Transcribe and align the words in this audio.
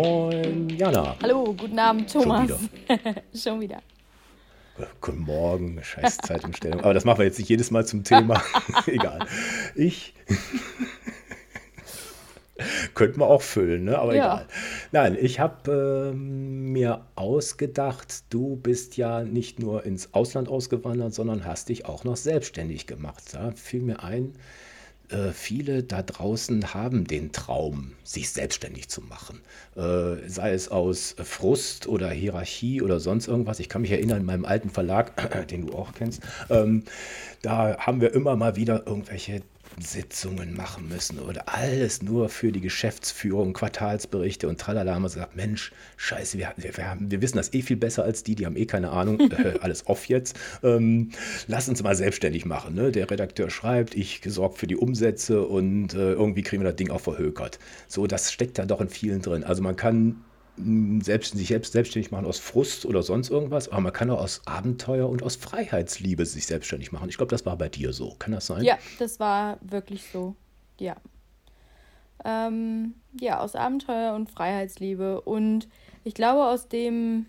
Moin, 0.00 0.70
Jana. 0.70 1.14
Hallo, 1.22 1.52
guten 1.52 1.78
Abend, 1.78 2.10
Thomas. 2.10 2.48
Schon 2.48 2.58
wieder. 2.88 3.22
Schon 3.34 3.60
wieder. 3.60 3.82
Guten 5.02 5.18
Morgen, 5.18 5.78
scheiß 5.82 6.16
Zeitumstellung. 6.16 6.80
Aber 6.80 6.94
das 6.94 7.04
machen 7.04 7.18
wir 7.18 7.26
jetzt 7.26 7.38
nicht 7.38 7.50
jedes 7.50 7.70
Mal 7.70 7.84
zum 7.84 8.02
Thema. 8.02 8.42
Egal. 8.86 9.26
Ich. 9.74 10.14
Könnten 12.94 13.20
wir 13.20 13.26
auch 13.26 13.42
füllen, 13.42 13.84
ne? 13.84 13.98
aber 13.98 14.14
ja. 14.14 14.24
egal. 14.24 14.46
Nein, 14.92 15.18
ich 15.20 15.38
habe 15.38 16.12
äh, 16.12 16.16
mir 16.16 17.04
ausgedacht, 17.14 18.24
du 18.30 18.56
bist 18.56 18.96
ja 18.96 19.22
nicht 19.22 19.58
nur 19.58 19.84
ins 19.84 20.14
Ausland 20.14 20.48
ausgewandert, 20.48 21.12
sondern 21.12 21.44
hast 21.44 21.68
dich 21.68 21.84
auch 21.84 22.04
noch 22.04 22.16
selbstständig 22.16 22.86
gemacht. 22.86 23.22
Da 23.32 23.52
fiel 23.52 23.82
mir 23.82 24.02
ein, 24.02 24.34
äh, 25.10 25.32
viele 25.32 25.82
da 25.82 26.02
draußen 26.02 26.74
haben 26.74 27.06
den 27.06 27.32
Traum, 27.32 27.92
sich 28.04 28.30
selbstständig 28.30 28.88
zu 28.88 29.00
machen. 29.02 29.40
Äh, 29.76 30.28
sei 30.28 30.52
es 30.52 30.68
aus 30.68 31.16
Frust 31.22 31.86
oder 31.86 32.10
Hierarchie 32.10 32.82
oder 32.82 33.00
sonst 33.00 33.28
irgendwas. 33.28 33.60
Ich 33.60 33.68
kann 33.68 33.82
mich 33.82 33.90
erinnern, 33.90 34.20
in 34.20 34.26
meinem 34.26 34.44
alten 34.44 34.70
Verlag, 34.70 35.46
den 35.50 35.66
du 35.66 35.74
auch 35.74 35.92
kennst, 35.94 36.22
ähm, 36.48 36.84
da 37.42 37.78
haben 37.78 38.00
wir 38.00 38.14
immer 38.14 38.36
mal 38.36 38.56
wieder 38.56 38.86
irgendwelche 38.86 39.42
Sitzungen 39.80 40.54
machen 40.54 40.88
müssen 40.88 41.18
oder 41.18 41.48
alles 41.48 42.02
nur 42.02 42.28
für 42.28 42.52
die 42.52 42.60
Geschäftsführung, 42.60 43.52
Quartalsberichte 43.52 44.48
und 44.48 44.60
tralala. 44.60 44.94
Haben 44.94 45.02
wir 45.02 45.08
gesagt, 45.08 45.36
Mensch, 45.36 45.72
scheiße, 45.96 46.38
wir, 46.38 46.52
wir, 46.56 46.90
haben, 46.90 47.10
wir 47.10 47.22
wissen 47.22 47.36
das 47.36 47.52
eh 47.54 47.62
viel 47.62 47.76
besser 47.76 48.04
als 48.04 48.22
die, 48.22 48.34
die 48.34 48.46
haben 48.46 48.56
eh 48.56 48.66
keine 48.66 48.90
Ahnung, 48.90 49.20
äh, 49.30 49.58
alles 49.60 49.86
off 49.86 50.06
jetzt. 50.06 50.38
Ähm, 50.62 51.10
lass 51.46 51.68
uns 51.68 51.82
mal 51.82 51.94
selbstständig 51.94 52.44
machen. 52.44 52.74
Ne? 52.74 52.92
Der 52.92 53.10
Redakteur 53.10 53.50
schreibt, 53.50 53.94
ich 53.94 54.20
sorge 54.26 54.56
für 54.56 54.66
die 54.66 54.76
Umsätze 54.76 55.42
und 55.42 55.94
äh, 55.94 56.12
irgendwie 56.12 56.42
kriegen 56.42 56.62
wir 56.62 56.68
das 56.68 56.76
Ding 56.76 56.90
auch 56.90 57.00
verhökert. 57.00 57.58
So, 57.88 58.06
das 58.06 58.32
steckt 58.32 58.58
da 58.58 58.66
doch 58.66 58.80
in 58.80 58.88
vielen 58.88 59.22
drin. 59.22 59.44
Also 59.44 59.62
man 59.62 59.76
kann 59.76 60.16
selbst, 60.56 61.36
sich 61.36 61.48
selbst 61.48 61.72
selbstständig 61.72 62.10
machen 62.10 62.26
aus 62.26 62.38
Frust 62.38 62.84
oder 62.86 63.02
sonst 63.02 63.30
irgendwas, 63.30 63.68
aber 63.68 63.80
man 63.80 63.92
kann 63.92 64.10
auch 64.10 64.20
aus 64.20 64.42
Abenteuer 64.46 65.08
und 65.08 65.22
aus 65.22 65.36
Freiheitsliebe 65.36 66.26
sich 66.26 66.46
selbstständig 66.46 66.92
machen. 66.92 67.08
Ich 67.08 67.16
glaube, 67.16 67.30
das 67.30 67.46
war 67.46 67.56
bei 67.56 67.68
dir 67.68 67.92
so. 67.92 68.14
Kann 68.18 68.32
das 68.32 68.46
sein? 68.46 68.64
Ja, 68.64 68.78
das 68.98 69.20
war 69.20 69.58
wirklich 69.62 70.04
so. 70.12 70.34
Ja. 70.78 70.96
Ähm, 72.24 72.94
ja, 73.18 73.40
aus 73.40 73.54
Abenteuer 73.54 74.14
und 74.14 74.30
Freiheitsliebe. 74.30 75.20
Und 75.22 75.68
ich 76.04 76.14
glaube, 76.14 76.44
aus 76.44 76.68
dem, 76.68 77.26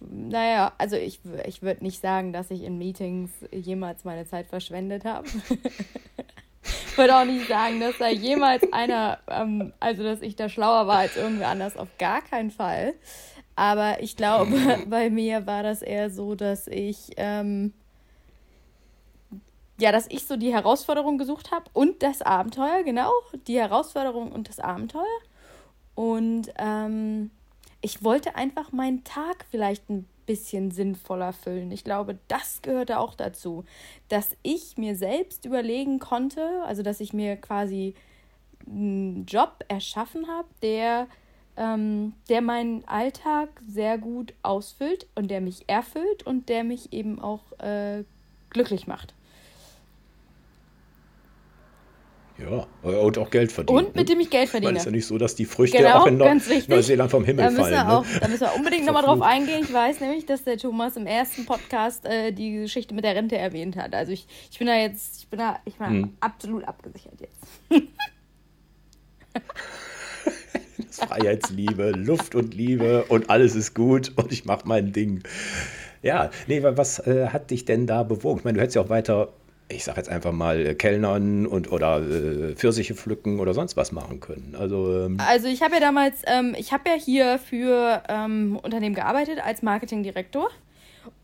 naja, 0.00 0.72
also 0.78 0.96
ich, 0.96 1.20
ich 1.46 1.62
würde 1.62 1.82
nicht 1.82 2.00
sagen, 2.00 2.32
dass 2.32 2.50
ich 2.50 2.62
in 2.62 2.78
Meetings 2.78 3.30
jemals 3.52 4.04
meine 4.04 4.26
Zeit 4.26 4.48
verschwendet 4.48 5.04
habe. 5.04 5.26
Ich 6.96 6.98
würde 6.98 7.14
auch 7.14 7.26
nicht 7.26 7.46
sagen, 7.46 7.78
dass 7.78 7.98
da 7.98 8.08
jemals 8.08 8.72
einer, 8.72 9.18
ähm, 9.28 9.74
also 9.80 10.02
dass 10.02 10.22
ich 10.22 10.34
da 10.34 10.48
schlauer 10.48 10.86
war 10.86 11.00
als 11.00 11.14
irgendwer 11.14 11.48
anders, 11.48 11.76
auf 11.76 11.88
gar 11.98 12.22
keinen 12.22 12.50
Fall. 12.50 12.94
Aber 13.54 14.02
ich 14.02 14.16
glaube, 14.16 14.56
bei 14.86 15.10
mir 15.10 15.46
war 15.46 15.62
das 15.62 15.82
eher 15.82 16.08
so, 16.08 16.34
dass 16.34 16.66
ich, 16.66 17.10
ähm, 17.18 17.74
ja, 19.78 19.92
dass 19.92 20.06
ich 20.08 20.26
so 20.26 20.38
die 20.38 20.54
Herausforderung 20.54 21.18
gesucht 21.18 21.50
habe 21.50 21.66
und 21.74 22.02
das 22.02 22.22
Abenteuer, 22.22 22.82
genau, 22.82 23.12
die 23.46 23.58
Herausforderung 23.58 24.32
und 24.32 24.48
das 24.48 24.58
Abenteuer. 24.58 25.04
Und 25.94 26.50
ähm, 26.56 27.30
ich 27.82 28.04
wollte 28.04 28.36
einfach 28.36 28.72
meinen 28.72 29.04
Tag 29.04 29.44
vielleicht 29.50 29.90
ein 29.90 30.08
bisschen 30.26 30.70
sinnvoller 30.70 31.32
füllen. 31.32 31.70
Ich 31.72 31.84
glaube, 31.84 32.18
das 32.28 32.60
gehörte 32.62 32.98
auch 32.98 33.14
dazu, 33.14 33.64
dass 34.08 34.36
ich 34.42 34.76
mir 34.76 34.96
selbst 34.96 35.44
überlegen 35.44 35.98
konnte, 35.98 36.62
also 36.64 36.82
dass 36.82 37.00
ich 37.00 37.12
mir 37.12 37.36
quasi 37.36 37.94
einen 38.66 39.24
Job 39.26 39.64
erschaffen 39.68 40.26
habe, 40.28 40.48
der, 40.62 41.06
ähm, 41.56 42.14
der 42.28 42.42
meinen 42.42 42.84
Alltag 42.86 43.48
sehr 43.66 43.98
gut 43.98 44.34
ausfüllt 44.42 45.06
und 45.14 45.30
der 45.30 45.40
mich 45.40 45.68
erfüllt 45.68 46.24
und 46.24 46.48
der 46.48 46.64
mich 46.64 46.92
eben 46.92 47.20
auch 47.20 47.52
äh, 47.58 48.04
glücklich 48.50 48.86
macht. 48.86 49.14
Ja, 52.38 52.66
und 52.82 53.16
auch 53.16 53.30
Geld 53.30 53.50
verdienen. 53.50 53.86
Und 53.86 53.96
mit 53.96 54.10
dem 54.10 54.20
ich 54.20 54.28
Geld 54.28 54.50
verdiene. 54.50 54.72
Weil 54.72 54.76
es 54.76 54.82
ist 54.82 54.86
ja 54.86 54.92
nicht 54.92 55.06
so, 55.06 55.16
dass 55.16 55.34
die 55.34 55.46
Früchte 55.46 55.78
genau, 55.78 56.02
auch 56.02 56.06
in 56.06 56.18
Neu 56.18 56.38
Neuseeland 56.68 57.10
vom 57.10 57.24
Himmel 57.24 57.46
da 57.46 57.50
fallen. 57.50 57.72
Wir 57.72 57.84
ne? 57.84 57.96
auch, 57.96 58.04
ne? 58.04 58.20
Da 58.20 58.28
müssen 58.28 58.40
wir 58.42 58.54
unbedingt 58.54 58.84
nochmal 58.84 59.04
drauf 59.04 59.22
eingehen. 59.22 59.60
Ich 59.62 59.72
weiß 59.72 60.00
nämlich, 60.00 60.26
dass 60.26 60.44
der 60.44 60.58
Thomas 60.58 60.98
im 60.98 61.06
ersten 61.06 61.46
Podcast 61.46 62.04
äh, 62.04 62.32
die 62.32 62.52
Geschichte 62.52 62.94
mit 62.94 63.04
der 63.04 63.14
Rente 63.14 63.38
erwähnt 63.38 63.76
hat. 63.76 63.94
Also 63.94 64.12
ich, 64.12 64.26
ich 64.50 64.58
bin 64.58 64.66
da 64.66 64.76
jetzt, 64.76 65.20
ich 65.20 65.28
bin 65.28 65.38
da, 65.38 65.60
ich 65.64 65.76
bin 65.76 65.86
hm. 65.86 66.16
absolut 66.20 66.64
abgesichert 66.64 67.20
jetzt. 67.20 67.46
Freiheitsliebe, 70.90 71.92
Luft 71.92 72.34
und 72.34 72.54
Liebe 72.54 73.04
und 73.08 73.30
alles 73.30 73.54
ist 73.54 73.74
gut 73.74 74.12
und 74.16 74.30
ich 74.30 74.44
mache 74.44 74.66
mein 74.66 74.92
Ding. 74.92 75.22
Ja, 76.02 76.30
nee, 76.46 76.62
was 76.62 76.98
äh, 77.06 77.28
hat 77.28 77.50
dich 77.50 77.64
denn 77.64 77.86
da 77.86 78.02
bewogen? 78.02 78.40
Ich 78.40 78.44
meine, 78.44 78.56
du 78.56 78.62
hättest 78.62 78.76
ja 78.76 78.82
auch 78.82 78.90
weiter 78.90 79.32
ich 79.68 79.84
sage 79.84 79.98
jetzt 79.98 80.08
einfach 80.08 80.32
mal, 80.32 80.64
äh, 80.64 80.74
Kellnern 80.74 81.46
und 81.46 81.72
oder 81.72 82.00
äh, 82.00 82.54
Pfirsiche 82.54 82.94
pflücken 82.94 83.40
oder 83.40 83.52
sonst 83.52 83.76
was 83.76 83.92
machen 83.92 84.20
können. 84.20 84.54
Also, 84.58 85.04
ähm, 85.04 85.18
also 85.18 85.48
ich 85.48 85.62
habe 85.62 85.74
ja 85.74 85.80
damals, 85.80 86.22
ähm, 86.26 86.54
ich 86.56 86.72
habe 86.72 86.88
ja 86.88 86.94
hier 86.94 87.38
für 87.38 88.02
ähm, 88.08 88.58
Unternehmen 88.62 88.94
gearbeitet 88.94 89.40
als 89.44 89.62
Marketingdirektor 89.62 90.50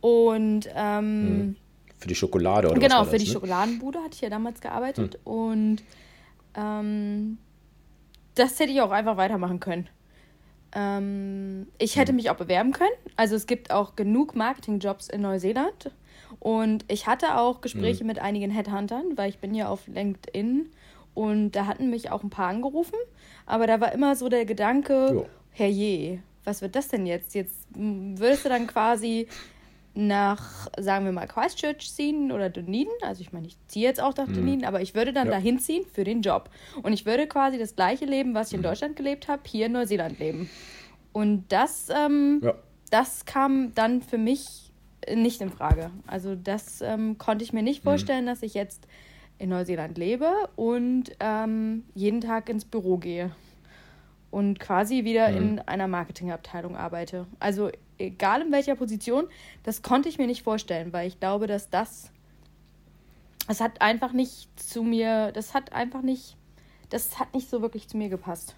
und 0.01 0.69
ähm, 0.75 1.29
hm. 1.29 1.57
für 1.99 2.09
die 2.09 2.15
Schokolade 2.15 2.69
oder 2.69 2.81
genau 2.81 3.03
was 3.03 3.09
für 3.09 3.13
das, 3.15 3.23
die 3.23 3.29
ne? 3.29 3.35
Schokoladenbude 3.35 3.99
hatte 4.01 4.15
ich 4.15 4.21
ja 4.21 4.31
damals 4.31 4.61
gearbeitet 4.61 5.19
hm. 5.25 5.33
und 5.33 5.83
ähm, 6.57 7.39
das 8.35 8.59
hätte 8.59 8.73
ich 8.73 8.81
auch 8.81 8.91
einfach 8.91 9.17
weitermachen 9.17 9.61
können. 9.61 9.89
Ähm, 10.75 11.69
ich 11.79 11.97
hätte 11.97 12.09
hm. 12.09 12.17
mich 12.17 12.31
auch 12.31 12.37
bewerben 12.37 12.73
können. 12.73 12.91
Also 13.15 13.37
es 13.37 13.47
gibt 13.47 13.71
auch 13.71 13.95
genug 13.95 14.35
Marketingjobs 14.35 15.09
in 15.09 15.21
Neuseeland 15.21 15.93
und 16.43 16.85
ich 16.89 17.07
hatte 17.07 17.39
auch 17.39 17.61
Gespräche 17.61 18.03
mhm. 18.03 18.09
mit 18.09 18.19
einigen 18.19 18.51
Headhuntern, 18.51 19.17
weil 19.17 19.29
ich 19.29 19.39
bin 19.39 19.55
ja 19.55 19.69
auf 19.69 19.87
LinkedIn 19.87 20.69
und 21.15 21.53
da 21.53 21.67
hatten 21.67 21.89
mich 21.89 22.11
auch 22.11 22.25
ein 22.25 22.31
paar 22.31 22.49
angerufen. 22.49 22.97
Aber 23.47 23.69
da 23.69 23.81
war 23.81 23.93
immer 23.93 24.17
so 24.17 24.29
der 24.29 24.45
Gedanke, 24.45 25.11
jo. 25.13 25.27
herrje, 25.53 26.21
was 26.43 26.61
wird 26.61 26.75
das 26.75 26.89
denn 26.89 27.07
jetzt? 27.07 27.37
Jetzt 27.37 27.69
würdest 27.77 28.45
du 28.45 28.49
dann 28.49 28.67
quasi 28.67 29.29
nach, 29.95 30.67
sagen 30.77 31.05
wir 31.05 31.13
mal, 31.13 31.29
Christchurch 31.29 31.95
ziehen 31.95 32.33
oder 32.33 32.51
Dunedin. 32.51 32.89
Also 33.03 33.21
ich 33.21 33.33
meine, 33.33 33.47
ich 33.47 33.57
ziehe 33.69 33.87
jetzt 33.87 34.01
auch 34.01 34.17
nach 34.17 34.27
mhm. 34.27 34.35
Dunedin, 34.35 34.65
aber 34.65 34.81
ich 34.81 34.97
würde 34.97 35.13
dann 35.13 35.29
ja. 35.29 35.35
dahin 35.35 35.61
ziehen 35.61 35.85
für 35.93 36.03
den 36.03 36.23
Job. 36.23 36.51
Und 36.83 36.93
ich 36.93 37.07
würde 37.07 37.29
quasi 37.29 37.57
das 37.57 37.77
gleiche 37.77 38.05
Leben, 38.05 38.35
was 38.35 38.49
ich 38.49 38.55
in 38.55 38.61
mhm. 38.61 38.65
Deutschland 38.65 38.97
gelebt 38.97 39.29
habe, 39.29 39.43
hier 39.47 39.67
in 39.67 39.73
Neuseeland 39.73 40.19
leben. 40.19 40.51
Und 41.13 41.45
das, 41.51 41.89
ähm, 41.89 42.41
ja. 42.43 42.55
das 42.91 43.27
kam 43.27 43.73
dann 43.77 44.03
für 44.03 44.19
mich 44.19 44.72
nicht 45.15 45.41
in 45.41 45.51
Frage. 45.51 45.91
Also 46.07 46.35
das 46.35 46.81
ähm, 46.81 47.19
konnte 47.19 47.45
ich 47.45 47.53
mir 47.53 47.63
nicht 47.63 47.85
mhm. 47.85 47.89
vorstellen, 47.89 48.25
mhm. 48.25 48.29
dass 48.29 48.43
ich 48.43 48.55
jetzt 48.55 48.87
in 49.39 49.49
Neuseeland 49.49 49.99
lebe 49.99 50.33
und 50.57 51.13
ähm, 51.21 51.85
jeden 51.95 52.21
Tag 52.21 52.49
ins 52.49 52.65
Büro 52.65 52.99
gehe 52.99 53.33
und 54.31 54.61
quasi 54.61 55.05
wieder 55.05 55.31
mhm. 55.31 55.37
in 55.37 55.59
einer 55.61 55.89
Marketingabteilung 55.89 56.77
arbeite. 56.77 57.27
Also 57.41 57.71
egal 57.99 58.43
in 58.43 58.53
welcher 58.53 58.77
Position, 58.77 59.27
das 59.63 59.83
konnte 59.83 60.09
ich 60.09 60.19
mir 60.19 60.27
nicht 60.27 60.43
vorstellen, 60.43 60.93
weil 60.93 61.09
ich 61.09 61.19
glaube, 61.19 61.47
dass 61.47 61.71
das 61.71 62.13
es 63.49 63.61
hat 63.61 63.81
einfach 63.81 64.13
nicht 64.13 64.49
zu 64.59 64.83
mir, 64.83 65.33
das 65.33 65.55
hat 65.55 65.73
einfach 65.73 66.03
nicht, 66.03 66.37
das 66.91 67.19
hat 67.19 67.35
nicht 67.35 67.49
so 67.49 67.61
wirklich 67.61 67.89
zu 67.89 67.97
mir 67.97 68.09
gepasst. 68.09 68.55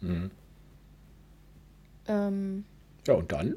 Mhm. 0.00 0.30
Ähm, 2.06 2.64
ja, 3.06 3.14
und 3.14 3.30
dann? 3.30 3.54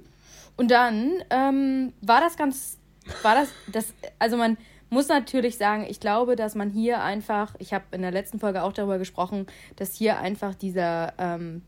Und 0.57 0.71
dann 0.71 1.23
ähm, 1.29 1.93
war 2.01 2.21
das 2.21 2.37
ganz, 2.37 2.77
war 3.23 3.35
das, 3.35 3.49
das, 3.71 3.93
also 4.19 4.37
man 4.37 4.57
muss 4.89 5.07
natürlich 5.07 5.57
sagen, 5.57 5.85
ich 5.89 5.99
glaube, 5.99 6.35
dass 6.35 6.53
man 6.53 6.69
hier 6.69 7.01
einfach, 7.01 7.55
ich 7.59 7.73
habe 7.73 7.85
in 7.91 8.01
der 8.01 8.11
letzten 8.11 8.39
Folge 8.39 8.61
auch 8.61 8.73
darüber 8.73 8.97
gesprochen, 8.97 9.47
dass 9.77 9.95
hier 9.95 10.19
einfach 10.19 10.53
dieser, 10.53 11.13
ähm, 11.17 11.61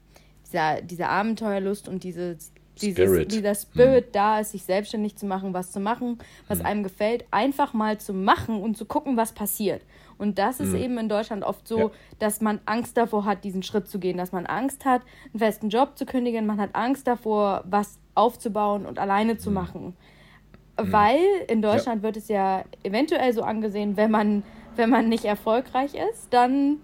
dieser, 0.45 0.81
diese 0.81 1.07
Abenteuerlust 1.07 1.88
und 1.88 2.03
dieses, 2.03 2.51
dieses, 2.81 3.06
Spirit. 3.06 3.31
dieser 3.31 3.56
Spirit 3.56 4.06
hm. 4.06 4.12
da 4.12 4.39
ist, 4.39 4.51
sich 4.51 4.63
selbstständig 4.63 5.15
zu 5.15 5.25
machen, 5.25 5.53
was 5.53 5.71
zu 5.71 5.79
machen, 5.79 6.19
was 6.47 6.59
hm. 6.59 6.65
einem 6.65 6.83
gefällt, 6.83 7.25
einfach 7.31 7.74
mal 7.74 7.97
zu 7.97 8.13
machen 8.13 8.62
und 8.62 8.77
zu 8.77 8.86
gucken, 8.86 9.15
was 9.15 9.31
passiert. 9.31 9.81
Und 10.24 10.40
das 10.40 10.62
ist 10.62 10.70
mhm. 10.70 10.78
eben 10.78 10.98
in 11.00 11.10
Deutschland 11.10 11.44
oft 11.44 11.68
so, 11.68 11.78
ja. 11.78 11.92
dass 12.18 12.40
man 12.40 12.62
Angst 12.66 12.96
davor 12.96 13.25
hat, 13.25 13.44
diesen 13.44 13.62
Schritt 13.62 13.90
zu 13.90 14.00
gehen, 14.00 14.18
dass 14.18 14.31
man 14.31 14.46
Angst 14.46 14.86
hat, 14.86 15.02
einen 15.34 15.40
festen 15.40 15.68
Job 15.68 15.98
zu 15.98 16.06
kündigen, 16.06 16.46
man 16.46 16.62
hat 16.62 16.70
Angst 16.74 17.08
davor, 17.08 17.66
was 17.66 18.00
aufzubauen 18.16 18.86
und 18.86 19.00
alleine 19.00 19.38
zu 19.38 19.50
mhm. 19.50 19.56
machen. 19.56 19.84
Mhm. 20.80 20.92
Weil 20.94 21.20
in 21.50 21.62
Deutschland 21.62 21.98
ja. 21.98 22.04
wird 22.04 22.16
es 22.16 22.30
ja 22.30 22.64
eventuell 22.84 23.34
so 23.34 23.44
angesehen, 23.44 23.98
wenn 23.98 24.12
man, 24.12 24.44
wenn 24.78 24.90
man 24.90 25.10
nicht 25.10 25.25
erfolgreich 25.25 25.94
ist, 25.94 26.28
dann 26.30 26.78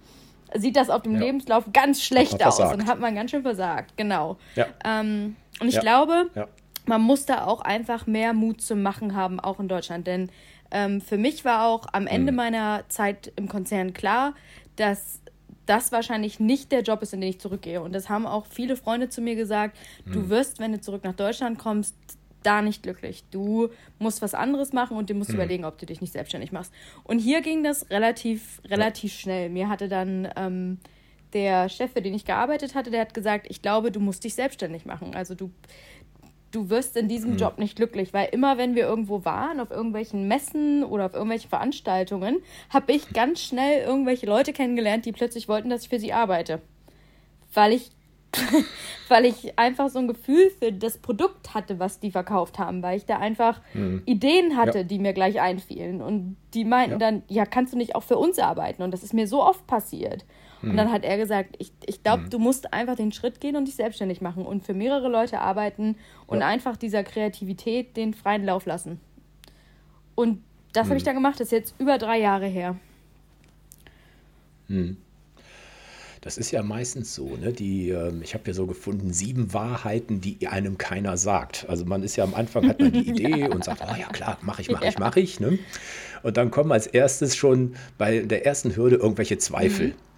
sieht 0.53 0.75
das 0.75 0.89
auf 0.89 1.03
dem 1.03 1.13
ja. 1.13 1.21
Lebenslauf 1.21 1.63
ganz 1.71 2.03
schlecht 2.03 2.45
aus 2.45 2.59
und 2.59 2.87
hat 2.87 2.99
man 2.99 3.15
ganz 3.15 3.31
schön 3.31 3.43
versagt. 3.43 3.93
Genau. 3.95 4.35
Ähm, 4.83 5.37
und 5.61 5.69
ich 5.69 5.79
glaube, 5.79 6.29
man 6.85 7.01
muss 7.01 7.25
da 7.25 7.45
auch 7.45 7.61
einfach 7.61 8.05
mehr 8.05 8.33
Mut 8.33 8.61
zum 8.61 8.81
Machen 8.81 9.15
haben, 9.15 9.39
auch 9.39 9.61
in 9.61 9.69
Deutschland. 9.69 10.07
Denn 10.07 10.29
ähm, 10.71 11.01
für 11.01 11.17
mich 11.17 11.45
war 11.45 11.65
auch 11.65 11.87
am 11.93 12.07
Ende 12.07 12.31
mhm. 12.31 12.37
meiner 12.37 12.83
Zeit 12.89 13.31
im 13.35 13.47
Konzern 13.47 13.93
klar, 13.93 14.33
dass 14.75 15.21
das 15.65 15.91
wahrscheinlich 15.91 16.39
nicht 16.39 16.71
der 16.71 16.81
Job 16.81 17.01
ist, 17.03 17.13
in 17.13 17.21
den 17.21 17.29
ich 17.29 17.39
zurückgehe. 17.39 17.81
Und 17.81 17.93
das 17.93 18.09
haben 18.09 18.25
auch 18.25 18.47
viele 18.47 18.75
Freunde 18.75 19.09
zu 19.09 19.21
mir 19.21 19.35
gesagt, 19.35 19.77
mhm. 20.05 20.11
du 20.13 20.29
wirst, 20.29 20.59
wenn 20.59 20.71
du 20.71 20.81
zurück 20.81 21.03
nach 21.03 21.15
Deutschland 21.15 21.59
kommst, 21.59 21.95
da 22.43 22.61
nicht 22.61 22.83
glücklich. 22.83 23.23
Du 23.31 23.69
musst 23.99 24.21
was 24.21 24.33
anderes 24.33 24.73
machen 24.73 24.97
und 24.97 25.09
du 25.09 25.13
musst 25.13 25.29
mhm. 25.29 25.35
überlegen, 25.35 25.65
ob 25.65 25.77
du 25.77 25.85
dich 25.85 26.01
nicht 26.01 26.13
selbstständig 26.13 26.51
machst. 26.51 26.73
Und 27.03 27.19
hier 27.19 27.41
ging 27.41 27.63
das 27.63 27.89
relativ, 27.89 28.61
relativ 28.65 29.13
ja. 29.13 29.19
schnell. 29.19 29.49
Mir 29.49 29.69
hatte 29.69 29.89
dann 29.89 30.29
ähm, 30.35 30.79
der 31.33 31.69
Chef, 31.69 31.91
für 31.91 32.01
den 32.01 32.13
ich 32.13 32.25
gearbeitet 32.25 32.75
hatte, 32.75 32.91
der 32.91 33.01
hat 33.01 33.13
gesagt, 33.13 33.47
ich 33.49 33.61
glaube, 33.61 33.91
du 33.91 33.99
musst 33.99 34.23
dich 34.23 34.33
selbstständig 34.35 34.85
machen. 34.85 35.15
Also 35.15 35.35
du, 35.35 35.51
du 36.51 36.69
wirst 36.69 36.97
in 36.97 37.07
diesem 37.07 37.31
mhm. 37.31 37.37
Job 37.37 37.57
nicht 37.57 37.75
glücklich, 37.75 38.13
weil 38.13 38.29
immer, 38.31 38.57
wenn 38.57 38.75
wir 38.75 38.83
irgendwo 38.83 39.25
waren, 39.25 39.59
auf 39.59 39.71
irgendwelchen 39.71 40.27
Messen 40.27 40.83
oder 40.83 41.05
auf 41.05 41.13
irgendwelchen 41.13 41.49
Veranstaltungen, 41.49 42.37
habe 42.69 42.91
ich 42.91 43.13
ganz 43.13 43.41
schnell 43.41 43.83
irgendwelche 43.83 44.25
Leute 44.25 44.53
kennengelernt, 44.53 45.05
die 45.05 45.11
plötzlich 45.11 45.47
wollten, 45.47 45.69
dass 45.69 45.83
ich 45.83 45.89
für 45.89 45.99
sie 45.99 46.13
arbeite. 46.13 46.61
Weil 47.53 47.73
ich 47.73 47.91
weil 49.07 49.25
ich 49.25 49.57
einfach 49.57 49.89
so 49.89 49.99
ein 49.99 50.07
Gefühl 50.07 50.51
für 50.59 50.71
das 50.71 50.99
Produkt 50.99 51.53
hatte, 51.53 51.79
was 51.79 51.99
die 51.99 52.11
verkauft 52.11 52.59
haben, 52.59 52.83
weil 52.83 52.97
ich 52.97 53.05
da 53.05 53.17
einfach 53.17 53.59
mhm. 53.73 54.03
Ideen 54.05 54.55
hatte, 54.55 54.79
ja. 54.79 54.83
die 54.83 54.99
mir 54.99 55.13
gleich 55.13 55.41
einfielen. 55.41 56.01
Und 56.01 56.37
die 56.53 56.63
meinten 56.63 56.99
ja. 56.99 57.11
dann, 57.11 57.23
ja, 57.27 57.45
kannst 57.45 57.73
du 57.73 57.77
nicht 57.77 57.95
auch 57.95 58.03
für 58.03 58.17
uns 58.17 58.37
arbeiten? 58.39 58.83
Und 58.83 58.91
das 58.91 59.03
ist 59.03 59.13
mir 59.13 59.27
so 59.27 59.43
oft 59.43 59.65
passiert. 59.65 60.25
Mhm. 60.61 60.71
Und 60.71 60.77
dann 60.77 60.91
hat 60.91 61.03
er 61.03 61.17
gesagt, 61.17 61.55
ich, 61.59 61.71
ich 61.85 62.03
glaube, 62.03 62.23
mhm. 62.23 62.29
du 62.29 62.39
musst 62.39 62.73
einfach 62.73 62.95
den 62.95 63.11
Schritt 63.11 63.39
gehen 63.41 63.55
und 63.55 63.65
dich 63.65 63.75
selbstständig 63.75 64.21
machen 64.21 64.45
und 64.45 64.63
für 64.63 64.73
mehrere 64.73 65.09
Leute 65.09 65.39
arbeiten 65.39 65.95
und 66.27 66.39
ja. 66.39 66.47
einfach 66.47 66.77
dieser 66.77 67.03
Kreativität 67.03 67.95
den 67.97 68.13
freien 68.13 68.45
Lauf 68.45 68.65
lassen. 68.65 68.99
Und 70.15 70.43
das 70.73 70.87
habe 70.87 70.97
ich 70.97 71.03
mhm. 71.03 71.07
dann 71.07 71.15
gemacht, 71.15 71.39
das 71.39 71.47
ist 71.47 71.51
jetzt 71.51 71.75
über 71.79 71.97
drei 71.97 72.19
Jahre 72.19 72.45
her. 72.47 72.75
Mhm. 74.67 74.97
Das 76.21 76.37
ist 76.37 76.51
ja 76.51 76.61
meistens 76.63 77.15
so, 77.15 77.37
ne? 77.37 77.53
Die, 77.53 77.91
äh, 77.91 78.11
ich 78.21 78.33
habe 78.33 78.43
ja 78.47 78.53
so 78.53 78.67
gefunden, 78.67 79.13
sieben 79.13 79.53
Wahrheiten, 79.53 80.19
die 80.19 80.47
einem 80.49 80.77
keiner 80.77 81.15
sagt. 81.15 81.65
Also 81.69 81.85
man 81.85 82.03
ist 82.03 82.17
ja 82.17 82.25
am 82.25 82.33
Anfang, 82.33 82.67
hat 82.67 82.81
man 82.81 82.91
die 82.91 82.99
Idee 83.09 83.47
und 83.47 83.63
sagt, 83.63 83.81
oh 83.81 83.95
ja 83.97 84.07
klar, 84.07 84.37
mache 84.41 84.61
ich, 84.61 84.69
mache 84.69 84.87
ich, 84.87 84.99
mache 84.99 85.19
ich. 85.21 85.39
Ne? 85.39 85.59
Und 86.21 86.35
dann 86.35 86.51
kommen 86.51 86.73
als 86.73 86.87
erstes 86.87 87.37
schon 87.37 87.75
bei 87.97 88.19
der 88.19 88.45
ersten 88.45 88.75
Hürde 88.75 88.97
irgendwelche 88.97 89.37
Zweifel. 89.37 89.87
Mhm. 89.89 90.08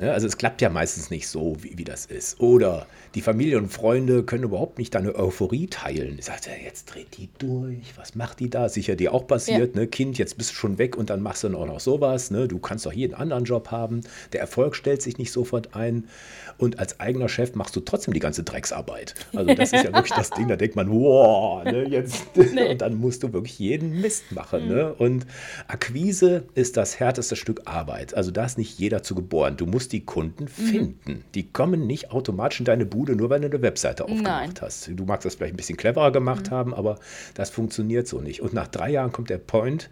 Ne? 0.00 0.12
Also 0.12 0.26
es 0.26 0.38
klappt 0.38 0.62
ja 0.62 0.70
meistens 0.70 1.10
nicht 1.10 1.28
so, 1.28 1.56
wie, 1.60 1.76
wie 1.76 1.84
das 1.84 2.06
ist. 2.06 2.40
Oder 2.40 2.86
die 3.14 3.20
Familie 3.20 3.58
und 3.58 3.70
Freunde 3.70 4.22
können 4.22 4.44
überhaupt 4.44 4.78
nicht 4.78 4.94
deine 4.94 5.14
Euphorie 5.14 5.66
teilen. 5.66 6.16
Ich 6.18 6.24
sagte, 6.24 6.50
jetzt 6.64 6.86
dreht 6.86 7.18
die 7.18 7.28
durch, 7.38 7.96
was 7.96 8.14
macht 8.14 8.40
die 8.40 8.48
da? 8.48 8.68
Sicher 8.68 8.96
dir 8.96 9.12
auch 9.12 9.26
passiert, 9.26 9.74
ja. 9.74 9.82
ne? 9.82 9.86
Kind, 9.86 10.16
jetzt 10.16 10.38
bist 10.38 10.50
du 10.50 10.54
schon 10.54 10.78
weg 10.78 10.96
und 10.96 11.10
dann 11.10 11.20
machst 11.20 11.44
du 11.44 11.48
dann 11.48 11.56
auch 11.56 11.66
noch 11.66 11.80
sowas. 11.80 12.30
Ne? 12.30 12.48
Du 12.48 12.58
kannst 12.58 12.86
doch 12.86 12.92
jeden 12.92 13.14
anderen 13.14 13.44
Job 13.44 13.70
haben. 13.70 14.00
Der 14.32 14.40
Erfolg 14.40 14.74
stellt 14.74 15.02
sich 15.02 15.18
nicht 15.18 15.32
sofort 15.32 15.74
ein. 15.74 16.08
Und 16.56 16.78
als 16.78 16.98
eigener 17.00 17.28
Chef 17.28 17.54
machst 17.54 17.76
du 17.76 17.80
trotzdem 17.80 18.14
die 18.14 18.20
ganze 18.20 18.42
Drecksarbeit. 18.42 19.14
Also 19.34 19.54
das 19.54 19.72
ist 19.72 19.84
ja 19.84 19.92
wirklich 19.92 20.12
das 20.12 20.30
Ding, 20.30 20.48
da 20.48 20.56
denkt 20.56 20.76
man, 20.76 20.90
wow, 20.90 21.64
ne, 21.64 21.84
jetzt. 21.88 22.24
Nee. 22.52 22.70
Und 22.70 22.80
dann 22.80 22.96
musst 22.96 23.22
du 23.22 23.32
wirklich 23.32 23.58
jeden 23.58 24.00
Mist 24.00 24.32
machen. 24.32 24.64
Mhm. 24.64 24.68
Ne? 24.68 24.94
Und 24.94 25.26
Akquise 25.68 26.44
ist 26.54 26.76
das 26.76 26.98
härteste 26.98 27.36
Stück 27.36 27.62
Arbeit. 27.66 28.14
Also 28.14 28.30
da 28.30 28.44
ist 28.44 28.58
nicht 28.58 28.78
jeder 28.78 29.02
zu 29.02 29.14
geboren. 29.14 29.56
Du 29.56 29.66
musst 29.66 29.89
die 29.92 30.04
Kunden 30.04 30.44
mhm. 30.44 30.48
finden. 30.48 31.24
Die 31.34 31.50
kommen 31.50 31.86
nicht 31.86 32.10
automatisch 32.10 32.60
in 32.60 32.66
deine 32.66 32.86
Bude, 32.86 33.16
nur 33.16 33.30
weil 33.30 33.40
du 33.40 33.46
eine 33.46 33.62
Webseite 33.62 34.04
aufgemacht 34.04 34.24
Nein. 34.24 34.54
hast. 34.60 34.90
Du 34.94 35.04
magst 35.04 35.24
das 35.24 35.34
vielleicht 35.34 35.54
ein 35.54 35.56
bisschen 35.56 35.76
cleverer 35.76 36.12
gemacht 36.12 36.50
mhm. 36.50 36.54
haben, 36.54 36.74
aber 36.74 36.98
das 37.34 37.50
funktioniert 37.50 38.08
so 38.08 38.20
nicht. 38.20 38.42
Und 38.42 38.52
nach 38.52 38.68
drei 38.68 38.90
Jahren 38.90 39.12
kommt 39.12 39.30
der 39.30 39.38
Point, 39.38 39.90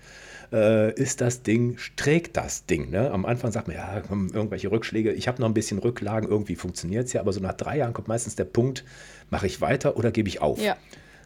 äh, 0.53 0.93
ist 0.95 1.21
das 1.21 1.43
Ding, 1.43 1.79
trägt 1.97 2.37
das 2.37 2.67
Ding. 2.67 2.91
Ne? 2.91 3.11
Am 3.11 3.25
Anfang 3.25 3.53
sagt 3.53 3.69
man, 3.69 3.77
ja, 3.77 4.01
kommen 4.01 4.31
irgendwelche 4.33 4.71
Rückschläge, 4.71 5.13
ich 5.13 5.29
habe 5.29 5.41
noch 5.41 5.49
ein 5.49 5.55
bisschen 5.55 5.79
Rücklagen, 5.79 6.29
irgendwie 6.29 6.57
funktioniert 6.57 7.07
es 7.07 7.13
ja, 7.13 7.21
aber 7.21 7.33
so 7.33 7.41
nach 7.41 7.55
drei 7.55 7.79
Jahren 7.79 7.93
kommt 7.93 8.09
meistens 8.09 8.37
der 8.37 8.45
Punkt, 8.45 8.85
mache 9.31 9.47
ich 9.47 9.61
weiter 9.61 9.97
oder 9.97 10.11
gebe 10.11 10.29
ich 10.29 10.41
auf? 10.41 10.61
Ja. 10.61 10.77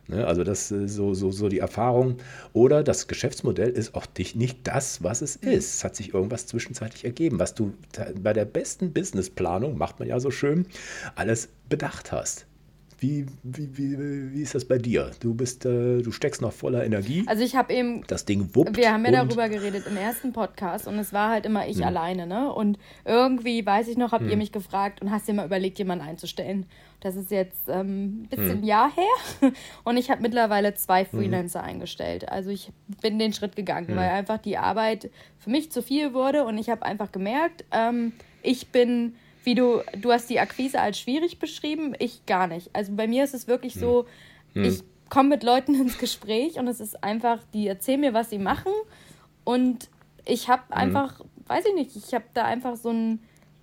Ne, 0.09 0.27
also 0.27 0.43
das 0.43 0.71
ist 0.71 0.95
so, 0.95 1.15
so, 1.15 1.31
so 1.31 1.49
die 1.49 1.61
Erfahrung. 1.61 2.17
Oder 2.53 2.83
das 2.83 3.07
Geschäftsmodell 3.07 3.71
ist 3.71 3.95
auch 3.95 4.07
nicht 4.35 4.59
das, 4.67 5.03
was 5.03 5.23
es 5.23 5.41
mhm. 5.41 5.51
ist. 5.51 5.77
Es 5.77 5.85
hat 5.85 5.97
sich 5.97 6.13
irgendwas 6.13 6.47
zwischenzeitlich 6.47 7.05
ergeben, 7.05 7.39
was 7.39 7.55
du 7.55 7.73
bei 8.21 8.33
der 8.33 8.45
besten 8.45 8.93
Businessplanung, 8.93 9.79
macht 9.79 10.01
man 10.01 10.09
ja 10.09 10.19
so 10.19 10.31
schön, 10.31 10.67
alles 11.15 11.49
bedacht 11.69 12.13
hast. 12.13 12.47
Wie, 13.03 13.27
wie, 13.43 13.77
wie, 13.77 14.33
wie 14.33 14.43
ist 14.43 14.55
das 14.55 14.65
bei 14.65 14.79
dir? 14.79 15.11
Du 15.19 15.35
bist, 15.35 15.67
äh, 15.67 16.03
du 16.03 16.13
steckst 16.13 16.41
noch 16.41 16.53
voller 16.53 16.85
Energie. 16.85 17.25
Also 17.27 17.43
ich 17.43 17.57
habe 17.57 17.75
eben. 17.75 18.05
Das 18.07 18.27
Ding 18.27 18.55
wuppt. 18.55 18.77
Wir 18.77 18.93
haben 18.93 19.05
ja 19.05 19.11
darüber 19.11 19.49
geredet 19.49 19.89
im 19.89 19.97
ersten 19.97 20.33
Podcast 20.33 20.87
und 20.87 20.97
es 21.01 21.13
war 21.13 21.31
halt 21.31 21.45
immer 21.45 21.67
ich 21.67 21.79
hm. 21.79 21.83
alleine, 21.83 22.29
ne? 22.29 22.53
Und 22.53 22.79
irgendwie, 23.05 23.67
weiß 23.67 23.89
ich 23.89 23.97
noch, 23.97 24.13
habt 24.13 24.23
hm. 24.23 24.31
ihr 24.31 24.37
mich 24.37 24.53
gefragt 24.53 25.03
und 25.03 25.11
hast 25.11 25.27
dir 25.27 25.35
mal 25.35 25.45
überlegt, 25.45 25.81
jemanden 25.81 26.05
einzustellen. 26.05 26.67
Das 27.01 27.17
ist 27.17 27.33
jetzt 27.33 27.69
ähm, 27.69 28.23
ein 28.23 28.29
bisschen 28.29 28.51
hm. 28.51 28.59
ein 28.59 28.65
Jahr 28.65 28.93
her 28.95 29.51
und 29.85 29.97
ich 29.97 30.09
habe 30.09 30.23
mittlerweile 30.23 30.75
zwei 30.75 31.05
hm. 31.05 31.19
Freelancer 31.19 31.61
eingestellt. 31.61 32.29
Also 32.29 32.51
ich 32.51 32.71
bin 33.01 33.19
den 33.19 33.33
Schritt 33.33 33.57
gegangen, 33.57 33.89
hm. 33.89 33.97
weil 33.97 34.11
einfach 34.11 34.39
die 34.39 34.59
Arbeit 34.59 35.11
für 35.39 35.51
mich 35.51 35.73
zu 35.73 35.83
viel 35.83 36.15
wurde 36.15 36.45
und 36.45 36.57
ich 36.57 36.71
habe 36.71 36.85
einfach 36.85 37.11
gemerkt, 37.11 37.65
ähm, 37.73 38.13
ich 38.45 38.69
bin 38.69 39.17
wie 39.45 39.55
du, 39.55 39.83
du 39.99 40.13
hast 40.13 40.31
die 40.31 40.41
Akquise 40.41 40.81
als 40.81 40.99
schwierig 40.99 41.39
beschrieben, 41.39 41.95
ich 41.99 42.27
gar 42.27 42.47
nicht. 42.47 42.71
Also 42.73 42.93
bei 42.95 43.07
mir 43.07 43.25
ist 43.25 43.35
es 43.35 43.49
wirklich 43.49 43.75
so, 43.75 44.07
hm. 44.55 44.65
ich 44.65 44.83
komme 45.09 45.31
mit 45.31 45.43
Leuten 45.43 45.75
ins 45.81 45.99
Gespräch 45.99 46.59
und 46.59 46.69
es 46.69 46.81
ist 46.81 47.03
einfach, 47.03 47.39
die 47.53 47.67
erzählen 47.67 48.01
mir, 48.01 48.15
was 48.15 48.31
sie 48.31 48.39
machen 48.39 48.73
und 49.45 49.89
ich 50.25 50.49
habe 50.49 50.63
hm. 50.69 50.79
einfach, 50.79 51.21
weiß 51.47 51.65
ich 51.67 51.75
nicht, 51.75 51.97
ich 51.97 52.15
habe 52.15 52.25
da 52.35 52.45
einfach 52.45 52.77
so 52.77 52.91
ein, 52.91 53.21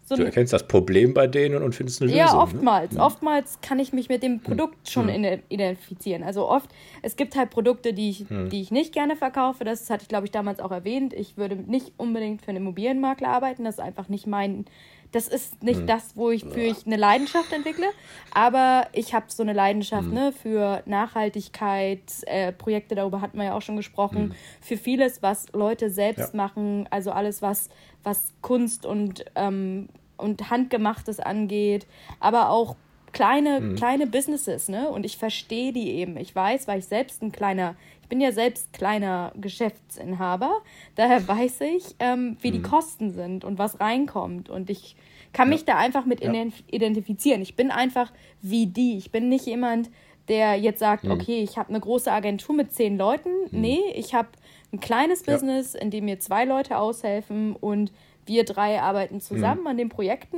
so 0.10 0.16
du 0.16 0.24
erkennst 0.24 0.54
das 0.54 0.68
Problem 0.68 1.14
bei 1.14 1.28
denen 1.28 1.62
und 1.62 1.76
findest 1.76 2.02
eine 2.02 2.12
Lösung. 2.12 2.26
Ja, 2.26 2.34
ne? 2.34 2.40
oftmals. 2.40 2.94
Ne? 2.94 3.04
Oftmals 3.04 3.60
kann 3.62 3.78
ich 3.78 3.94
mich 3.94 4.10
mit 4.10 4.24
dem 4.24 4.34
hm. 4.34 4.40
Produkt 4.42 4.90
schon 4.90 5.08
hm. 5.08 5.42
identifizieren. 5.50 6.24
Also 6.24 6.50
oft, 6.50 6.68
es 7.04 7.16
gibt 7.16 7.36
halt 7.36 7.52
Produkte, 7.52 7.94
die 7.94 8.10
ich, 8.10 8.28
hm. 8.28 8.50
die 8.50 8.60
ich 8.60 8.72
nicht 8.72 8.92
gerne 8.92 9.16
verkaufe. 9.16 9.64
Das 9.64 9.88
hatte 9.92 10.02
ich, 10.02 10.08
glaube 10.08 10.26
ich, 10.26 10.32
damals 10.32 10.62
auch 10.62 10.72
erwähnt. 10.72 11.14
Ich 11.14 11.38
würde 11.38 11.56
nicht 11.56 11.94
unbedingt 11.98 12.42
für 12.42 12.48
einen 12.48 12.58
Immobilienmakler 12.58 13.28
arbeiten. 13.28 13.66
Das 13.66 13.76
ist 13.76 13.82
einfach 13.82 14.10
nicht 14.10 14.26
mein, 14.26 14.66
das 15.12 15.28
ist 15.28 15.64
nicht 15.64 15.82
hm. 15.82 15.88
das, 15.88 16.16
wo 16.16 16.30
ich 16.30 16.44
für 16.44 16.60
ich 16.60 16.86
eine 16.86 16.96
Leidenschaft 16.96 17.52
entwickle, 17.52 17.88
aber 18.34 18.88
ich 18.94 19.14
habe 19.14 19.26
so 19.30 19.42
eine 19.42 19.54
Leidenschaft 19.54 20.08
hm. 20.08 20.14
ne, 20.14 20.32
für 20.32 20.84
Nachhaltigkeit, 20.86 22.02
äh, 22.28 22.52
Projekte, 22.52 22.96
darüber 22.96 23.22
hatten 23.22 23.38
wir 23.38 23.46
ja 23.46 23.54
auch 23.56 23.62
schon 23.62 23.78
gesprochen, 23.78 24.18
hm. 24.18 24.36
für 24.62 24.78
vieles, 24.78 25.22
was 25.22 25.52
Leute 25.54 25.90
selbst 25.90 26.34
ja. 26.34 26.38
machen, 26.38 26.88
also 26.92 27.12
alles, 27.12 27.42
was, 27.42 27.70
was 28.04 28.34
Kunst 28.42 28.86
und, 28.86 29.26
ähm, 29.36 29.90
und 30.18 30.50
Handgemachtes 30.50 31.20
angeht, 31.20 31.88
aber 32.20 32.50
auch 32.50 32.76
kleine, 33.12 33.60
mhm. 33.60 33.76
kleine 33.76 34.08
Businesses, 34.08 34.70
ne? 34.70 34.90
Und 34.90 35.06
ich 35.06 35.18
verstehe 35.18 35.74
die 35.74 35.92
eben. 35.92 36.18
Ich 36.18 36.36
weiß, 36.36 36.68
weil 36.68 36.80
ich 36.80 36.86
selbst 36.86 37.22
ein 37.22 37.32
kleiner, 37.32 37.76
ich 38.02 38.10
bin 38.10 38.22
ja 38.22 38.32
selbst 38.32 38.74
kleiner 38.74 39.32
Geschäftsinhaber, 39.36 40.62
daher 40.96 41.28
weiß 41.28 41.62
ich, 41.62 41.96
ähm, 42.00 42.38
wie 42.42 42.50
mhm. 42.50 42.54
die 42.54 42.62
Kosten 42.62 43.12
sind 43.12 43.44
und 43.44 43.58
was 43.58 43.80
reinkommt. 43.80 44.50
Und 44.50 44.70
ich 44.70 44.96
kann 45.34 45.48
ja. 45.48 45.56
mich 45.56 45.66
da 45.66 45.78
einfach 45.78 46.06
mit 46.06 46.22
ja. 46.22 46.34
identifizieren. 46.68 47.42
Ich 47.42 47.56
bin 47.56 47.72
einfach 47.72 48.12
wie 48.42 48.68
die. 48.68 48.98
Ich 48.98 49.12
bin 49.12 49.30
nicht 49.30 49.46
jemand, 49.46 49.90
der 50.28 50.56
jetzt 50.56 50.80
sagt, 50.80 51.04
mhm. 51.04 51.12
okay, 51.12 51.42
ich 51.42 51.58
habe 51.58 51.70
eine 51.70 51.80
große 51.80 52.12
Agentur 52.12 52.56
mit 52.56 52.72
zehn 52.74 52.98
Leuten. 52.98 53.30
Mhm. 53.52 53.62
Nee, 53.62 53.82
ich 53.96 54.14
habe 54.14 54.30
ein 54.72 54.80
kleines 54.80 55.26
ja. 55.26 55.34
Business, 55.34 55.76
in 55.76 55.92
dem 55.92 56.06
mir 56.06 56.20
zwei 56.20 56.46
Leute 56.46 56.78
aushelfen 56.78 57.56
und 57.56 57.92
wir 58.26 58.46
drei 58.46 58.80
arbeiten 58.82 59.22
zusammen 59.22 59.62
mhm. 59.62 59.68
an 59.68 59.78
den 59.78 59.90
Projekten. 59.90 60.38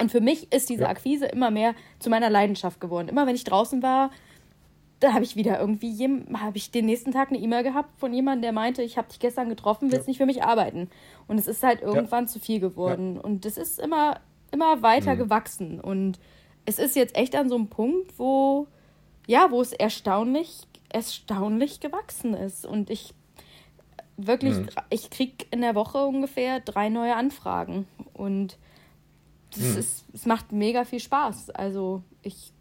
Und 0.00 0.10
für 0.12 0.20
mich 0.20 0.52
ist 0.52 0.68
diese 0.68 0.88
Akquise 0.88 1.26
immer 1.26 1.50
mehr 1.50 1.74
zu 1.98 2.10
meiner 2.10 2.30
Leidenschaft 2.30 2.80
geworden. 2.80 3.08
Immer 3.08 3.26
wenn 3.26 3.34
ich 3.34 3.44
draußen 3.44 3.82
war, 3.82 4.10
da 5.00 5.12
habe 5.12 5.24
ich 5.24 5.36
wieder 5.36 5.60
irgendwie, 5.60 6.08
habe 6.34 6.56
ich 6.56 6.70
den 6.70 6.86
nächsten 6.86 7.12
Tag 7.12 7.28
eine 7.28 7.38
E-Mail 7.38 7.62
gehabt 7.62 7.98
von 7.98 8.12
jemandem, 8.12 8.42
der 8.42 8.52
meinte, 8.52 8.82
ich 8.82 8.98
habe 8.98 9.08
dich 9.08 9.20
gestern 9.20 9.48
getroffen, 9.48 9.92
willst 9.92 10.06
ja. 10.06 10.10
nicht 10.10 10.18
für 10.18 10.26
mich 10.26 10.42
arbeiten. 10.42 10.90
Und 11.28 11.38
es 11.38 11.46
ist 11.46 11.62
halt 11.62 11.82
irgendwann 11.82 12.24
ja. 12.24 12.28
zu 12.28 12.40
viel 12.40 12.60
geworden. 12.60 13.16
Ja. 13.16 13.22
Und 13.22 13.44
das 13.44 13.58
ist 13.58 13.78
immer, 13.78 14.20
immer 14.50 14.82
weiter 14.82 15.14
mhm. 15.14 15.18
gewachsen. 15.18 15.80
Und 15.80 16.18
es 16.64 16.78
ist 16.78 16.96
jetzt 16.96 17.16
echt 17.16 17.36
an 17.36 17.48
so 17.48 17.54
einem 17.54 17.68
Punkt, 17.68 18.18
wo, 18.18 18.66
ja, 19.26 19.50
wo 19.50 19.60
es 19.60 19.72
erstaunlich, 19.72 20.66
erstaunlich 20.88 21.80
gewachsen 21.80 22.34
ist. 22.34 22.66
Und 22.66 22.90
ich 22.90 23.14
wirklich, 24.16 24.56
mhm. 24.56 24.68
ich 24.90 25.10
kriege 25.10 25.46
in 25.52 25.60
der 25.60 25.76
Woche 25.76 26.04
ungefähr 26.04 26.58
drei 26.60 26.88
neue 26.88 27.14
Anfragen. 27.14 27.86
Und 28.14 28.58
das 29.54 29.62
mhm. 29.62 29.78
ist, 29.78 30.04
es 30.12 30.26
macht 30.26 30.52
mega 30.52 30.84
viel 30.84 31.00
Spaß. 31.00 31.50
Also 31.50 32.02
ich 32.22 32.52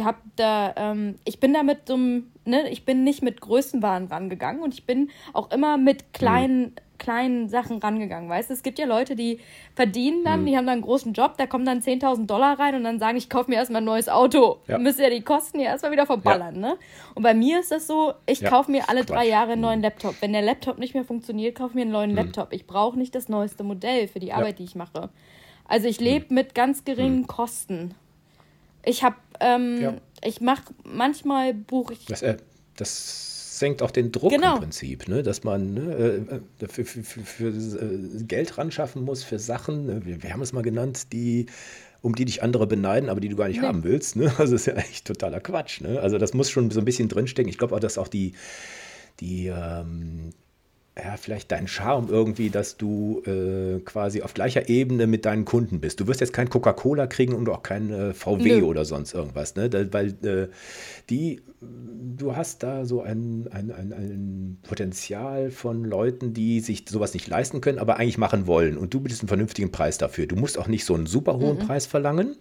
habe 0.00 0.18
da, 0.36 0.72
ähm, 0.76 1.16
ich 1.24 1.40
bin 1.40 1.52
da 1.52 1.62
mit 1.62 1.88
so 1.88 1.94
einem, 1.94 2.30
ne, 2.44 2.68
ich 2.70 2.84
bin 2.84 3.04
nicht 3.04 3.22
mit 3.22 3.40
Größenwahn 3.40 4.06
rangegangen 4.06 4.62
und 4.62 4.74
ich 4.74 4.86
bin 4.86 5.10
auch 5.32 5.50
immer 5.50 5.76
mit 5.76 6.12
kleinen, 6.12 6.62
mhm. 6.62 6.74
Kleinen 7.00 7.48
Sachen 7.48 7.78
rangegangen, 7.78 8.28
weißt 8.28 8.50
du? 8.50 8.54
Es 8.54 8.62
gibt 8.62 8.78
ja 8.78 8.86
Leute, 8.86 9.16
die 9.16 9.40
verdienen 9.74 10.22
dann, 10.22 10.40
hm. 10.40 10.46
die 10.46 10.56
haben 10.56 10.66
dann 10.66 10.74
einen 10.74 10.82
großen 10.82 11.12
Job, 11.12 11.36
da 11.38 11.46
kommen 11.46 11.64
dann 11.64 11.80
10.000 11.80 12.26
Dollar 12.26 12.60
rein 12.60 12.76
und 12.76 12.84
dann 12.84 13.00
sagen, 13.00 13.16
ich 13.16 13.28
kaufe 13.28 13.50
mir 13.50 13.56
erstmal 13.56 13.80
ein 13.80 13.86
neues 13.86 14.08
Auto. 14.08 14.58
Ja. 14.68 14.78
Müsste 14.78 15.02
ja 15.02 15.10
die 15.10 15.22
Kosten 15.22 15.58
ja 15.58 15.70
erstmal 15.70 15.90
wieder 15.90 16.06
verballern, 16.06 16.54
ja. 16.54 16.60
ne? 16.60 16.76
Und 17.16 17.24
bei 17.24 17.34
mir 17.34 17.58
ist 17.58 17.72
das 17.72 17.88
so, 17.88 18.12
ich 18.26 18.40
ja. 18.40 18.50
kaufe 18.50 18.70
mir 18.70 18.88
alle 18.88 19.00
Quatsch. 19.00 19.16
drei 19.16 19.26
Jahre 19.26 19.52
einen 19.52 19.62
neuen 19.62 19.76
hm. 19.76 19.82
Laptop. 19.82 20.14
Wenn 20.20 20.32
der 20.32 20.42
Laptop 20.42 20.78
nicht 20.78 20.94
mehr 20.94 21.04
funktioniert, 21.04 21.56
kaufe 21.56 21.74
mir 21.74 21.82
einen 21.82 21.90
neuen 21.90 22.10
hm. 22.10 22.16
Laptop. 22.16 22.52
Ich 22.52 22.66
brauche 22.66 22.96
nicht 22.96 23.14
das 23.14 23.28
neueste 23.28 23.64
Modell 23.64 24.06
für 24.06 24.20
die 24.20 24.32
Arbeit, 24.32 24.60
die 24.60 24.64
ich 24.64 24.76
mache. 24.76 25.08
Also 25.66 25.88
ich 25.88 25.98
lebe 26.00 26.28
hm. 26.28 26.34
mit 26.34 26.54
ganz 26.54 26.84
geringen 26.84 27.20
hm. 27.20 27.26
Kosten. 27.26 27.94
Ich 28.84 29.02
habe, 29.02 29.16
ähm, 29.40 30.00
ich 30.22 30.40
mache 30.40 30.74
manchmal 30.84 31.54
buche 31.54 31.94
ich. 31.94 32.04
Das, 32.06 32.22
äh, 32.22 32.36
das 32.76 33.39
senkt 33.60 33.82
auch 33.82 33.92
den 33.92 34.10
Druck 34.10 34.32
genau. 34.32 34.54
im 34.54 34.60
Prinzip, 34.60 35.06
ne? 35.06 35.22
dass 35.22 35.44
man 35.44 35.74
ne, 35.74 36.40
äh, 36.60 36.66
für, 36.66 36.84
für, 36.84 37.04
für, 37.04 37.20
für, 37.22 37.48
äh, 37.48 38.24
Geld 38.24 38.58
ran 38.58 38.72
schaffen 38.72 39.04
muss 39.04 39.22
für 39.22 39.38
Sachen, 39.38 39.86
ne? 39.86 40.04
wir, 40.04 40.22
wir, 40.22 40.32
haben 40.32 40.42
es 40.42 40.52
mal 40.52 40.62
genannt, 40.62 41.12
die 41.12 41.46
um 42.02 42.14
die 42.14 42.24
dich 42.24 42.42
andere 42.42 42.66
beneiden, 42.66 43.10
aber 43.10 43.20
die 43.20 43.28
du 43.28 43.36
gar 43.36 43.48
nicht 43.48 43.60
nee. 43.60 43.66
haben 43.66 43.84
willst. 43.84 44.16
Ne? 44.16 44.32
Also 44.38 44.54
das 44.54 44.62
ist 44.62 44.66
ja 44.66 44.74
echt 44.74 45.06
totaler 45.06 45.38
Quatsch. 45.38 45.82
Ne? 45.82 46.00
Also 46.00 46.18
das 46.18 46.34
muss 46.34 46.50
schon 46.50 46.70
so 46.70 46.80
ein 46.80 46.84
bisschen 46.84 47.08
drinstecken. 47.08 47.50
Ich 47.50 47.58
glaube 47.58 47.76
auch, 47.76 47.80
dass 47.80 47.98
auch 47.98 48.08
die, 48.08 48.32
die 49.20 49.48
ähm, 49.48 50.30
ja, 51.02 51.16
vielleicht 51.16 51.52
dein 51.52 51.68
Charme 51.68 52.08
irgendwie, 52.08 52.50
dass 52.50 52.76
du 52.76 53.22
äh, 53.26 53.80
quasi 53.80 54.22
auf 54.22 54.34
gleicher 54.34 54.68
Ebene 54.68 55.06
mit 55.06 55.24
deinen 55.24 55.44
Kunden 55.44 55.80
bist. 55.80 56.00
Du 56.00 56.06
wirst 56.06 56.20
jetzt 56.20 56.32
kein 56.32 56.48
Coca-Cola 56.48 57.06
kriegen 57.06 57.34
und 57.34 57.48
auch 57.48 57.62
kein 57.62 57.90
äh, 57.90 58.14
VW 58.14 58.60
Nö. 58.60 58.62
oder 58.62 58.84
sonst 58.84 59.14
irgendwas, 59.14 59.54
ne? 59.56 59.70
Da, 59.70 59.92
weil 59.92 60.08
äh, 60.24 60.48
die, 61.08 61.40
du 61.60 62.36
hast 62.36 62.62
da 62.62 62.84
so 62.84 63.02
ein, 63.02 63.48
ein, 63.50 63.70
ein, 63.70 63.92
ein, 63.92 64.58
Potenzial 64.62 65.50
von 65.50 65.84
Leuten, 65.84 66.34
die 66.34 66.60
sich 66.60 66.84
sowas 66.88 67.14
nicht 67.14 67.28
leisten 67.28 67.60
können, 67.60 67.78
aber 67.78 67.96
eigentlich 67.96 68.18
machen 68.18 68.46
wollen. 68.46 68.76
Und 68.76 68.94
du 68.94 69.00
bietest 69.00 69.22
einen 69.22 69.28
vernünftigen 69.28 69.72
Preis 69.72 69.98
dafür. 69.98 70.26
Du 70.26 70.36
musst 70.36 70.58
auch 70.58 70.68
nicht 70.68 70.84
so 70.84 70.94
einen 70.94 71.06
super 71.06 71.38
hohen 71.38 71.58
mhm. 71.58 71.66
Preis 71.66 71.86
verlangen 71.86 72.36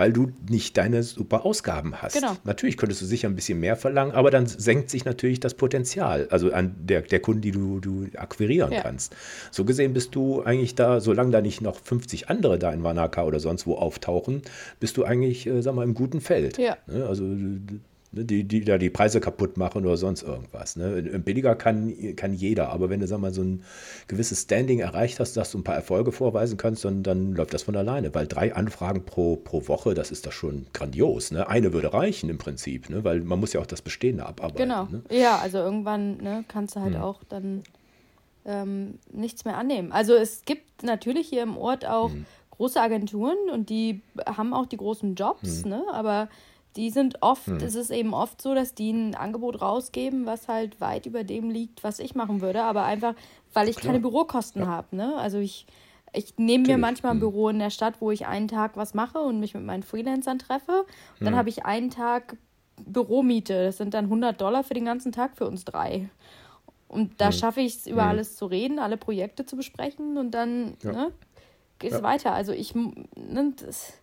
weil 0.00 0.14
du 0.14 0.32
nicht 0.48 0.78
deine 0.78 1.02
super 1.02 1.44
Ausgaben 1.44 1.94
hast. 2.00 2.14
Genau. 2.14 2.34
Natürlich 2.44 2.78
könntest 2.78 3.02
du 3.02 3.04
sicher 3.04 3.28
ein 3.28 3.34
bisschen 3.34 3.60
mehr 3.60 3.76
verlangen, 3.76 4.14
aber 4.14 4.30
dann 4.30 4.46
senkt 4.46 4.88
sich 4.88 5.04
natürlich 5.04 5.40
das 5.40 5.52
Potenzial, 5.52 6.26
also 6.30 6.50
an 6.54 6.74
der, 6.80 7.02
der 7.02 7.20
Kunden, 7.20 7.42
die 7.42 7.50
du, 7.50 7.80
du 7.80 8.06
akquirieren 8.16 8.72
ja. 8.72 8.80
kannst. 8.80 9.14
So 9.50 9.66
gesehen 9.66 9.92
bist 9.92 10.14
du 10.14 10.40
eigentlich 10.40 10.74
da, 10.74 11.00
solange 11.00 11.32
da 11.32 11.42
nicht 11.42 11.60
noch 11.60 11.78
50 11.78 12.30
andere 12.30 12.58
da 12.58 12.72
in 12.72 12.82
Wanaka 12.82 13.24
oder 13.24 13.40
sonst 13.40 13.66
wo 13.66 13.74
auftauchen, 13.74 14.40
bist 14.78 14.96
du 14.96 15.04
eigentlich, 15.04 15.46
äh, 15.46 15.60
sag 15.60 15.74
mal, 15.74 15.84
im 15.84 15.92
guten 15.92 16.22
Feld. 16.22 16.56
Ja. 16.56 16.78
Ne? 16.86 17.04
Also 17.04 17.26
die, 18.12 18.44
die 18.44 18.64
da 18.64 18.76
die 18.76 18.90
Preise 18.90 19.20
kaputt 19.20 19.56
machen 19.56 19.84
oder 19.84 19.96
sonst 19.96 20.22
irgendwas. 20.22 20.74
Ne? 20.74 21.02
Billiger 21.24 21.54
kann, 21.54 21.94
kann 22.16 22.34
jeder, 22.34 22.70
aber 22.70 22.90
wenn 22.90 23.00
du 23.00 23.06
sag 23.06 23.20
mal, 23.20 23.32
so 23.32 23.42
ein 23.42 23.62
gewisses 24.08 24.42
Standing 24.42 24.80
erreicht 24.80 25.20
hast, 25.20 25.36
dass 25.36 25.52
du 25.52 25.58
ein 25.58 25.64
paar 25.64 25.76
Erfolge 25.76 26.10
vorweisen 26.10 26.56
kannst, 26.56 26.84
dann, 26.84 27.04
dann 27.04 27.34
läuft 27.34 27.54
das 27.54 27.62
von 27.62 27.76
alleine. 27.76 28.12
Weil 28.14 28.26
drei 28.26 28.54
Anfragen 28.54 29.04
pro, 29.04 29.36
pro 29.36 29.68
Woche, 29.68 29.94
das 29.94 30.10
ist 30.10 30.26
doch 30.26 30.32
schon 30.32 30.66
grandios. 30.72 31.30
Ne? 31.30 31.48
Eine 31.48 31.72
würde 31.72 31.92
reichen 31.92 32.28
im 32.30 32.38
Prinzip, 32.38 32.90
ne? 32.90 33.04
weil 33.04 33.20
man 33.20 33.38
muss 33.38 33.52
ja 33.52 33.60
auch 33.60 33.66
das 33.66 33.82
Bestehende 33.82 34.26
abarbeiten. 34.26 34.68
Genau. 34.68 34.84
Ne? 34.90 35.02
Ja, 35.10 35.38
also 35.38 35.58
irgendwann 35.58 36.16
ne, 36.16 36.44
kannst 36.48 36.74
du 36.74 36.80
halt 36.80 36.94
hm. 36.94 37.02
auch 37.02 37.22
dann 37.28 37.62
ähm, 38.44 38.98
nichts 39.12 39.44
mehr 39.44 39.56
annehmen. 39.56 39.92
Also 39.92 40.14
es 40.14 40.44
gibt 40.44 40.82
natürlich 40.82 41.28
hier 41.28 41.44
im 41.44 41.56
Ort 41.56 41.86
auch 41.86 42.10
hm. 42.10 42.26
große 42.50 42.80
Agenturen 42.80 43.36
und 43.52 43.70
die 43.70 44.00
haben 44.26 44.52
auch 44.52 44.66
die 44.66 44.78
großen 44.78 45.14
Jobs, 45.14 45.62
hm. 45.62 45.70
ne? 45.70 45.84
aber 45.92 46.28
die 46.76 46.90
sind 46.90 47.22
oft, 47.22 47.46
hm. 47.46 47.56
es 47.56 47.74
ist 47.74 47.90
eben 47.90 48.14
oft 48.14 48.40
so, 48.40 48.54
dass 48.54 48.74
die 48.74 48.92
ein 48.92 49.14
Angebot 49.14 49.60
rausgeben, 49.60 50.26
was 50.26 50.48
halt 50.48 50.80
weit 50.80 51.06
über 51.06 51.24
dem 51.24 51.50
liegt, 51.50 51.82
was 51.82 51.98
ich 51.98 52.14
machen 52.14 52.40
würde, 52.40 52.62
aber 52.62 52.84
einfach, 52.84 53.14
weil 53.52 53.68
ich 53.68 53.76
Klar. 53.76 53.92
keine 53.92 54.00
Bürokosten 54.00 54.62
ja. 54.62 54.68
habe. 54.68 54.96
Ne? 54.96 55.16
Also 55.16 55.38
ich, 55.38 55.66
ich 56.12 56.38
nehme 56.38 56.66
mir 56.66 56.78
manchmal 56.78 57.12
ein 57.12 57.20
hm. 57.20 57.20
Büro 57.20 57.48
in 57.48 57.58
der 57.58 57.70
Stadt, 57.70 57.94
wo 58.00 58.10
ich 58.10 58.26
einen 58.26 58.48
Tag 58.48 58.76
was 58.76 58.94
mache 58.94 59.18
und 59.18 59.40
mich 59.40 59.54
mit 59.54 59.64
meinen 59.64 59.82
Freelancern 59.82 60.38
treffe. 60.38 60.84
Und 61.18 61.24
dann 61.24 61.34
hm. 61.34 61.38
habe 61.38 61.48
ich 61.48 61.64
einen 61.64 61.90
Tag 61.90 62.36
Büromiete. 62.86 63.64
Das 63.64 63.76
sind 63.76 63.94
dann 63.94 64.04
100 64.04 64.40
Dollar 64.40 64.64
für 64.64 64.74
den 64.74 64.84
ganzen 64.84 65.12
Tag 65.12 65.36
für 65.36 65.46
uns 65.46 65.64
drei. 65.64 66.08
Und 66.88 67.20
da 67.20 67.26
hm. 67.26 67.32
schaffe 67.32 67.60
ich 67.60 67.76
es, 67.76 67.86
über 67.86 68.02
hm. 68.02 68.08
alles 68.10 68.36
zu 68.36 68.46
reden, 68.46 68.78
alle 68.78 68.96
Projekte 68.96 69.44
zu 69.44 69.56
besprechen 69.56 70.16
und 70.18 70.32
dann 70.32 70.76
ja. 70.82 70.92
ne, 70.92 71.12
geht 71.78 71.92
es 71.92 71.98
ja. 71.98 72.02
weiter. 72.04 72.32
Also 72.32 72.52
ich, 72.52 72.74
ne, 72.74 73.52
das, 73.56 73.94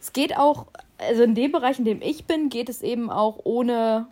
es 0.00 0.12
geht 0.12 0.36
auch, 0.36 0.66
also 0.98 1.22
in 1.22 1.34
dem 1.34 1.52
Bereich, 1.52 1.78
in 1.78 1.84
dem 1.84 2.02
ich 2.02 2.26
bin, 2.26 2.48
geht 2.48 2.68
es 2.68 2.82
eben 2.82 3.10
auch 3.10 3.40
ohne 3.44 4.06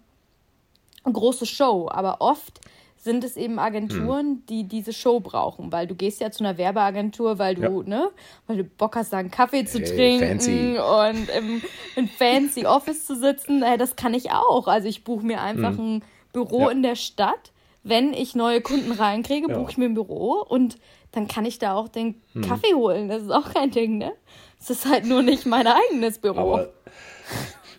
große 1.05 1.47
Show. 1.47 1.89
Aber 1.91 2.21
oft 2.21 2.61
sind 2.97 3.23
es 3.23 3.37
eben 3.37 3.59
Agenturen, 3.59 4.27
hm. 4.27 4.43
die 4.49 4.65
diese 4.65 4.93
Show 4.93 5.21
brauchen, 5.21 5.71
weil 5.71 5.87
du 5.87 5.95
gehst 5.95 6.21
ja 6.21 6.31
zu 6.31 6.43
einer 6.43 6.59
Werbeagentur, 6.59 7.39
weil 7.39 7.55
du, 7.55 7.83
ja. 7.83 7.89
ne, 7.89 8.11
weil 8.47 8.57
du 8.59 8.65
Bock 8.65 8.97
hast, 8.97 9.13
da 9.13 9.19
einen 9.19 9.31
Kaffee 9.31 9.65
zu 9.65 9.79
hey, 9.79 10.19
trinken 10.19 10.41
fancy. 10.41 10.79
und 10.79 11.29
im, 11.31 11.63
im 11.95 12.09
fancy 12.09 12.67
Office 12.67 13.07
zu 13.07 13.15
sitzen. 13.15 13.63
Äh, 13.63 13.79
das 13.79 13.97
kann 13.97 14.13
ich 14.13 14.33
auch. 14.33 14.67
Also 14.67 14.89
ich 14.89 15.05
buche 15.05 15.25
mir 15.25 15.41
einfach 15.41 15.79
hm. 15.79 15.97
ein 15.97 16.05
Büro 16.33 16.63
ja. 16.63 16.71
in 16.71 16.83
der 16.83 16.97
Stadt. 16.97 17.53
Wenn 17.85 18.13
ich 18.13 18.35
neue 18.35 18.61
Kunden 18.61 18.91
reinkriege, 18.91 19.49
ja. 19.49 19.57
buche 19.57 19.71
ich 19.71 19.79
mir 19.79 19.85
ein 19.85 19.95
Büro 19.95 20.45
und 20.49 20.77
dann 21.13 21.29
kann 21.29 21.45
ich 21.45 21.61
da 21.61 21.77
auch 21.77 21.89
den 21.89 22.21
hm. 22.33 22.43
Kaffee 22.43 22.75
holen. 22.75 23.09
Das 23.09 23.23
ist 23.23 23.31
auch 23.31 23.55
kein 23.55 23.71
Ding, 23.71 23.99
ne? 23.99 24.13
Es 24.61 24.71
ist 24.71 24.87
halt 24.87 25.05
nur 25.05 25.23
nicht 25.23 25.47
mein 25.47 25.67
eigenes 25.67 26.19
Büro. 26.19 26.39
Aber, 26.39 26.73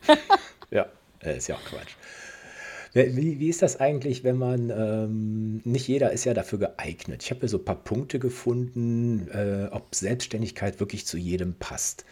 ja, 0.71 0.85
ist 1.21 1.47
ja 1.47 1.55
auch 1.55 1.63
Quatsch. 1.65 1.95
Wie, 2.93 3.39
wie 3.39 3.49
ist 3.49 3.61
das 3.61 3.79
eigentlich, 3.79 4.23
wenn 4.23 4.37
man, 4.37 4.69
ähm, 4.69 5.61
nicht 5.63 5.87
jeder 5.87 6.11
ist 6.11 6.25
ja 6.25 6.33
dafür 6.33 6.59
geeignet. 6.59 7.21
Ich 7.21 7.29
habe 7.29 7.41
hier 7.41 7.49
so 7.49 7.57
ein 7.57 7.65
paar 7.65 7.83
Punkte 7.83 8.17
gefunden, 8.17 9.27
äh, 9.29 9.67
ob 9.71 9.93
Selbstständigkeit 9.93 10.79
wirklich 10.79 11.05
zu 11.05 11.17
jedem 11.17 11.53
passt. 11.55 12.05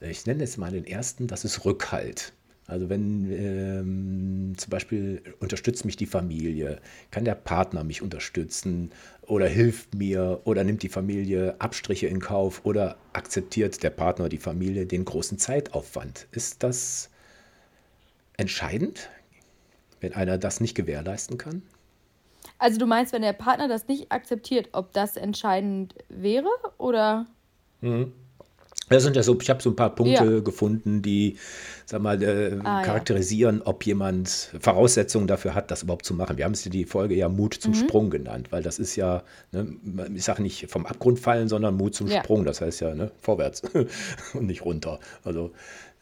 Ich 0.00 0.26
nenne 0.26 0.40
jetzt 0.40 0.58
mal 0.58 0.72
den 0.72 0.84
ersten, 0.84 1.28
das 1.28 1.44
ist 1.44 1.64
Rückhalt. 1.64 2.32
Also 2.66 2.88
wenn 2.88 3.30
ähm, 3.32 4.54
zum 4.56 4.70
Beispiel 4.70 5.22
unterstützt 5.40 5.84
mich 5.84 5.96
die 5.96 6.06
Familie, 6.06 6.80
kann 7.10 7.24
der 7.24 7.34
Partner 7.34 7.82
mich 7.82 8.02
unterstützen 8.02 8.92
oder 9.22 9.46
hilft 9.46 9.94
mir 9.94 10.40
oder 10.44 10.62
nimmt 10.62 10.82
die 10.82 10.88
Familie 10.88 11.56
Abstriche 11.60 12.06
in 12.06 12.20
Kauf 12.20 12.64
oder 12.64 12.96
akzeptiert 13.12 13.82
der 13.82 13.90
Partner, 13.90 14.28
die 14.28 14.38
Familie 14.38 14.86
den 14.86 15.04
großen 15.04 15.38
Zeitaufwand. 15.38 16.28
Ist 16.30 16.62
das 16.62 17.10
entscheidend, 18.36 19.10
wenn 20.00 20.14
einer 20.14 20.38
das 20.38 20.60
nicht 20.60 20.74
gewährleisten 20.74 21.38
kann? 21.38 21.62
Also 22.58 22.78
du 22.78 22.86
meinst, 22.86 23.12
wenn 23.12 23.22
der 23.22 23.32
Partner 23.32 23.66
das 23.66 23.88
nicht 23.88 24.12
akzeptiert, 24.12 24.68
ob 24.72 24.92
das 24.92 25.16
entscheidend 25.16 25.94
wäre 26.08 26.48
oder? 26.78 27.26
Mhm. 27.80 28.12
Das 28.92 29.02
sind 29.02 29.16
ja 29.16 29.22
so, 29.22 29.38
ich 29.40 29.50
habe 29.50 29.62
so 29.62 29.70
ein 29.70 29.76
paar 29.76 29.94
Punkte 29.94 30.24
ja. 30.24 30.40
gefunden, 30.40 31.02
die, 31.02 31.36
sag 31.86 32.02
mal, 32.02 32.22
äh, 32.22 32.58
ah, 32.64 32.82
charakterisieren, 32.82 33.58
ja. 33.58 33.66
ob 33.66 33.84
jemand 33.84 34.50
Voraussetzungen 34.60 35.26
dafür 35.26 35.54
hat, 35.54 35.70
das 35.70 35.82
überhaupt 35.82 36.04
zu 36.04 36.14
machen. 36.14 36.36
Wir 36.38 36.44
haben 36.44 36.52
es 36.52 36.62
die 36.62 36.84
Folge 36.84 37.14
ja 37.14 37.28
Mut 37.28 37.54
zum 37.54 37.72
mhm. 37.72 37.76
Sprung 37.76 38.10
genannt, 38.10 38.48
weil 38.50 38.62
das 38.62 38.78
ist 38.78 38.96
ja, 38.96 39.22
ne, 39.52 39.74
ich 40.14 40.24
sage 40.24 40.42
nicht 40.42 40.70
vom 40.70 40.86
Abgrund 40.86 41.18
fallen, 41.20 41.48
sondern 41.48 41.76
Mut 41.76 41.94
zum 41.94 42.08
ja. 42.08 42.22
Sprung. 42.22 42.44
Das 42.44 42.60
heißt 42.60 42.80
ja 42.80 42.94
ne, 42.94 43.10
vorwärts 43.20 43.62
und 44.34 44.46
nicht 44.46 44.64
runter. 44.64 45.00
Also 45.24 45.52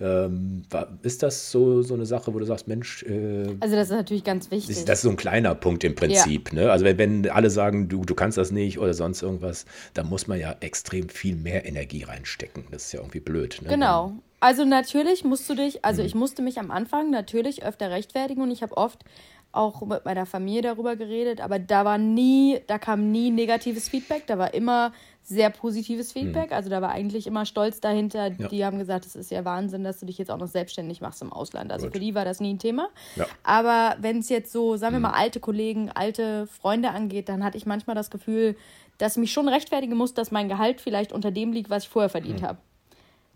ähm, 0.00 0.62
ist 1.02 1.22
das 1.22 1.50
so, 1.50 1.82
so 1.82 1.94
eine 1.94 2.06
Sache, 2.06 2.32
wo 2.32 2.38
du 2.38 2.46
sagst, 2.46 2.66
Mensch. 2.68 3.02
Äh, 3.02 3.56
also, 3.60 3.76
das 3.76 3.90
ist 3.90 3.96
natürlich 3.96 4.24
ganz 4.24 4.50
wichtig. 4.50 4.84
Das 4.84 4.98
ist 4.98 5.02
so 5.02 5.10
ein 5.10 5.16
kleiner 5.16 5.54
Punkt 5.54 5.84
im 5.84 5.94
Prinzip. 5.94 6.52
Ja. 6.52 6.62
Ne? 6.62 6.72
Also, 6.72 6.84
wenn, 6.84 6.98
wenn 6.98 7.30
alle 7.30 7.50
sagen, 7.50 7.88
du, 7.88 8.04
du 8.04 8.14
kannst 8.14 8.38
das 8.38 8.50
nicht 8.50 8.78
oder 8.78 8.94
sonst 8.94 9.22
irgendwas, 9.22 9.66
dann 9.94 10.08
muss 10.08 10.26
man 10.26 10.40
ja 10.40 10.56
extrem 10.60 11.08
viel 11.08 11.36
mehr 11.36 11.66
Energie 11.66 12.04
reinstecken. 12.04 12.64
Das 12.70 12.86
ist 12.86 12.92
ja 12.92 13.00
irgendwie 13.00 13.20
blöd. 13.20 13.60
Ne? 13.62 13.68
Genau. 13.68 14.14
Also, 14.40 14.64
natürlich 14.64 15.24
musst 15.24 15.48
du 15.50 15.54
dich, 15.54 15.84
also, 15.84 16.00
mhm. 16.00 16.06
ich 16.06 16.14
musste 16.14 16.40
mich 16.40 16.58
am 16.58 16.70
Anfang 16.70 17.10
natürlich 17.10 17.62
öfter 17.62 17.90
rechtfertigen 17.90 18.40
und 18.40 18.50
ich 18.50 18.62
habe 18.62 18.76
oft 18.76 19.04
auch 19.52 19.82
mit 19.82 20.04
meiner 20.04 20.26
Familie 20.26 20.62
darüber 20.62 20.96
geredet, 20.96 21.40
aber 21.40 21.58
da 21.58 21.84
war 21.84 21.98
nie, 21.98 22.60
da 22.66 22.78
kam 22.78 23.10
nie 23.10 23.30
negatives 23.30 23.88
Feedback, 23.88 24.26
da 24.26 24.38
war 24.38 24.54
immer 24.54 24.92
sehr 25.22 25.50
positives 25.50 26.12
Feedback. 26.12 26.50
Mhm. 26.50 26.56
Also 26.56 26.70
da 26.70 26.82
war 26.82 26.90
eigentlich 26.90 27.26
immer 27.26 27.46
Stolz 27.46 27.80
dahinter. 27.80 28.32
Ja. 28.32 28.48
Die 28.48 28.64
haben 28.64 28.78
gesagt, 28.78 29.06
es 29.06 29.14
ist 29.14 29.30
ja 29.30 29.44
Wahnsinn, 29.44 29.84
dass 29.84 30.00
du 30.00 30.06
dich 30.06 30.18
jetzt 30.18 30.30
auch 30.30 30.38
noch 30.38 30.48
selbstständig 30.48 31.00
machst 31.00 31.22
im 31.22 31.32
Ausland. 31.32 31.70
Also 31.70 31.86
Gut. 31.86 31.94
für 31.94 32.00
die 32.00 32.14
war 32.14 32.24
das 32.24 32.40
nie 32.40 32.54
ein 32.54 32.58
Thema. 32.58 32.88
Ja. 33.16 33.26
Aber 33.44 33.96
wenn 34.00 34.18
es 34.18 34.28
jetzt 34.28 34.50
so, 34.50 34.76
sagen 34.76 34.94
wir 34.94 34.98
mhm. 34.98 35.04
mal, 35.04 35.12
alte 35.12 35.38
Kollegen, 35.38 35.90
alte 35.90 36.46
Freunde 36.46 36.90
angeht, 36.90 37.28
dann 37.28 37.44
hatte 37.44 37.56
ich 37.56 37.66
manchmal 37.66 37.94
das 37.94 38.10
Gefühl, 38.10 38.56
dass 38.98 39.12
ich 39.12 39.20
mich 39.20 39.32
schon 39.32 39.48
rechtfertigen 39.48 39.96
muss, 39.96 40.14
dass 40.14 40.30
mein 40.30 40.48
Gehalt 40.48 40.80
vielleicht 40.80 41.12
unter 41.12 41.30
dem 41.30 41.52
liegt, 41.52 41.70
was 41.70 41.84
ich 41.84 41.88
vorher 41.88 42.10
verdient 42.10 42.42
mhm. 42.42 42.46
habe. 42.46 42.58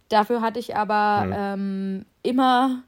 Dafür 0.08 0.40
hatte 0.40 0.58
ich 0.58 0.76
aber 0.76 1.26
mhm. 1.26 1.34
ähm, 1.36 2.06
immer 2.22 2.82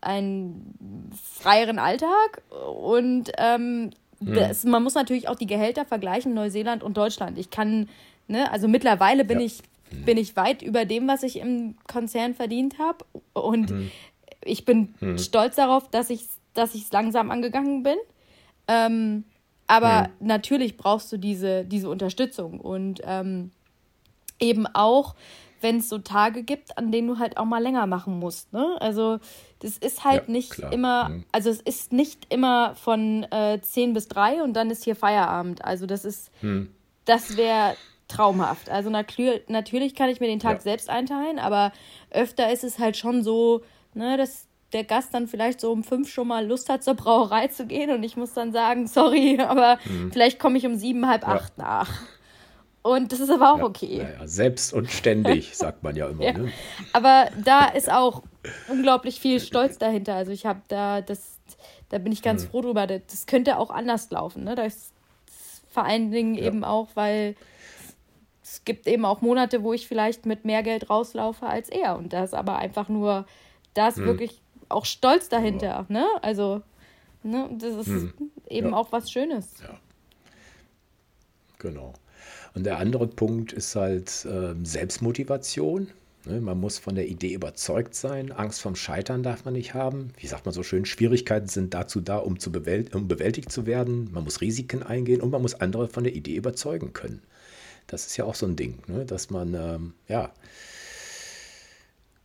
einen 0.00 1.10
freieren 1.40 1.78
Alltag 1.78 2.42
und 2.82 3.30
ähm, 3.38 3.90
mhm. 4.20 4.34
das, 4.34 4.64
man 4.64 4.82
muss 4.82 4.94
natürlich 4.94 5.28
auch 5.28 5.36
die 5.36 5.46
Gehälter 5.46 5.84
vergleichen, 5.84 6.34
Neuseeland 6.34 6.82
und 6.82 6.96
Deutschland. 6.96 7.38
Ich 7.38 7.50
kann 7.50 7.88
Ne? 8.30 8.50
Also 8.52 8.68
mittlerweile 8.68 9.24
bin, 9.24 9.40
ja. 9.40 9.46
ich, 9.46 9.60
bin 10.06 10.16
ich 10.16 10.36
weit 10.36 10.62
über 10.62 10.84
dem, 10.84 11.08
was 11.08 11.24
ich 11.24 11.40
im 11.40 11.74
Konzern 11.88 12.34
verdient 12.34 12.78
habe. 12.78 13.04
Und 13.32 13.70
mhm. 13.70 13.90
ich 14.44 14.64
bin 14.64 14.94
mhm. 15.00 15.18
stolz 15.18 15.56
darauf, 15.56 15.90
dass 15.90 16.10
ich 16.10 16.26
dass 16.54 16.74
ich 16.74 16.82
es 16.82 16.92
langsam 16.92 17.30
angegangen 17.30 17.82
bin. 17.82 17.96
Ähm, 18.66 19.24
Aber 19.66 20.08
mhm. 20.20 20.26
natürlich 20.26 20.76
brauchst 20.76 21.12
du 21.12 21.16
diese, 21.16 21.64
diese 21.64 21.88
Unterstützung 21.88 22.60
und 22.60 23.00
ähm, 23.04 23.50
eben 24.40 24.66
auch, 24.66 25.14
wenn 25.60 25.78
es 25.78 25.88
so 25.88 25.98
Tage 25.98 26.42
gibt, 26.42 26.76
an 26.78 26.92
denen 26.92 27.08
du 27.08 27.18
halt 27.18 27.36
auch 27.36 27.44
mal 27.44 27.62
länger 27.62 27.86
machen 27.86 28.18
musst. 28.18 28.52
Ne? 28.52 28.76
Also 28.80 29.18
das 29.60 29.78
ist 29.78 30.04
halt 30.04 30.26
ja, 30.26 30.32
nicht 30.32 30.50
klar. 30.52 30.72
immer, 30.72 31.08
mhm. 31.08 31.24
also 31.32 31.50
es 31.50 31.60
ist 31.60 31.92
nicht 31.92 32.32
immer 32.32 32.74
von 32.74 33.24
äh, 33.30 33.60
10 33.60 33.94
bis 33.94 34.08
3 34.08 34.42
und 34.42 34.54
dann 34.54 34.70
ist 34.70 34.84
hier 34.84 34.96
Feierabend. 34.96 35.64
Also 35.64 35.86
das 35.86 36.04
ist, 36.04 36.30
mhm. 36.42 36.70
das 37.04 37.36
wäre 37.36 37.76
traumhaft. 38.08 38.70
Also 38.70 38.90
natürlich 38.90 39.94
kann 39.94 40.10
ich 40.10 40.20
mir 40.20 40.26
den 40.26 40.40
Tag 40.40 40.58
ja. 40.58 40.60
selbst 40.60 40.90
einteilen, 40.90 41.38
aber 41.38 41.72
öfter 42.10 42.52
ist 42.52 42.64
es 42.64 42.78
halt 42.78 42.96
schon 42.96 43.22
so, 43.22 43.62
ne, 43.94 44.16
dass 44.16 44.46
der 44.72 44.84
Gast 44.84 45.14
dann 45.14 45.26
vielleicht 45.26 45.60
so 45.60 45.72
um 45.72 45.82
fünf 45.82 46.10
schon 46.10 46.28
mal 46.28 46.46
Lust 46.46 46.68
hat, 46.68 46.84
zur 46.84 46.94
Brauerei 46.94 47.48
zu 47.48 47.66
gehen 47.66 47.90
und 47.90 48.02
ich 48.02 48.16
muss 48.16 48.34
dann 48.34 48.52
sagen, 48.52 48.86
sorry, 48.86 49.40
aber 49.46 49.78
mhm. 49.84 50.12
vielleicht 50.12 50.38
komme 50.38 50.58
ich 50.58 50.66
um 50.66 50.76
sieben, 50.76 51.08
halb 51.08 51.26
acht 51.26 51.52
ja. 51.58 51.64
nach. 51.64 51.90
Und 52.82 53.12
das 53.12 53.20
ist 53.20 53.30
aber 53.30 53.52
auch 53.52 53.58
ja, 53.58 53.64
okay. 53.64 54.06
Ja, 54.18 54.26
selbst 54.26 54.72
und 54.72 54.90
ständig, 54.90 55.56
sagt 55.56 55.82
man 55.82 55.96
ja 55.96 56.08
immer. 56.08 56.24
ja. 56.24 56.32
Ne? 56.32 56.52
Aber 56.92 57.28
da 57.42 57.66
ist 57.66 57.92
auch 57.92 58.22
unglaublich 58.68 59.20
viel 59.20 59.38
Stolz 59.40 59.76
dahinter. 59.78 60.14
Also 60.14 60.32
ich 60.32 60.46
habe 60.46 60.62
da, 60.68 61.02
das, 61.02 61.38
da 61.90 61.98
bin 61.98 62.12
ich 62.12 62.22
ganz 62.22 62.44
hm. 62.44 62.50
froh 62.50 62.62
drüber. 62.62 62.86
Das 62.86 63.26
könnte 63.26 63.58
auch 63.58 63.70
anders 63.70 64.10
laufen. 64.10 64.44
Ne? 64.44 64.54
Das 64.54 64.74
ist 64.74 64.92
vor 65.70 65.84
allen 65.84 66.10
Dingen 66.10 66.36
eben 66.36 66.64
auch, 66.64 66.88
weil 66.94 67.36
es 68.42 68.64
gibt 68.64 68.86
eben 68.86 69.04
auch 69.04 69.20
Monate, 69.20 69.62
wo 69.62 69.74
ich 69.74 69.86
vielleicht 69.86 70.24
mit 70.24 70.44
mehr 70.46 70.62
Geld 70.62 70.88
rauslaufe 70.88 71.46
als 71.46 71.68
er. 71.68 71.96
Und 71.96 72.14
da 72.14 72.24
ist 72.24 72.34
aber 72.34 72.56
einfach 72.56 72.88
nur, 72.88 73.26
da 73.74 73.88
ist 73.88 73.98
hm. 73.98 74.06
wirklich 74.06 74.40
auch 74.70 74.86
Stolz 74.86 75.28
dahinter. 75.28 75.84
Ne? 75.88 76.06
Also, 76.22 76.62
ne? 77.22 77.50
das 77.52 77.74
ist 77.74 77.88
hm. 77.88 78.12
eben 78.48 78.72
auch 78.72 78.90
was 78.90 79.10
Schönes. 79.10 79.60
Ja. 79.62 79.78
Genau. 81.58 81.92
Und 82.54 82.64
der 82.64 82.78
andere 82.78 83.06
Punkt 83.06 83.52
ist 83.52 83.76
halt 83.76 84.24
äh, 84.24 84.54
Selbstmotivation. 84.62 85.88
Ne? 86.26 86.40
Man 86.40 86.58
muss 86.58 86.78
von 86.78 86.94
der 86.94 87.08
Idee 87.08 87.32
überzeugt 87.34 87.94
sein. 87.94 88.32
Angst 88.32 88.60
vom 88.60 88.76
Scheitern 88.76 89.22
darf 89.22 89.44
man 89.44 89.54
nicht 89.54 89.74
haben. 89.74 90.12
Wie 90.18 90.26
sagt 90.26 90.44
man 90.46 90.52
so 90.52 90.62
schön, 90.62 90.84
Schwierigkeiten 90.84 91.48
sind 91.48 91.74
dazu 91.74 92.00
da, 92.00 92.18
um, 92.18 92.38
zu 92.38 92.52
bewält 92.52 92.94
um 92.94 93.08
bewältigt 93.08 93.52
zu 93.52 93.66
werden. 93.66 94.10
Man 94.12 94.24
muss 94.24 94.40
Risiken 94.40 94.82
eingehen 94.82 95.20
und 95.20 95.30
man 95.30 95.42
muss 95.42 95.54
andere 95.54 95.88
von 95.88 96.04
der 96.04 96.14
Idee 96.14 96.34
überzeugen 96.34 96.92
können. 96.92 97.22
Das 97.86 98.06
ist 98.06 98.16
ja 98.16 98.24
auch 98.24 98.34
so 98.34 98.46
ein 98.46 98.56
Ding, 98.56 98.78
ne? 98.86 99.04
dass 99.04 99.30
man, 99.30 99.54
ähm, 99.54 99.94
ja, 100.08 100.32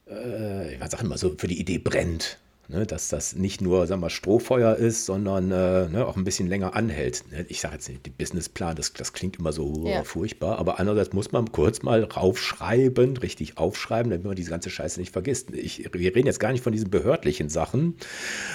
äh, 0.08 0.76
ich 0.76 0.80
sag 0.90 1.04
mal 1.04 1.18
so, 1.18 1.36
für 1.38 1.48
die 1.48 1.60
Idee 1.60 1.78
brennt. 1.78 2.38
Ne, 2.68 2.88
dass 2.88 3.10
das 3.10 3.36
nicht 3.36 3.62
nur 3.62 3.86
sagen 3.86 4.02
wir, 4.02 4.10
Strohfeuer 4.10 4.76
ist, 4.76 5.06
sondern 5.06 5.52
äh, 5.52 5.88
ne, 5.88 6.04
auch 6.08 6.16
ein 6.18 6.24
bisschen 6.24 6.48
länger 6.48 6.76
anhält. 6.76 7.24
Ne, 7.32 7.46
ich 7.48 7.62
sage 7.62 7.76
jetzt 7.76 7.88
nicht, 7.88 8.08
die 8.08 8.10
Businessplan, 8.10 8.76
das, 8.76 8.92
das 8.94 9.14
klingt 9.14 9.38
immer 9.38 9.52
so 9.52 9.86
ja. 9.86 10.04
furchtbar, 10.04 10.58
aber 10.58 10.80
andererseits 10.80 11.14
muss 11.14 11.32
man 11.32 11.52
kurz 11.52 11.84
mal 11.84 12.04
raufschreiben, 12.04 13.18
richtig 13.18 13.60
aufschreiben, 13.60 14.10
damit 14.10 14.26
man 14.26 14.36
diese 14.36 14.50
ganze 14.50 14.72
Scheiße 14.72 15.00
nicht 15.00 15.14
vergisst. 15.14 15.54
Ich, 15.54 15.88
wir 15.94 16.16
reden 16.16 16.26
jetzt 16.26 16.40
gar 16.40 16.52
nicht 16.52 16.64
von 16.64 16.72
diesen 16.74 16.90
behördlichen 16.90 17.50
Sachen, 17.50 17.98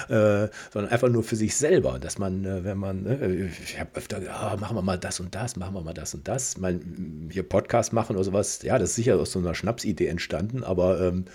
äh, 0.09 0.49
sondern 0.73 0.91
einfach 0.91 1.07
nur 1.07 1.23
für 1.23 1.37
sich 1.37 1.55
selber, 1.55 1.97
dass 1.97 2.17
man, 2.17 2.43
äh, 2.43 2.65
wenn 2.65 2.77
man, 2.77 3.03
ne, 3.03 3.49
ich 3.63 3.79
habe 3.79 3.91
öfter, 3.93 4.21
ja, 4.21 4.57
machen 4.59 4.75
wir 4.75 4.81
mal 4.81 4.97
das 4.97 5.21
und 5.21 5.33
das, 5.35 5.55
machen 5.55 5.73
wir 5.73 5.81
mal 5.81 5.93
das 5.93 6.13
und 6.13 6.27
das, 6.27 6.57
mal 6.57 6.81
hier 7.29 7.43
Podcast 7.43 7.93
machen 7.93 8.17
oder 8.17 8.25
sowas, 8.25 8.61
ja, 8.63 8.77
das 8.77 8.89
ist 8.89 8.95
sicher 8.95 9.17
aus 9.17 9.31
so 9.31 9.39
einer 9.39 9.55
Schnapsidee 9.55 10.07
entstanden, 10.07 10.65
aber 10.65 10.99
ähm, 10.99 11.25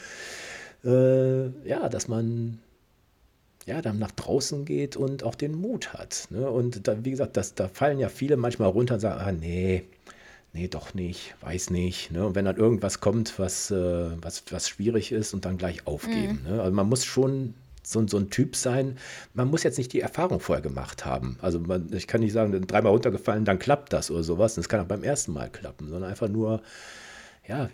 äh, 0.84 1.68
ja, 1.68 1.88
dass 1.88 2.06
man 2.08 2.58
ja, 3.66 3.82
dann 3.82 3.98
nach 3.98 4.12
draußen 4.12 4.64
geht 4.64 4.96
und 4.96 5.24
auch 5.24 5.34
den 5.34 5.52
Mut 5.52 5.92
hat. 5.92 6.28
Ne? 6.30 6.48
Und 6.48 6.86
da, 6.86 7.04
wie 7.04 7.10
gesagt, 7.10 7.36
das, 7.36 7.54
da 7.54 7.68
fallen 7.68 7.98
ja 7.98 8.08
viele 8.08 8.36
manchmal 8.36 8.68
runter 8.68 8.94
und 8.94 9.00
sagen, 9.00 9.20
ah, 9.20 9.32
nee, 9.32 9.82
nee, 10.52 10.68
doch 10.68 10.94
nicht, 10.94 11.34
weiß 11.40 11.70
nicht. 11.70 12.12
Ne? 12.12 12.24
Und 12.24 12.36
wenn 12.36 12.44
dann 12.44 12.56
irgendwas 12.56 13.00
kommt, 13.00 13.38
was, 13.40 13.72
äh, 13.72 14.10
was, 14.22 14.44
was 14.50 14.68
schwierig 14.68 15.10
ist 15.10 15.34
und 15.34 15.44
dann 15.44 15.58
gleich 15.58 15.84
aufgeben. 15.86 16.42
Mhm. 16.44 16.50
Ne? 16.50 16.62
Also 16.62 16.72
man 16.72 16.88
muss 16.88 17.04
schon 17.04 17.54
so, 17.82 18.06
so 18.06 18.18
ein 18.18 18.30
Typ 18.30 18.54
sein, 18.54 18.98
man 19.34 19.48
muss 19.48 19.64
jetzt 19.64 19.78
nicht 19.78 19.92
die 19.92 20.00
Erfahrung 20.00 20.38
vorher 20.38 20.62
gemacht 20.62 21.04
haben. 21.04 21.36
Also 21.42 21.58
man, 21.58 21.92
ich 21.92 22.06
kann 22.06 22.20
nicht 22.20 22.32
sagen, 22.32 22.66
dreimal 22.68 22.92
runtergefallen, 22.92 23.44
dann 23.44 23.58
klappt 23.58 23.92
das 23.92 24.12
oder 24.12 24.22
sowas. 24.22 24.54
Das 24.54 24.68
kann 24.68 24.80
auch 24.80 24.86
beim 24.86 25.02
ersten 25.02 25.32
Mal 25.32 25.50
klappen, 25.50 25.88
sondern 25.88 26.08
einfach 26.10 26.28
nur, 26.28 26.62
ja, 27.48 27.68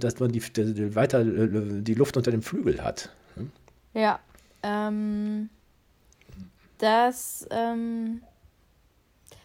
dass 0.00 0.18
man 0.18 0.32
die, 0.32 0.40
die 0.40 0.94
weiter 0.96 1.24
die 1.24 1.94
Luft 1.94 2.16
unter 2.16 2.32
dem 2.32 2.42
Flügel 2.42 2.82
hat. 2.82 3.10
Ne? 3.36 3.46
Ja, 3.94 4.20
ähm, 4.62 5.50
dass 6.78 7.46
ähm, 7.50 8.22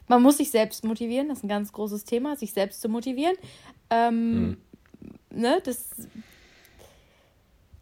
man 0.08 0.22
muss 0.22 0.38
sich 0.38 0.52
selbst 0.52 0.84
motivieren, 0.84 1.30
das 1.30 1.40
ist 1.40 1.44
ein 1.46 1.50
ganz 1.50 1.72
großes 1.72 2.04
Thema, 2.04 2.36
sich 2.36 2.54
selbst 2.54 2.82
zu 2.82 2.90
motivieren. 2.90 3.36
Ähm, 3.90 4.42
mhm. 4.42 4.58
ne, 5.30 5.62
das, 5.64 5.90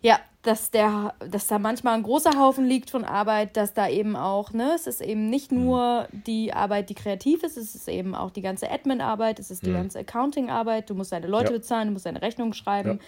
ja, 0.02 0.20
dass 0.44 0.72
der, 0.72 1.16
dass 1.28 1.48
da 1.48 1.60
manchmal 1.60 1.96
ein 1.96 2.04
großer 2.04 2.40
Haufen 2.40 2.66
liegt 2.66 2.90
von 2.90 3.04
Arbeit, 3.04 3.58
dass 3.58 3.74
da 3.74 3.90
eben 3.90 4.16
auch, 4.16 4.54
ne, 4.54 4.74
es 4.76 4.88
ist 4.88 5.02
eben 5.02 5.30
nicht 5.30 5.52
mhm. 5.52 5.66
nur 5.66 6.08
die 6.12 6.54
Arbeit, 6.54 6.90
die 6.90 6.96
kreativ 6.96 7.44
ist, 7.44 7.58
es 7.58 7.76
ist 7.76 7.90
eben 7.90 8.16
auch 8.16 8.32
die 8.32 8.42
ganze 8.42 8.70
Admin-Arbeit, 8.72 9.40
es 9.40 9.52
ist 9.52 9.66
die 9.66 9.72
mhm. 9.72 9.76
ganze 9.76 10.00
Accounting-Arbeit, 10.00 10.90
du 10.90 10.96
musst 10.96 11.12
deine 11.12 11.28
Leute 11.28 11.52
ja. 11.52 11.58
bezahlen, 11.58 11.88
du 11.88 11.94
musst 11.94 12.06
deine 12.06 12.22
Rechnung 12.22 12.54
schreiben. 12.54 13.00
Ja. 13.00 13.06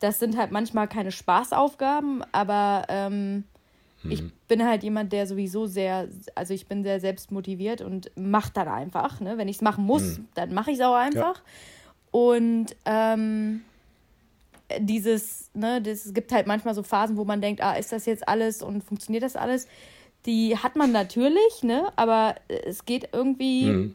Das 0.00 0.18
sind 0.18 0.36
halt 0.36 0.50
manchmal 0.50 0.88
keine 0.88 1.12
Spaßaufgaben, 1.12 2.24
aber 2.32 2.84
ähm, 2.88 3.44
ich 4.08 4.22
mhm. 4.22 4.32
bin 4.48 4.64
halt 4.64 4.82
jemand, 4.82 5.12
der 5.12 5.26
sowieso 5.26 5.66
sehr, 5.66 6.08
also 6.34 6.52
ich 6.52 6.66
bin 6.66 6.82
sehr 6.82 7.00
selbstmotiviert 7.00 7.80
und 7.80 8.10
mache 8.16 8.52
dann 8.52 8.68
einfach. 8.68 9.20
Ne? 9.20 9.38
Wenn 9.38 9.48
ich 9.48 9.56
es 9.56 9.62
machen 9.62 9.84
muss, 9.84 10.18
mhm. 10.18 10.28
dann 10.34 10.52
mache 10.52 10.70
ich 10.70 10.78
es 10.78 10.84
auch 10.84 10.94
einfach. 10.94 11.36
Ja. 11.36 11.42
Und 12.10 12.76
ähm, 12.84 13.62
dieses, 14.78 15.50
ne, 15.54 15.80
das, 15.80 16.06
es 16.06 16.14
gibt 16.14 16.32
halt 16.32 16.46
manchmal 16.46 16.74
so 16.74 16.82
Phasen, 16.82 17.16
wo 17.16 17.24
man 17.24 17.40
denkt, 17.40 17.62
ah, 17.62 17.74
ist 17.74 17.92
das 17.92 18.06
jetzt 18.06 18.28
alles 18.28 18.62
und 18.62 18.82
funktioniert 18.82 19.22
das 19.22 19.36
alles? 19.36 19.66
Die 20.26 20.56
hat 20.56 20.76
man 20.76 20.92
natürlich, 20.92 21.62
ne? 21.62 21.92
Aber 21.96 22.36
es 22.48 22.84
geht 22.84 23.10
irgendwie, 23.12 23.66
mhm. 23.66 23.94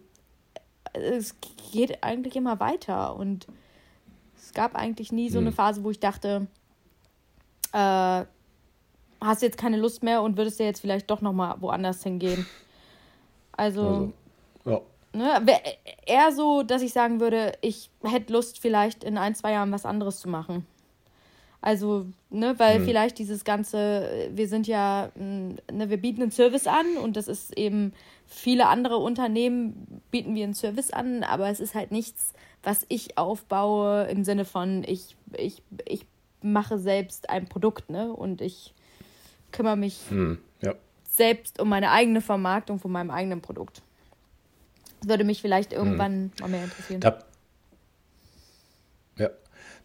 es 0.93 1.35
geht 1.71 2.03
eigentlich 2.03 2.35
immer 2.35 2.59
weiter. 2.59 3.15
Und 3.15 3.47
es 4.37 4.53
gab 4.53 4.75
eigentlich 4.75 5.11
nie 5.11 5.29
so 5.29 5.39
eine 5.39 5.51
mhm. 5.51 5.55
Phase, 5.55 5.83
wo 5.83 5.91
ich 5.91 5.99
dachte, 5.99 6.47
äh, 7.73 8.25
hast 9.21 9.41
jetzt 9.41 9.57
keine 9.57 9.77
Lust 9.77 10.03
mehr 10.03 10.21
und 10.21 10.37
würdest 10.37 10.59
ja 10.59 10.65
jetzt 10.65 10.81
vielleicht 10.81 11.09
doch 11.09 11.21
nochmal 11.21 11.55
woanders 11.59 12.03
hingehen. 12.03 12.45
Also, 13.51 14.11
also 14.65 14.81
ja. 15.13 15.41
ne, 15.41 15.51
eher 16.05 16.31
so, 16.31 16.63
dass 16.63 16.81
ich 16.81 16.93
sagen 16.93 17.19
würde, 17.19 17.53
ich 17.61 17.89
hätte 18.03 18.31
Lust, 18.31 18.59
vielleicht 18.59 19.03
in 19.03 19.17
ein, 19.17 19.35
zwei 19.35 19.51
Jahren 19.51 19.71
was 19.71 19.85
anderes 19.85 20.19
zu 20.19 20.29
machen. 20.29 20.65
Also, 21.61 22.05
ne, 22.29 22.57
weil 22.57 22.77
hm. 22.77 22.85
vielleicht 22.85 23.19
dieses 23.19 23.43
ganze, 23.43 24.29
wir 24.31 24.47
sind 24.47 24.65
ja, 24.65 25.09
ne, 25.15 25.89
wir 25.89 25.97
bieten 25.97 26.21
einen 26.21 26.31
Service 26.31 26.67
an 26.67 26.95
und 27.03 27.17
das 27.17 27.27
ist 27.27 27.57
eben, 27.57 27.91
viele 28.25 28.67
andere 28.67 28.97
Unternehmen 28.97 30.01
bieten 30.09 30.35
wir 30.35 30.45
einen 30.45 30.53
Service 30.53 30.91
an, 30.91 31.23
aber 31.23 31.49
es 31.49 31.59
ist 31.59 31.75
halt 31.75 31.91
nichts, 31.91 32.33
was 32.63 32.85
ich 32.87 33.17
aufbaue 33.17 34.03
im 34.05 34.23
Sinne 34.23 34.45
von, 34.45 34.85
ich, 34.87 35.17
ich, 35.37 35.61
ich 35.85 36.05
mache 36.41 36.79
selbst 36.79 37.29
ein 37.29 37.45
Produkt, 37.45 37.89
ne, 37.89 38.13
und 38.13 38.39
ich 38.39 38.73
kümmere 39.51 39.77
mich 39.77 39.99
hm, 40.09 40.37
ja. 40.61 40.75
selbst 41.09 41.59
um 41.59 41.69
meine 41.69 41.91
eigene 41.91 42.21
Vermarktung 42.21 42.79
von 42.79 42.91
meinem 42.91 43.11
eigenen 43.11 43.41
Produkt. 43.41 43.81
Das 44.99 45.09
würde 45.09 45.23
mich 45.23 45.41
vielleicht 45.41 45.71
hm. 45.71 45.79
irgendwann 45.79 46.13
hm. 46.13 46.31
mal 46.41 46.49
mehr 46.49 46.63
interessieren. 46.65 47.01
Da, 47.01 47.19
ja, 49.17 49.29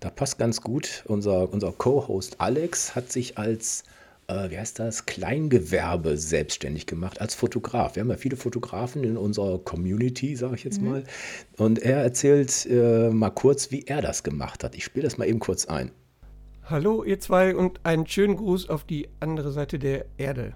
da 0.01 0.11
passt 0.11 0.39
ganz 0.39 0.61
gut. 0.61 1.05
Unser, 1.07 1.53
unser 1.53 1.73
Co-Host 1.73 2.41
Alex 2.41 2.95
hat 2.95 3.11
sich 3.11 3.39
als 3.39 3.85
äh, 4.27 4.51
wie 4.51 4.59
heißt 4.59 4.79
das, 4.79 5.07
Kleingewerbe 5.07 6.17
selbstständig 6.17 6.87
gemacht 6.87 7.21
als 7.21 7.35
Fotograf. 7.35 7.97
Wir 7.97 8.01
haben 8.03 8.11
ja 8.11 8.17
viele 8.17 8.37
Fotografen 8.37 9.05
in 9.05 9.17
unserer 9.17 9.59
Community, 9.59 10.37
sage 10.37 10.55
ich 10.55 10.65
jetzt 10.65 10.81
mhm. 10.81 10.89
mal. 10.89 11.05
Und 11.57 11.79
er 11.81 11.99
erzählt 11.99 12.67
äh, 12.67 13.11
mal 13.11 13.31
kurz, 13.31 13.71
wie 13.71 13.85
er 13.87 14.03
das 14.03 14.23
gemacht 14.23 14.65
hat. 14.65 14.75
Ich 14.75 14.85
spiele 14.85 15.05
das 15.05 15.19
mal 15.19 15.29
eben 15.29 15.41
kurz 15.41 15.67
ein. 15.67 15.91
Hallo 16.67 17.05
ihr 17.05 17.21
zwei 17.21 17.55
und 17.55 17.85
einen 17.85 18.07
schönen 18.07 18.37
Gruß 18.37 18.71
auf 18.71 18.85
die 18.85 19.11
andere 19.21 19.53
Seite 19.53 19.79
der 19.79 20.07
Erde. 20.17 20.55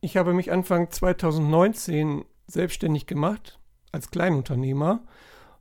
Ich 0.00 0.16
habe 0.16 0.34
mich 0.34 0.50
Anfang 0.50 0.90
2019 0.90 2.24
selbstständig 2.48 3.06
gemacht 3.06 3.60
als 3.92 4.10
Kleinunternehmer 4.10 5.04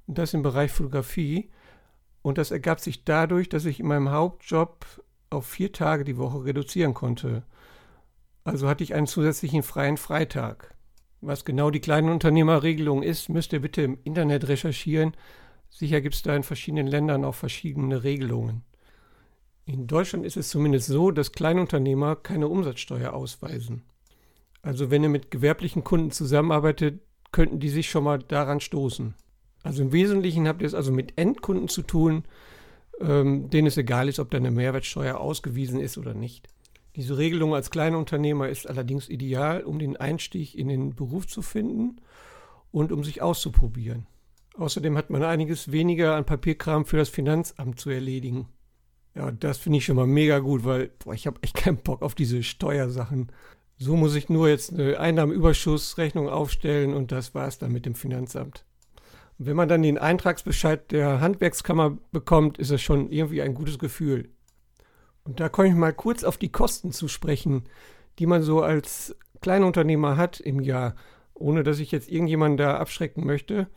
und 0.08 0.18
das 0.18 0.34
im 0.34 0.42
Bereich 0.42 0.72
Fotografie 0.72 1.52
und 2.24 2.40
das 2.40 2.50
ergab 2.50 2.80
sich 2.80 3.04
dadurch, 3.04 3.50
dass 3.50 3.66
ich 3.66 3.80
in 3.80 3.86
meinem 3.86 4.10
Hauptjob 4.10 4.84
auf 5.30 5.46
vier 5.46 5.72
Tage 5.72 6.06
die 6.06 6.18
Woche 6.18 6.44
reduzieren 6.44 6.96
konnte. 6.96 7.44
Also 8.44 8.68
hatte 8.68 8.84
ich 8.84 8.96
einen 8.96 9.06
zusätzlichen 9.06 9.62
freien 9.62 9.98
Freitag. 9.98 10.74
Was 11.22 11.46
genau 11.46 11.70
die 11.70 11.82
Kleinunternehmerregelung 11.82 13.04
ist, 13.04 13.30
müsst 13.30 13.54
ihr 13.54 13.62
bitte 13.62 13.84
im 13.84 14.00
Internet 14.06 14.48
recherchieren. 14.48 15.16
Sicher 15.70 16.02
gibt 16.02 16.16
es 16.16 16.24
da 16.24 16.36
in 16.36 16.42
verschiedenen 16.42 16.88
Ländern 16.88 17.24
auch 17.24 17.36
verschiedene 17.36 18.04
Regelungen. 18.04 18.64
In 19.66 19.88
Deutschland 19.88 20.26
ist 20.26 20.38
es 20.38 20.50
zumindest 20.50 20.88
so, 20.88 21.12
dass 21.12 21.32
Kleinunternehmer 21.32 22.16
keine 22.16 22.48
Umsatzsteuer 22.48 23.14
ausweisen. 23.14 23.84
Also 24.62 24.92
wenn 24.92 25.04
ihr 25.04 25.10
mit 25.10 25.32
gewerblichen 25.32 25.84
Kunden 25.84 26.12
zusammenarbeitet, 26.12 27.02
könnten 27.32 27.60
die 27.60 27.70
sich 27.70 27.90
schon 27.90 28.04
mal 28.04 28.20
daran 28.20 28.60
stoßen. 28.60 29.14
Also 29.64 29.84
im 29.84 29.92
Wesentlichen 29.92 30.48
habt 30.48 30.62
ihr 30.62 30.68
es 30.68 30.74
also 30.74 30.92
mit 30.92 31.18
Endkunden 31.18 31.68
zu 31.68 31.84
tun, 31.84 32.24
ähm, 33.00 33.50
denen 33.50 33.68
es 33.68 33.78
egal 33.78 34.10
ist, 34.10 34.20
ob 34.20 34.32
da 34.32 34.38
eine 34.38 34.52
Mehrwertsteuer 34.52 35.20
ausgewiesen 35.20 35.80
ist 35.80 35.98
oder 35.98 36.14
nicht. 36.14 36.48
Diese 36.96 37.18
Regelung 37.18 37.56
als 37.56 37.72
Kleinunternehmer 37.72 38.50
ist 38.50 38.68
allerdings 38.68 39.08
ideal, 39.08 39.64
um 39.64 39.80
den 39.80 39.96
Einstieg 39.96 40.56
in 40.56 40.68
den 40.68 40.96
Beruf 40.96 41.28
zu 41.28 41.42
finden 41.42 42.02
und 42.72 42.92
um 42.92 43.04
sich 43.04 43.22
auszuprobieren. 43.22 44.08
Außerdem 44.58 44.98
hat 44.98 45.10
man 45.10 45.24
einiges 45.24 45.72
weniger 45.72 46.16
an 46.16 46.26
Papierkram 46.26 46.86
für 46.86 46.98
das 46.98 47.08
Finanzamt 47.08 47.80
zu 47.80 47.90
erledigen. 47.90 48.48
Ja, 49.16 49.32
das 49.32 49.58
finde 49.58 49.80
ich 49.80 49.86
schon 49.86 49.98
mal 49.98 50.08
mega 50.08 50.40
gut, 50.40 50.64
weil 50.64 50.92
boah, 51.04 51.14
ich 51.14 51.28
habe 51.28 51.42
echt 51.42 51.56
keinen 51.56 51.78
Bock 51.78 52.02
auf 52.02 52.16
diese 52.16 52.44
Steuersachen. 52.44 53.32
So 53.78 53.96
muss 53.96 54.16
ich 54.16 54.30
nur 54.30 54.48
jetzt 54.48 54.72
eine 54.72 55.00
Einnahmenüberschussrechnung 55.00 56.30
aufstellen 56.30 56.94
und 56.94 57.12
das 57.12 57.34
war 57.34 57.48
es 57.48 57.58
dann 57.58 57.72
mit 57.72 57.86
dem 57.86 57.96
Finanzamt. 57.96 58.64
Und 59.38 59.48
wenn 59.48 59.56
man 59.56 59.68
dann 59.68 59.82
den 59.82 59.98
Eintragsbescheid 59.98 60.92
der 60.92 61.20
Handwerkskammer 61.20 61.98
bekommt, 62.12 62.58
ist 62.58 62.70
es 62.70 62.82
schon 62.82 63.12
irgendwie 63.12 63.42
ein 63.42 63.56
gutes 63.56 63.80
Gefühl. 63.80 64.30
Und 65.24 65.40
da 65.40 65.50
komme 65.50 65.68
ich 65.68 65.74
mal 65.74 65.94
kurz 65.94 66.24
auf 66.24 66.38
die 66.38 66.52
Kosten 66.52 66.92
zu 66.92 67.08
sprechen, 67.08 67.64
die 68.20 68.28
man 68.28 68.44
so 68.44 68.62
als 68.62 69.16
Kleinunternehmer 69.42 70.16
hat 70.16 70.40
im 70.40 70.62
Jahr, 70.62 70.96
ohne 71.34 71.64
dass 71.64 71.80
ich 71.80 71.92
jetzt 71.92 72.10
irgendjemanden 72.10 72.58
da 72.58 72.78
abschrecken 72.78 73.26
möchte. 73.26 73.68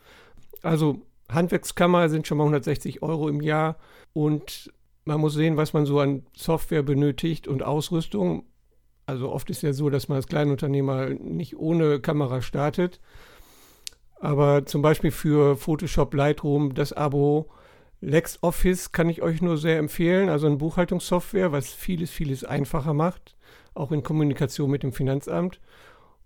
Also 0.61 1.01
Handwerkskammer 1.29 2.09
sind 2.09 2.27
schon 2.27 2.37
mal 2.37 2.43
160 2.43 3.01
Euro 3.01 3.27
im 3.27 3.41
Jahr 3.41 3.77
und 4.13 4.71
man 5.05 5.21
muss 5.21 5.35
sehen, 5.35 5.55
was 5.55 5.73
man 5.73 5.85
so 5.85 5.99
an 5.99 6.25
Software 6.35 6.83
benötigt 6.83 7.47
und 7.47 7.63
Ausrüstung. 7.63 8.45
Also 9.05 9.31
oft 9.31 9.49
ist 9.51 9.61
ja 9.61 9.71
so, 9.71 9.89
dass 9.89 10.07
man 10.09 10.17
als 10.17 10.27
Kleinunternehmer 10.27 11.09
nicht 11.09 11.57
ohne 11.57 11.99
Kamera 11.99 12.41
startet. 12.41 12.99
Aber 14.19 14.65
zum 14.65 14.81
Beispiel 14.81 15.11
für 15.11 15.55
Photoshop 15.55 16.13
Lightroom 16.13 16.73
das 16.73 16.91
Abo 16.91 17.49
LexOffice 18.01 18.91
kann 18.91 19.09
ich 19.09 19.21
euch 19.21 19.41
nur 19.41 19.57
sehr 19.57 19.77
empfehlen. 19.77 20.29
Also 20.29 20.47
eine 20.47 20.57
Buchhaltungssoftware, 20.57 21.51
was 21.51 21.71
vieles, 21.71 22.09
vieles 22.09 22.43
einfacher 22.43 22.93
macht. 22.93 23.35
Auch 23.75 23.91
in 23.91 24.03
Kommunikation 24.03 24.71
mit 24.71 24.83
dem 24.83 24.93
Finanzamt. 24.93 25.59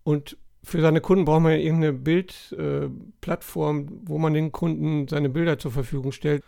Und 0.03 0.37
für 0.63 0.81
seine 0.81 1.01
Kunden 1.01 1.25
braucht 1.25 1.41
man 1.41 1.53
irgendeine 1.53 1.93
Bildplattform, 1.93 3.79
äh, 3.79 3.91
wo 4.05 4.17
man 4.17 4.33
den 4.33 4.51
Kunden 4.51 5.07
seine 5.07 5.29
Bilder 5.29 5.57
zur 5.57 5.71
Verfügung 5.71 6.11
stellt. 6.11 6.43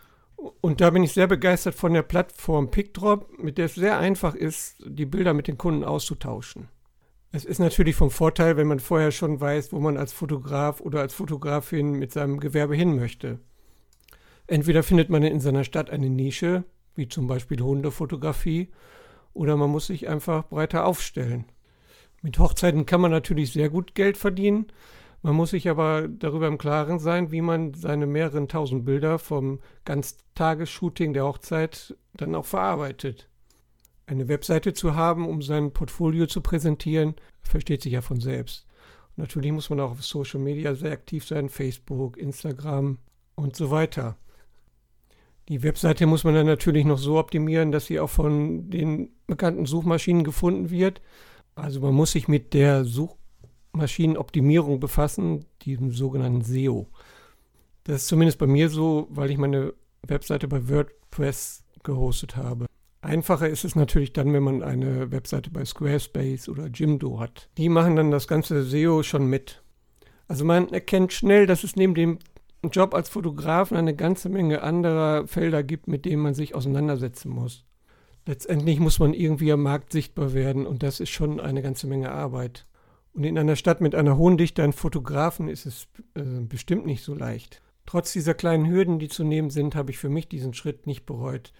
Und 0.61 0.81
da 0.81 0.89
bin 0.89 1.03
ich 1.03 1.13
sehr 1.13 1.27
begeistert 1.27 1.75
von 1.75 1.93
der 1.93 2.01
Plattform 2.01 2.71
PickDrop, 2.71 3.37
mit 3.37 3.59
der 3.59 3.65
es 3.65 3.75
sehr 3.75 3.99
einfach 3.99 4.33
ist, 4.33 4.77
die 4.85 5.05
Bilder 5.05 5.35
mit 5.35 5.47
den 5.47 5.57
Kunden 5.57 5.83
auszutauschen. 5.83 6.67
Es 7.31 7.45
ist 7.45 7.59
natürlich 7.59 7.95
vom 7.95 8.09
Vorteil, 8.09 8.57
wenn 8.57 8.67
man 8.67 8.79
vorher 8.79 9.11
schon 9.11 9.39
weiß, 9.39 9.71
wo 9.71 9.79
man 9.79 9.97
als 9.97 10.13
Fotograf 10.13 10.81
oder 10.81 10.99
als 10.99 11.13
Fotografin 11.13 11.91
mit 11.91 12.11
seinem 12.11 12.39
Gewerbe 12.39 12.75
hin 12.75 12.95
möchte. 12.95 13.39
Entweder 14.47 14.81
findet 14.81 15.09
man 15.09 15.23
in 15.23 15.39
seiner 15.39 15.63
Stadt 15.63 15.91
eine 15.91 16.09
Nische, 16.09 16.63
wie 16.95 17.07
zum 17.07 17.27
Beispiel 17.27 17.61
Hundefotografie, 17.61 18.69
oder 19.33 19.55
man 19.55 19.69
muss 19.69 19.87
sich 19.87 20.09
einfach 20.09 20.49
breiter 20.49 20.85
aufstellen. 20.85 21.45
Mit 22.21 22.37
Hochzeiten 22.39 22.85
kann 22.85 22.99
man 22.99 23.11
natürlich 23.11 23.53
sehr 23.53 23.69
gut 23.69 23.95
Geld 23.95 24.17
verdienen, 24.17 24.67
man 25.23 25.35
muss 25.35 25.51
sich 25.51 25.69
aber 25.69 26.07
darüber 26.07 26.47
im 26.47 26.57
Klaren 26.57 26.97
sein, 26.97 27.31
wie 27.31 27.41
man 27.41 27.73
seine 27.73 28.07
mehreren 28.07 28.47
tausend 28.47 28.85
Bilder 28.85 29.19
vom 29.19 29.59
Ganztagesshooting 29.85 31.13
der 31.13 31.25
Hochzeit 31.25 31.95
dann 32.13 32.33
auch 32.33 32.45
verarbeitet. 32.45 33.29
Eine 34.07 34.27
Webseite 34.27 34.73
zu 34.73 34.95
haben, 34.95 35.27
um 35.27 35.41
sein 35.41 35.73
Portfolio 35.73 36.25
zu 36.25 36.41
präsentieren, 36.41 37.15
versteht 37.41 37.83
sich 37.83 37.93
ja 37.93 38.01
von 38.01 38.19
selbst. 38.19 38.65
Und 39.15 39.19
natürlich 39.19 39.51
muss 39.51 39.69
man 39.69 39.79
auch 39.79 39.91
auf 39.91 40.03
Social 40.03 40.39
Media 40.39 40.73
sehr 40.73 40.91
aktiv 40.91 41.25
sein, 41.25 41.49
Facebook, 41.49 42.17
Instagram 42.17 42.97
und 43.35 43.55
so 43.55 43.69
weiter. 43.69 44.17
Die 45.49 45.63
Webseite 45.63 46.07
muss 46.07 46.23
man 46.23 46.33
dann 46.33 46.47
natürlich 46.47 46.85
noch 46.85 46.97
so 46.97 47.19
optimieren, 47.19 47.71
dass 47.71 47.85
sie 47.85 47.99
auch 47.99 48.09
von 48.09 48.69
den 48.69 49.11
bekannten 49.27 49.65
Suchmaschinen 49.65 50.23
gefunden 50.23 50.71
wird. 50.71 51.01
Also 51.55 51.79
man 51.81 51.93
muss 51.93 52.13
sich 52.13 52.27
mit 52.27 52.53
der 52.53 52.85
Such 52.85 53.17
Maschinenoptimierung 53.73 54.79
befassen, 54.79 55.45
diesem 55.61 55.91
sogenannten 55.91 56.41
SEO. 56.41 56.87
Das 57.83 58.03
ist 58.03 58.07
zumindest 58.07 58.37
bei 58.37 58.47
mir 58.47 58.69
so, 58.69 59.07
weil 59.09 59.31
ich 59.31 59.37
meine 59.37 59.73
Webseite 60.05 60.47
bei 60.47 60.69
WordPress 60.69 61.63
gehostet 61.83 62.35
habe. 62.35 62.65
Einfacher 63.01 63.49
ist 63.49 63.65
es 63.65 63.75
natürlich 63.75 64.13
dann, 64.13 64.31
wenn 64.31 64.43
man 64.43 64.61
eine 64.61 65.11
Webseite 65.11 65.49
bei 65.49 65.65
Squarespace 65.65 66.49
oder 66.49 66.67
Jimdo 66.67 67.19
hat. 67.19 67.49
Die 67.57 67.69
machen 67.69 67.95
dann 67.95 68.11
das 68.11 68.27
ganze 68.27 68.63
SEO 68.63 69.01
schon 69.01 69.25
mit. 69.25 69.63
Also 70.27 70.45
man 70.45 70.69
erkennt 70.69 71.11
schnell, 71.11 71.47
dass 71.47 71.63
es 71.63 71.75
neben 71.75 71.95
dem 71.95 72.19
Job 72.71 72.93
als 72.93 73.09
Fotografen 73.09 73.75
eine 73.75 73.95
ganze 73.95 74.29
Menge 74.29 74.61
anderer 74.61 75.27
Felder 75.27 75.63
gibt, 75.63 75.87
mit 75.87 76.05
denen 76.05 76.21
man 76.21 76.35
sich 76.35 76.53
auseinandersetzen 76.53 77.31
muss. 77.31 77.65
Letztendlich 78.27 78.79
muss 78.79 78.99
man 78.99 79.15
irgendwie 79.15 79.51
am 79.51 79.63
Markt 79.63 79.91
sichtbar 79.91 80.33
werden 80.33 80.67
und 80.67 80.83
das 80.83 80.99
ist 80.99 81.09
schon 81.09 81.39
eine 81.39 81.63
ganze 81.63 81.87
Menge 81.87 82.11
Arbeit. 82.11 82.67
Und 83.13 83.23
in 83.23 83.37
einer 83.37 83.55
Stadt 83.55 83.81
mit 83.81 83.93
einer 83.93 84.17
hohen 84.17 84.37
Dichte 84.37 84.63
an 84.63 84.73
Fotografen 84.73 85.49
ist 85.49 85.65
es 85.65 85.87
äh, 86.15 86.21
bestimmt 86.41 86.85
nicht 86.85 87.03
so 87.03 87.13
leicht. 87.13 87.61
Trotz 87.85 88.13
dieser 88.13 88.33
kleinen 88.33 88.69
Hürden, 88.69 88.99
die 88.99 89.09
zu 89.09 89.23
nehmen 89.23 89.49
sind, 89.49 89.75
habe 89.75 89.91
ich 89.91 89.97
für 89.97 90.09
mich 90.09 90.29
diesen 90.29 90.53
Schritt 90.53 90.87
nicht 90.87 91.05
bereut. 91.05 91.51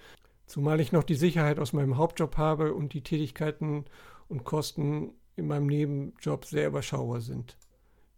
Zumal 0.46 0.80
ich 0.80 0.92
noch 0.92 1.04
die 1.04 1.16
Sicherheit 1.16 1.60
aus 1.60 1.74
meinem 1.74 1.98
Hauptjob 1.98 2.38
habe 2.38 2.74
und 2.74 2.94
die 2.94 3.04
Tätigkeiten 3.04 3.86
und 4.28 4.44
Kosten 4.44 5.14
in 5.36 5.48
meinem 5.48 5.68
Nebenjob 5.68 6.46
sehr 6.46 6.68
überschaubar 6.68 7.22
sind. 7.22 7.58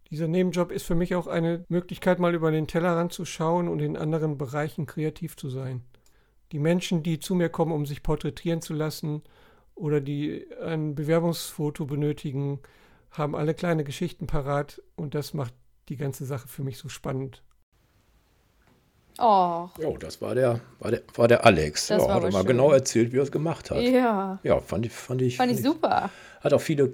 Dieser 0.09 0.27
Nebenjob 0.27 0.71
ist 0.71 0.85
für 0.85 0.95
mich 0.95 1.15
auch 1.15 1.25
eine 1.25 1.65
Möglichkeit, 1.69 2.19
mal 2.19 2.35
über 2.35 2.51
den 2.51 2.67
Tellerrand 2.67 3.13
zu 3.13 3.25
schauen 3.25 3.67
und 3.67 3.79
in 3.79 3.97
anderen 3.97 4.37
Bereichen 4.37 4.85
kreativ 4.85 5.35
zu 5.35 5.49
sein. 5.49 5.81
Die 6.51 6.59
Menschen, 6.59 7.01
die 7.01 7.19
zu 7.19 7.33
mir 7.33 7.49
kommen, 7.49 7.71
um 7.71 7.87
sich 7.87 8.03
porträtieren 8.03 8.61
zu 8.61 8.75
lassen 8.75 9.23
oder 9.73 10.01
die 10.01 10.45
ein 10.63 10.93
Bewerbungsfoto 10.93 11.85
benötigen, 11.85 12.59
haben 13.13 13.35
alle 13.35 13.53
kleine 13.53 13.83
Geschichten 13.83 14.27
parat 14.27 14.81
und 14.95 15.15
das 15.15 15.33
macht 15.33 15.53
die 15.89 15.97
ganze 15.97 16.25
Sache 16.25 16.47
für 16.47 16.63
mich 16.63 16.77
so 16.77 16.89
spannend. 16.89 17.43
Oh. 19.19 19.69
Jo, 19.79 19.95
das 19.97 20.21
war 20.21 20.33
der, 20.33 20.59
war 20.79 20.91
der, 20.91 21.01
war 21.15 21.27
der 21.27 21.45
Alex. 21.45 21.87
Das 21.87 22.03
ja, 22.03 22.13
hat 22.13 22.23
er 22.23 22.31
mal 22.31 22.39
schön. 22.39 22.47
genau 22.47 22.71
erzählt, 22.71 23.13
wie 23.13 23.17
er 23.17 23.23
es 23.23 23.31
gemacht 23.31 23.69
hat. 23.69 23.81
Ja. 23.81 24.39
Ja, 24.43 24.59
fand 24.59 24.87
ich, 24.87 24.91
fand 24.91 25.21
ich, 25.21 25.37
fand, 25.37 25.51
fand 25.51 25.59
ich 25.59 25.65
super. 25.65 26.09
Hat 26.41 26.53
auch 26.53 26.61
viele 26.61 26.91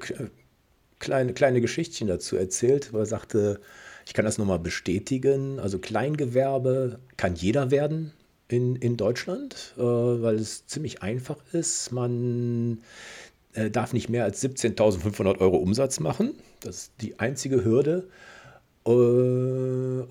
kleine, 0.99 1.33
kleine 1.33 1.61
Geschichtchen 1.61 2.07
dazu 2.07 2.35
erzählt, 2.35 2.91
wo 2.91 2.97
er 2.97 3.05
sagte, 3.05 3.61
ich 4.05 4.13
kann 4.13 4.25
das 4.25 4.37
nochmal 4.37 4.59
bestätigen. 4.59 5.59
Also 5.59 5.79
Kleingewerbe 5.79 6.99
kann 7.15 7.35
jeder 7.35 7.71
werden 7.71 8.11
in, 8.49 8.75
in 8.75 8.97
Deutschland, 8.97 9.73
äh, 9.77 9.81
weil 9.81 10.35
es 10.35 10.65
ziemlich 10.65 11.01
einfach 11.01 11.37
ist. 11.53 11.91
Man 11.91 12.81
äh, 13.53 13.69
darf 13.69 13.93
nicht 13.93 14.09
mehr 14.09 14.23
als 14.23 14.43
17.500 14.43 15.39
Euro 15.39 15.57
Umsatz 15.57 15.99
machen. 15.99 16.33
Das 16.61 16.75
ist 16.77 16.91
die 17.01 17.19
einzige 17.19 17.63
Hürde. 17.63 18.07
Äh, 18.85 18.89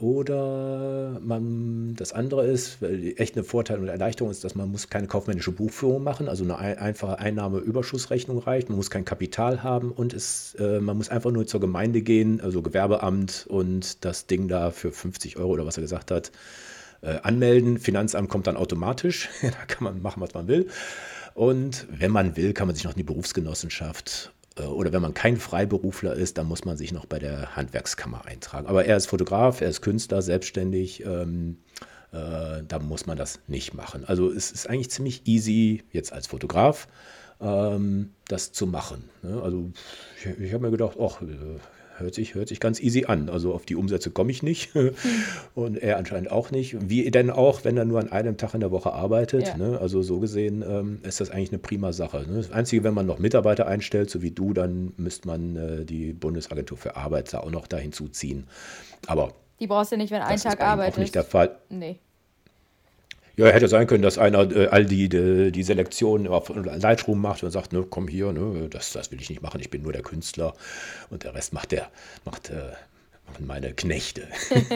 oder 0.01 1.21
man, 1.21 1.95
das 1.97 2.13
andere 2.13 2.47
ist, 2.47 2.81
weil 2.83 3.15
echt 3.17 3.35
eine 3.35 3.45
Vorteil 3.45 3.79
und 3.81 3.89
Erleichterung 3.89 4.31
ist, 4.31 4.45
dass 4.45 4.55
man 4.55 4.71
muss 4.71 4.89
keine 4.89 5.07
kaufmännische 5.07 5.53
Buchführung 5.53 6.05
machen, 6.05 6.29
also 6.29 6.45
eine 6.45 6.59
einfache 6.59 7.19
Einnahmeüberschussrechnung 7.19 8.39
reicht, 8.39 8.69
man 8.69 8.77
muss 8.77 8.91
kein 8.91 9.05
Kapital 9.05 9.63
haben 9.63 9.91
und 9.91 10.13
es, 10.13 10.55
äh, 10.61 10.81
man 10.81 10.97
muss 10.97 11.09
einfach 11.09 11.31
nur 11.31 11.47
zur 11.47 11.61
Gemeinde 11.61 12.03
gehen, 12.03 12.41
also 12.41 12.63
Gewerbeamt 12.63 13.47
und 13.49 14.05
das 14.05 14.27
Ding 14.27 14.49
da 14.49 14.71
für 14.71 14.93
50 14.93 15.39
Euro 15.39 15.53
oder 15.53 15.67
was 15.67 15.79
er 15.79 15.83
gesagt 15.83 16.11
hat, 16.11 16.31
äh, 17.01 17.19
anmelden. 17.23 17.79
Finanzamt 17.79 18.29
kommt 18.29 18.47
dann 18.47 18.57
automatisch, 18.57 19.29
da 19.43 19.65
kann 19.67 19.85
man 19.85 20.03
machen, 20.03 20.21
was 20.21 20.35
man 20.35 20.47
will. 20.47 20.69
Und 21.39 21.87
wenn 21.89 22.11
man 22.11 22.37
will, 22.37 22.53
kann 22.53 22.67
man 22.67 22.75
sich 22.75 22.83
noch 22.83 22.95
in 22.95 22.97
die 22.97 23.05
Berufsgenossenschaft 23.05 24.33
äh, 24.59 24.63
oder 24.63 24.93
wenn 24.93 25.03
man 25.03 25.15
kein 25.15 25.37
Freiberufler 25.37 26.15
ist, 26.15 26.37
dann 26.37 26.49
muss 26.49 26.65
man 26.65 26.77
sich 26.77 26.93
noch 26.93 27.07
bei 27.07 27.21
der 27.21 27.55
Handwerkskammer 27.55 28.27
eintragen. 28.27 28.67
Aber 28.67 28.87
er 28.87 28.97
ist 28.97 29.07
Fotograf, 29.07 29.61
er 29.61 29.69
ist 29.69 29.81
Künstler, 29.81 30.21
selbstständig. 30.21 31.05
Ähm, 31.05 31.59
äh, 32.11 32.65
da 32.67 32.81
muss 32.81 33.07
man 33.07 33.17
das 33.17 33.39
nicht 33.47 33.73
machen. 33.73 34.05
Also 34.05 34.33
es 34.33 34.51
ist 34.51 34.69
eigentlich 34.69 34.91
ziemlich 34.91 35.29
easy, 35.29 35.85
jetzt 35.93 36.13
als 36.13 36.27
Fotograf, 36.27 36.89
ähm, 37.41 38.11
das 38.27 38.51
zu 38.51 38.67
machen. 38.67 39.09
Ne? 39.23 39.41
Also 39.41 39.71
ich, 40.19 40.41
ich 40.41 40.53
habe 40.53 40.65
mir 40.65 40.73
gedacht, 40.73 40.97
ach, 41.01 41.23
äh, 41.23 41.61
hört 41.99 42.15
sich, 42.15 42.35
hört 42.35 42.49
sich 42.49 42.61
ganz 42.61 42.81
easy 42.81 43.05
an. 43.07 43.29
Also 43.29 43.53
auf 43.55 43.65
die 43.65 43.77
Umsätze 43.77 44.11
komme 44.11 44.31
ich 44.31 44.43
nicht 44.43 44.71
und 45.55 45.77
er 45.77 45.99
anscheinend 45.99 46.31
auch 46.31 46.51
nicht. 46.51 46.77
Wie 46.89 47.11
denn 47.11 47.31
auch, 47.31 47.65
wenn 47.65 47.77
er 47.77 47.85
nur 47.85 48.01
an 48.01 48.11
einem 48.11 48.37
Tag 48.37 48.55
in 48.55 48.61
der 48.61 48.71
Woche 48.71 48.93
arbeitet. 48.93 49.49
Ja. 49.49 49.57
Ne? 49.57 49.79
Also 49.81 50.03
so 50.03 50.19
gesehen 50.19 50.65
ähm, 50.67 51.01
ist 51.03 51.21
das 51.21 51.31
eigentlich 51.31 51.51
eine 51.51 51.59
prima 51.59 51.93
Sache. 51.93 52.25
Ne? 52.29 52.37
Das 52.37 52.51
Einzige, 52.51 52.85
wenn 52.85 52.95
man 52.95 53.07
noch 53.07 53.19
Mitarbeiter 53.19 53.67
einstellt, 53.67 54.11
so 54.11 54.23
wie 54.23 54.31
du, 54.31 54.53
dann 54.53 54.93
müsste 54.97 55.29
man 55.29 55.57
äh, 55.57 55.85
die 55.85 56.13
Bundesagentur 56.13 56.79
für 56.79 56.97
Arbeit 56.97 57.33
da 57.33 57.41
auch 57.41 57.51
noch 57.51 57.67
da 57.67 57.77
hinzuziehen. 57.77 58.47
Aber 59.07 59.33
die 59.61 59.67
brauchst 59.67 59.93
du 59.93 59.97
nicht, 59.97 60.11
wenn 60.11 60.23
ein 60.23 60.39
Tag 60.39 60.61
arbeitet. 60.61 60.95
Auch 60.95 60.99
nicht 60.99 61.15
der 61.15 61.25
Fall. 61.25 61.59
Nee. 61.69 61.99
Ja, 63.39 63.47
hätte 63.47 63.69
sein 63.69 63.87
können, 63.87 64.03
dass 64.03 64.19
einer 64.19 64.51
äh, 64.51 64.67
all 64.67 64.85
die, 64.85 65.09
die, 65.09 65.53
die 65.53 65.63
Selektion 65.63 66.27
auf 66.27 66.49
Lightroom 66.49 67.21
macht 67.21 67.45
und 67.45 67.53
sagt, 67.53 67.73
ne, 67.73 67.87
komm 67.89 68.09
hier, 68.09 68.33
ne, 68.33 68.69
das, 68.69 68.93
das 68.93 69.13
will 69.13 69.21
ich 69.21 69.31
nicht 69.31 69.43
machen, 69.43 69.61
ich 69.61 69.71
bin 69.71 69.83
nur 69.83 69.93
der 69.93 70.03
Künstler 70.03 70.55
und 71.09 71.23
der 71.23 71.37
Rest 71.37 71.53
macht 71.53 71.71
der, 71.71 71.89
macht, 72.25 72.51
äh, 72.51 72.73
machen 73.29 73.47
meine 73.47 73.75
Knechte. 73.75 74.27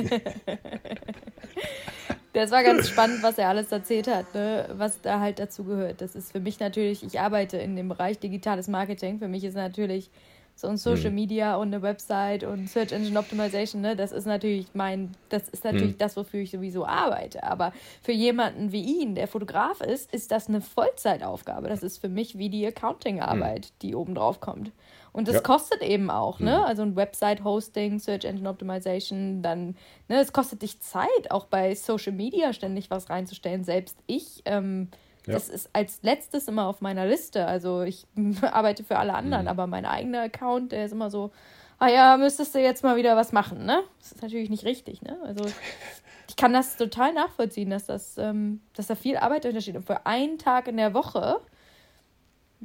das 2.35 2.53
war 2.53 2.63
ganz 2.63 2.89
spannend, 2.89 3.25
was 3.25 3.37
er 3.37 3.49
alles 3.49 3.73
erzählt 3.73 4.07
hat, 4.07 4.33
ne? 4.33 4.69
was 4.75 5.01
da 5.01 5.19
halt 5.19 5.41
dazu 5.41 5.65
gehört. 5.65 6.01
Das 6.01 6.15
ist 6.15 6.31
für 6.31 6.39
mich 6.39 6.61
natürlich, 6.61 7.03
ich 7.03 7.19
arbeite 7.19 7.57
in 7.57 7.75
dem 7.75 7.89
Bereich 7.89 8.21
digitales 8.21 8.69
Marketing. 8.69 9.19
Für 9.19 9.27
mich 9.27 9.43
ist 9.43 9.57
natürlich 9.57 10.09
so 10.55 10.69
ein 10.69 10.77
Social 10.77 11.11
mhm. 11.11 11.17
Media 11.17 11.57
und 11.57 11.69
eine 11.69 11.83
Website 11.83 12.45
und 12.45 12.69
Search 12.69 12.93
Engine 12.93 13.19
Optimization, 13.19 13.81
ne, 13.81 13.97
das 13.97 14.13
ist 14.13 14.27
natürlich 14.27 14.67
mein, 14.75 15.13
das 15.29 15.49
ist 15.49 15.65
natürlich 15.65 15.95
mhm. 15.95 15.99
das, 15.99 16.17
wofür 16.17 16.41
ich 16.41 16.51
sowieso 16.51 16.87
arbeite. 16.87 17.43
Aber 17.43 17.73
für 18.03 18.13
jemanden 18.13 18.73
wie 18.73 18.83
ihn, 18.83 19.15
der 19.15 19.29
Fotograf 19.29 19.81
ist, 19.81 20.13
ist 20.13 20.31
das 20.31 20.49
eine 20.49 20.61
Vollzeitaufgabe. 20.61 21.69
Das 21.69 21.83
ist 21.83 21.99
für 21.99 22.09
mich 22.09 22.39
wie 22.39 22.49
die 22.49 22.67
Accounting-Arbeit, 22.67 23.67
mhm. 23.67 23.79
die 23.83 23.95
oben 23.95 24.15
drauf 24.15 24.41
kommt. 24.41 24.73
Und 25.13 25.29
das 25.29 25.37
ja. 25.37 25.41
kostet 25.43 25.83
eben 25.83 26.11
auch, 26.11 26.41
ne? 26.41 26.59
Mhm. 26.59 26.65
Also 26.65 26.83
ein 26.83 26.97
Website-Hosting, 26.97 27.99
Search 27.99 28.25
Engine 28.25 28.49
Optimization, 28.49 29.43
dann, 29.43 29.77
ne, 30.09 30.21
es 30.21 30.33
kostet 30.33 30.63
dich 30.63 30.81
Zeit, 30.81 31.31
auch 31.31 31.47
bei 31.47 31.75
Social 31.75 32.13
Media 32.13 32.53
ständig 32.53 32.91
was 32.91 33.11
reinzustellen. 33.11 33.65
Selbst 33.65 33.99
ich, 34.07 34.43
ähm, 34.47 34.89
ja. 35.27 35.35
Das 35.35 35.49
ist 35.49 35.71
als 35.73 36.03
letztes 36.03 36.49
immer 36.49 36.67
auf 36.67 36.81
meiner 36.81 37.07
Liste. 37.07 37.47
Also 37.47 37.83
ich 37.83 38.07
arbeite 38.43 38.85
für 38.85 38.99
alle 38.99 39.15
anderen, 39.15 39.45
mhm. 39.45 39.49
aber 39.49 39.67
mein 39.67 39.87
eigener 39.87 40.23
Account, 40.23 40.73
der 40.73 40.87
ist 40.87 40.93
immer 40.93 41.11
so, 41.11 41.31
ah 41.79 41.89
ja, 41.89 42.17
müsstest 42.17 42.55
du 42.55 42.61
jetzt 42.61 42.83
mal 42.83 42.97
wieder 42.97 43.17
was 43.17 43.33
machen, 43.33 43.65
ne? 43.65 43.83
Das 43.99 44.13
ist 44.13 44.23
natürlich 44.23 44.51
nicht 44.51 44.65
richtig, 44.65 45.03
ne? 45.03 45.19
Also 45.25 45.45
ich 46.29 46.37
kann 46.37 46.53
das 46.53 46.77
total 46.77 47.13
nachvollziehen, 47.13 47.71
dass 47.71 47.87
das, 47.87 48.19
ähm, 48.19 48.61
dass 48.75 48.89
da 48.89 48.95
viel 48.95 49.17
Arbeit 49.17 49.47
untersteht. 49.47 49.77
Und 49.77 49.87
für 49.87 50.07
einen 50.07 50.39
Tag 50.39 50.67
in 50.67 50.77
der 50.77 50.95
Woche, 50.95 51.41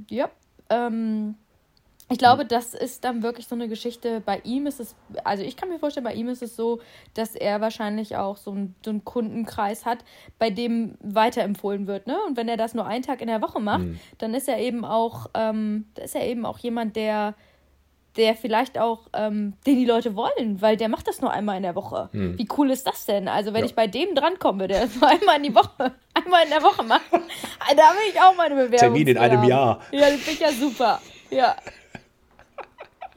ja, 0.10 0.30
ähm, 0.70 1.36
ich 2.10 2.18
glaube, 2.18 2.46
das 2.46 2.74
ist 2.74 3.04
dann 3.04 3.22
wirklich 3.22 3.48
so 3.48 3.56
eine 3.56 3.68
Geschichte. 3.68 4.22
Bei 4.22 4.40
ihm 4.46 4.66
ist 4.66 4.80
es, 4.80 4.96
also 5.26 5.44
ich 5.44 5.58
kann 5.58 5.68
mir 5.68 5.78
vorstellen, 5.78 6.06
bei 6.06 6.14
ihm 6.14 6.30
ist 6.30 6.42
es 6.42 6.56
so, 6.56 6.80
dass 7.14 7.36
er 7.36 7.60
wahrscheinlich 7.60 8.16
auch 8.16 8.38
so, 8.38 8.52
ein, 8.52 8.76
so 8.84 8.92
einen 8.92 9.04
Kundenkreis 9.04 9.86
hat, 9.86 10.00
bei 10.40 10.50
dem 10.50 10.96
weiterempfohlen 11.02 11.86
wird. 11.86 12.08
Ne? 12.08 12.18
Und 12.26 12.38
wenn 12.38 12.48
er 12.48 12.56
das 12.56 12.74
nur 12.74 12.86
einen 12.86 13.04
Tag 13.04 13.20
in 13.20 13.28
der 13.28 13.42
Woche 13.42 13.60
macht, 13.60 13.84
mhm. 13.84 14.00
dann 14.20 14.34
ist 14.34 14.48
er 14.48 14.58
eben 14.60 14.86
auch, 14.86 15.28
ähm, 15.34 15.86
ist 16.02 16.16
er 16.16 16.26
eben 16.26 16.46
auch 16.46 16.60
jemand, 16.60 16.96
der, 16.96 17.36
der 18.16 18.36
vielleicht 18.36 18.78
auch, 18.78 19.08
ähm, 19.12 19.56
den 19.66 19.76
die 19.76 19.86
Leute 19.86 20.16
wollen, 20.16 20.62
weil 20.62 20.78
der 20.78 20.88
macht 20.88 21.10
das 21.10 21.20
nur 21.20 21.32
einmal 21.32 21.58
in 21.58 21.64
der 21.64 21.76
Woche. 21.76 22.08
Mhm. 22.14 22.40
Wie 22.40 22.48
cool 22.58 22.72
ist 22.72 22.88
das 22.88 23.06
denn? 23.06 23.28
Also 23.28 23.52
wenn 23.52 23.62
ja. 23.62 23.66
ich 23.66 23.76
bei 23.76 23.88
dem 23.88 24.16
drankomme, 24.16 24.70
der 24.70 24.84
das 24.84 24.96
nur 24.96 25.10
einmal 25.10 25.38
in 25.38 25.44
die 25.44 25.56
Woche, 25.56 25.94
einmal 26.14 26.46
in 26.46 26.52
der 26.52 26.64
Woche 26.64 26.84
macht, 26.84 27.04
da 27.12 27.18
will 27.18 28.14
ich 28.14 28.22
auch 28.22 28.36
meine 28.38 28.56
Bewerbung. 28.56 28.78
Termin 28.78 29.08
in 29.08 29.18
einem 29.18 29.44
Jahr. 29.44 29.82
Ja, 29.92 30.10
das 30.10 30.22
finde 30.22 30.32
ich 30.32 30.40
ja 30.40 30.52
super. 30.54 31.02
Ja. 31.30 31.54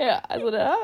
Ja, 0.06 0.22
also 0.28 0.50
da. 0.50 0.74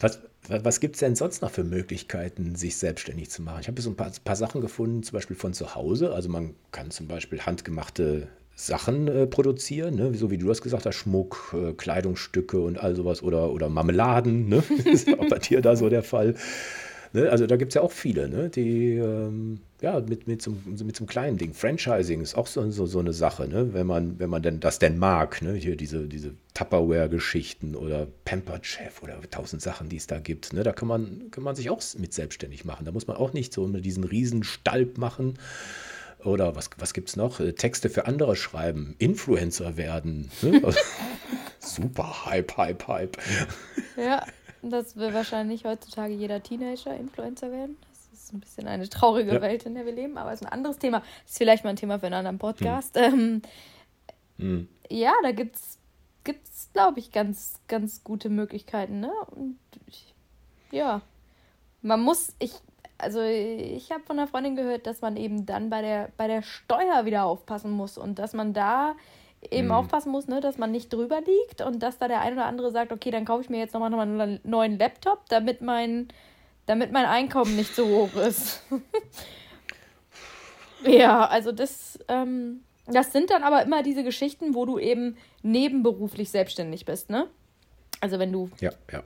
Was, 0.00 0.20
was 0.48 0.80
gibt 0.80 0.96
es 0.96 1.00
denn 1.00 1.16
sonst 1.16 1.40
noch 1.40 1.50
für 1.50 1.64
Möglichkeiten, 1.64 2.54
sich 2.54 2.76
selbstständig 2.76 3.30
zu 3.30 3.42
machen? 3.42 3.60
Ich 3.62 3.68
habe 3.68 3.80
so 3.80 3.90
ein 3.90 3.96
paar, 3.96 4.12
paar, 4.22 4.36
Sachen 4.36 4.60
gefunden, 4.60 5.02
zum 5.02 5.14
Beispiel 5.14 5.36
von 5.36 5.54
zu 5.54 5.74
Hause. 5.74 6.12
Also 6.12 6.28
man 6.28 6.54
kann 6.72 6.90
zum 6.90 7.08
Beispiel 7.08 7.40
handgemachte 7.40 8.28
Sachen 8.54 9.08
äh, 9.08 9.26
produzieren, 9.26 9.96
ne? 9.96 10.14
so 10.14 10.30
wie 10.30 10.38
du 10.38 10.46
das 10.46 10.62
gesagt 10.62 10.86
hast, 10.86 10.96
Schmuck, 10.96 11.54
äh, 11.54 11.72
Kleidungsstücke 11.72 12.60
und 12.60 12.78
all 12.78 12.94
sowas 12.94 13.22
oder, 13.22 13.50
oder 13.50 13.68
Marmeladen. 13.68 14.48
Ne? 14.48 14.62
Ist 14.84 15.08
auch 15.08 15.28
bei 15.28 15.38
dir 15.38 15.62
da 15.62 15.74
so 15.74 15.88
der 15.88 16.02
Fall. 16.02 16.34
Ne? 17.12 17.30
Also 17.30 17.46
da 17.46 17.56
gibt 17.56 17.70
es 17.70 17.74
ja 17.74 17.82
auch 17.82 17.92
viele, 17.92 18.28
ne? 18.28 18.48
die 18.48 18.94
ähm, 18.94 19.60
ja, 19.80 20.00
mit, 20.00 20.26
mit, 20.26 20.40
so, 20.40 20.56
mit 20.64 20.78
so 20.78 20.84
einem 20.84 21.06
kleinen 21.06 21.36
Ding. 21.36 21.52
Franchising 21.52 22.22
ist 22.22 22.34
auch 22.34 22.46
so, 22.46 22.70
so, 22.70 22.86
so 22.86 22.98
eine 22.98 23.12
Sache, 23.12 23.46
ne? 23.46 23.74
wenn 23.74 23.86
man, 23.86 24.18
wenn 24.18 24.30
man 24.30 24.42
denn 24.42 24.60
das 24.60 24.78
denn 24.78 24.98
mag. 24.98 25.42
Ne? 25.42 25.54
Hier 25.54 25.76
diese, 25.76 26.08
diese 26.08 26.32
Tupperware-Geschichten 26.54 27.74
oder 27.74 28.06
Pampered 28.24 28.64
Chef 28.64 29.02
oder 29.02 29.20
tausend 29.30 29.60
Sachen, 29.60 29.88
die 29.88 29.96
es 29.96 30.06
da 30.06 30.18
gibt. 30.18 30.52
Ne? 30.52 30.62
Da 30.62 30.72
kann 30.72 30.88
man, 30.88 31.30
kann 31.30 31.44
man 31.44 31.54
sich 31.56 31.68
auch 31.70 31.82
mit 31.98 32.14
selbstständig 32.14 32.64
machen. 32.64 32.86
Da 32.86 32.92
muss 32.92 33.06
man 33.06 33.16
auch 33.16 33.32
nicht 33.32 33.52
so 33.52 33.66
diesen 33.68 34.04
riesen 34.04 34.42
Stalb 34.44 34.98
machen. 34.98 35.34
Oder 36.24 36.56
was, 36.56 36.70
was 36.78 36.94
gibt 36.94 37.10
es 37.10 37.16
noch? 37.16 37.40
Äh, 37.40 37.52
Texte 37.52 37.90
für 37.90 38.06
andere 38.06 38.34
schreiben, 38.36 38.94
Influencer 38.98 39.76
werden. 39.76 40.30
Ne? 40.42 40.62
Super, 41.58 42.26
Hype, 42.26 42.56
Hype, 42.56 42.88
Hype. 42.88 43.18
Ja, 43.96 44.24
das 44.70 44.96
will 44.96 45.12
wahrscheinlich 45.14 45.64
heutzutage 45.64 46.14
jeder 46.14 46.42
Teenager 46.42 46.96
Influencer 46.96 47.50
werden. 47.50 47.76
Das 47.88 48.08
ist 48.12 48.32
ein 48.32 48.40
bisschen 48.40 48.66
eine 48.66 48.88
traurige 48.88 49.34
ja. 49.34 49.40
Welt, 49.40 49.64
in 49.64 49.74
der 49.74 49.86
wir 49.86 49.92
leben, 49.92 50.18
aber 50.18 50.32
es 50.32 50.40
ist 50.40 50.46
ein 50.46 50.52
anderes 50.52 50.78
Thema. 50.78 51.00
Das 51.00 51.32
ist 51.32 51.38
vielleicht 51.38 51.64
mal 51.64 51.70
ein 51.70 51.76
Thema 51.76 51.98
für 51.98 52.06
einen 52.06 52.14
anderen 52.14 52.38
Podcast. 52.38 52.96
Hm. 52.96 53.02
Ähm, 53.04 53.42
hm. 54.38 54.68
Ja, 54.90 55.12
da 55.22 55.32
gibt 55.32 55.56
es, 55.56 55.78
gibt's, 56.24 56.70
glaube 56.72 56.98
ich, 57.00 57.12
ganz, 57.12 57.54
ganz 57.68 58.04
gute 58.04 58.28
Möglichkeiten. 58.28 59.00
Ne? 59.00 59.12
Und 59.30 59.58
ich, 59.86 60.14
ja, 60.70 61.00
man 61.82 62.02
muss, 62.02 62.34
ich, 62.38 62.52
also 62.98 63.20
ich 63.22 63.90
habe 63.90 64.02
von 64.04 64.18
einer 64.18 64.28
Freundin 64.28 64.56
gehört, 64.56 64.86
dass 64.86 65.00
man 65.00 65.16
eben 65.16 65.46
dann 65.46 65.70
bei 65.70 65.82
der, 65.82 66.10
bei 66.16 66.26
der 66.26 66.42
Steuer 66.42 67.04
wieder 67.04 67.24
aufpassen 67.24 67.70
muss 67.70 67.98
und 67.98 68.18
dass 68.18 68.32
man 68.32 68.52
da 68.52 68.94
eben 69.50 69.68
mhm. 69.68 69.72
aufpassen 69.72 70.12
muss, 70.12 70.28
ne, 70.28 70.40
dass 70.40 70.58
man 70.58 70.70
nicht 70.70 70.92
drüber 70.92 71.20
liegt 71.20 71.60
und 71.60 71.82
dass 71.82 71.98
da 71.98 72.08
der 72.08 72.20
ein 72.20 72.34
oder 72.34 72.46
andere 72.46 72.70
sagt, 72.70 72.92
okay, 72.92 73.10
dann 73.10 73.24
kaufe 73.24 73.42
ich 73.42 73.50
mir 73.50 73.58
jetzt 73.58 73.74
nochmal 73.74 73.90
noch 73.90 73.98
mal 73.98 74.20
einen 74.20 74.40
neuen 74.44 74.78
Laptop, 74.78 75.28
damit 75.28 75.62
mein, 75.62 76.08
damit 76.66 76.92
mein 76.92 77.06
Einkommen 77.06 77.56
nicht 77.56 77.74
so 77.74 77.86
hoch 77.86 78.14
ist. 78.14 78.62
ja, 80.84 81.26
also 81.26 81.52
das, 81.52 81.98
ähm, 82.08 82.62
das 82.86 83.12
sind 83.12 83.30
dann 83.30 83.42
aber 83.42 83.62
immer 83.62 83.82
diese 83.82 84.04
Geschichten, 84.04 84.54
wo 84.54 84.64
du 84.64 84.78
eben 84.78 85.16
nebenberuflich 85.42 86.30
selbstständig 86.30 86.84
bist, 86.84 87.10
ne? 87.10 87.26
Also 88.00 88.18
wenn 88.18 88.32
du 88.32 88.50
ja, 88.60 88.70
ja. 88.92 89.02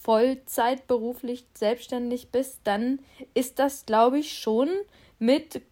Vollzeitberuflich 0.00 1.46
selbstständig 1.54 2.30
bist, 2.30 2.60
dann 2.64 3.00
ist 3.34 3.58
das, 3.58 3.86
glaube 3.86 4.18
ich, 4.18 4.38
schon 4.38 4.68
mit 5.18 5.62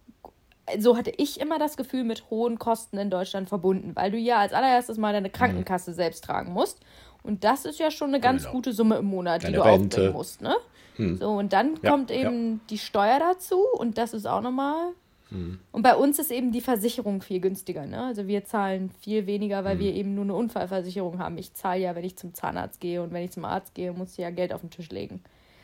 so 0.79 0.97
hatte 0.97 1.11
ich 1.17 1.39
immer 1.39 1.59
das 1.59 1.77
Gefühl, 1.77 2.03
mit 2.03 2.29
hohen 2.29 2.59
Kosten 2.59 2.97
in 2.97 3.09
Deutschland 3.09 3.49
verbunden, 3.49 3.95
weil 3.95 4.11
du 4.11 4.17
ja 4.17 4.39
als 4.39 4.53
allererstes 4.53 4.97
mal 4.97 5.13
deine 5.13 5.29
Krankenkasse 5.29 5.91
mhm. 5.91 5.95
selbst 5.95 6.23
tragen 6.23 6.53
musst. 6.53 6.79
Und 7.23 7.43
das 7.43 7.65
ist 7.65 7.79
ja 7.79 7.91
schon 7.91 8.09
eine 8.09 8.19
ganz 8.19 8.43
genau. 8.43 8.55
gute 8.55 8.73
Summe 8.73 8.97
im 8.97 9.05
Monat, 9.05 9.43
deine 9.43 9.53
die 9.53 9.57
du 9.57 9.65
Rente. 9.65 9.97
aufbringen 9.97 10.13
musst. 10.13 10.41
Ne? 10.41 10.55
Hm. 10.95 11.17
So, 11.17 11.31
und 11.31 11.53
dann 11.53 11.77
ja, 11.81 11.91
kommt 11.91 12.11
eben 12.11 12.53
ja. 12.53 12.59
die 12.69 12.77
Steuer 12.77 13.19
dazu 13.19 13.63
und 13.77 13.97
das 13.97 14.13
ist 14.13 14.25
auch 14.25 14.41
nochmal. 14.41 14.93
Hm. 15.29 15.59
Und 15.71 15.81
bei 15.81 15.95
uns 15.95 16.19
ist 16.19 16.31
eben 16.31 16.51
die 16.51 16.61
Versicherung 16.61 17.21
viel 17.21 17.41
günstiger. 17.41 17.85
Ne? 17.85 18.01
Also 18.01 18.27
wir 18.27 18.45
zahlen 18.45 18.91
viel 19.01 19.27
weniger, 19.27 19.65
weil 19.65 19.73
hm. 19.73 19.79
wir 19.79 19.93
eben 19.93 20.15
nur 20.15 20.23
eine 20.23 20.35
Unfallversicherung 20.35 21.19
haben. 21.19 21.37
Ich 21.37 21.53
zahle 21.53 21.81
ja, 21.81 21.95
wenn 21.95 22.05
ich 22.05 22.17
zum 22.17 22.33
Zahnarzt 22.33 22.79
gehe 22.79 23.03
und 23.03 23.11
wenn 23.11 23.23
ich 23.23 23.31
zum 23.31 23.45
Arzt 23.45 23.75
gehe, 23.75 23.91
muss 23.91 24.11
ich 24.13 24.19
ja 24.19 24.29
Geld 24.29 24.53
auf 24.53 24.61
den 24.61 24.69
Tisch 24.69 24.89
legen. 24.89 25.21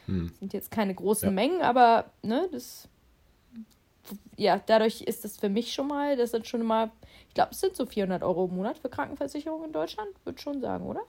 Hm. 0.08 0.28
Das 0.30 0.40
sind 0.40 0.54
jetzt 0.54 0.72
keine 0.72 0.94
großen 0.94 1.30
ja. 1.30 1.34
Mengen, 1.34 1.62
aber 1.62 2.06
ne, 2.22 2.50
das 2.52 2.90
ja, 4.38 4.60
dadurch 4.66 5.02
ist 5.02 5.26
es 5.26 5.38
für 5.38 5.50
mich 5.50 5.74
schon 5.74 5.88
mal, 5.88 6.18
das 6.18 6.32
sind 6.32 6.48
schon 6.48 6.64
mal, 6.64 6.92
ich 7.28 7.34
glaube, 7.34 7.52
es 7.52 7.60
sind 7.60 7.76
so 7.76 7.86
400 7.86 8.24
Euro 8.24 8.46
im 8.46 8.56
Monat 8.56 8.78
für 8.78 8.90
Krankenversicherung 8.90 9.64
in 9.66 9.72
Deutschland, 9.72 10.10
würde 10.24 10.40
schon 10.40 10.62
sagen, 10.62 10.86
oder? 10.86 11.02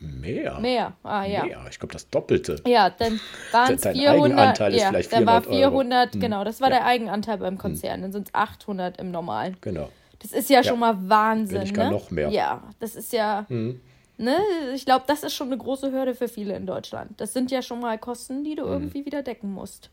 Mehr? 0.00 0.60
Mehr, 0.60 0.92
ah 1.02 1.24
ja. 1.24 1.44
Mehr, 1.44 1.64
ich 1.68 1.78
glaube, 1.78 1.92
das 1.92 2.08
Doppelte. 2.08 2.62
Ja, 2.66 2.88
dann 2.88 3.20
waren 3.50 3.74
es 3.74 3.82
400. 3.82 3.98
Eigenanteil 4.08 4.74
ja, 4.74 4.78
ist 4.78 4.88
vielleicht 4.88 5.10
400 5.10 5.12
dann 5.12 5.26
war 5.26 5.42
400, 5.42 6.14
Euro. 6.14 6.20
genau, 6.20 6.44
das 6.44 6.60
war 6.60 6.70
ja. 6.70 6.76
der 6.76 6.86
Eigenanteil 6.86 7.38
beim 7.38 7.54
hm. 7.54 7.58
Konzern, 7.58 8.02
dann 8.02 8.12
sind 8.12 8.28
es 8.28 8.34
800 8.34 8.98
im 8.98 9.10
Normalen. 9.10 9.56
Genau. 9.60 9.88
Das 10.20 10.32
ist 10.32 10.50
ja, 10.50 10.58
ja. 10.58 10.64
schon 10.64 10.78
mal 10.78 10.96
Wahnsinn. 11.08 11.58
Wenn 11.58 11.66
ich 11.66 11.72
ne? 11.72 11.90
noch 11.90 12.10
mehr. 12.10 12.28
Ja, 12.30 12.62
das 12.80 12.96
ist 12.96 13.12
ja, 13.12 13.46
mhm. 13.48 13.80
ne, 14.16 14.36
ich 14.74 14.84
glaube, 14.84 15.04
das 15.06 15.22
ist 15.22 15.34
schon 15.34 15.48
eine 15.48 15.58
große 15.58 15.92
Hürde 15.92 16.14
für 16.14 16.28
viele 16.28 16.56
in 16.56 16.66
Deutschland. 16.66 17.20
Das 17.20 17.32
sind 17.32 17.50
ja 17.50 17.62
schon 17.62 17.80
mal 17.80 17.98
Kosten, 17.98 18.44
die 18.44 18.54
du 18.54 18.64
mhm. 18.64 18.72
irgendwie 18.72 19.04
wieder 19.04 19.22
decken 19.22 19.52
musst. 19.52 19.90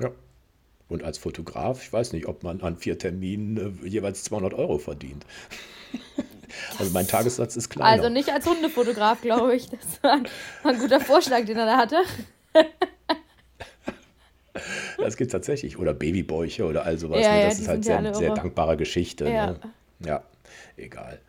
Ja. 0.00 0.10
Und 0.88 1.02
als 1.02 1.18
Fotograf, 1.18 1.82
ich 1.82 1.92
weiß 1.92 2.12
nicht, 2.12 2.26
ob 2.26 2.42
man 2.42 2.60
an 2.60 2.76
vier 2.76 2.98
Terminen 2.98 3.82
äh, 3.84 3.88
jeweils 3.88 4.22
200 4.24 4.54
Euro 4.54 4.78
verdient. 4.78 5.26
also 6.78 6.92
mein 6.92 7.08
Tagessatz 7.08 7.56
ist 7.56 7.70
kleiner. 7.70 7.90
Also 7.90 8.08
nicht 8.08 8.30
als 8.30 8.46
Hundefotograf, 8.46 9.20
glaube 9.20 9.56
ich. 9.56 9.68
Das 9.68 10.02
war 10.02 10.12
ein, 10.12 10.28
war 10.62 10.72
ein 10.72 10.78
guter 10.78 11.00
Vorschlag, 11.00 11.44
den 11.44 11.56
er 11.56 11.66
da 11.66 11.76
hatte. 11.76 11.96
Das 14.98 15.16
gibt 15.16 15.28
es 15.28 15.32
tatsächlich. 15.32 15.78
Oder 15.78 15.94
Babybäuche 15.94 16.64
oder 16.64 16.84
all 16.84 16.98
sowas. 16.98 17.20
Ja, 17.20 17.34
ne? 17.34 17.44
Das 17.44 17.58
ja, 17.58 17.62
ist 17.62 17.68
halt 17.68 17.84
sehr, 17.84 18.14
sehr 18.14 18.34
dankbare 18.34 18.76
Geschichte. 18.76 19.28
Ja. 19.28 19.52
Ne? 19.52 19.60
ja, 20.00 20.22
egal. 20.76 21.20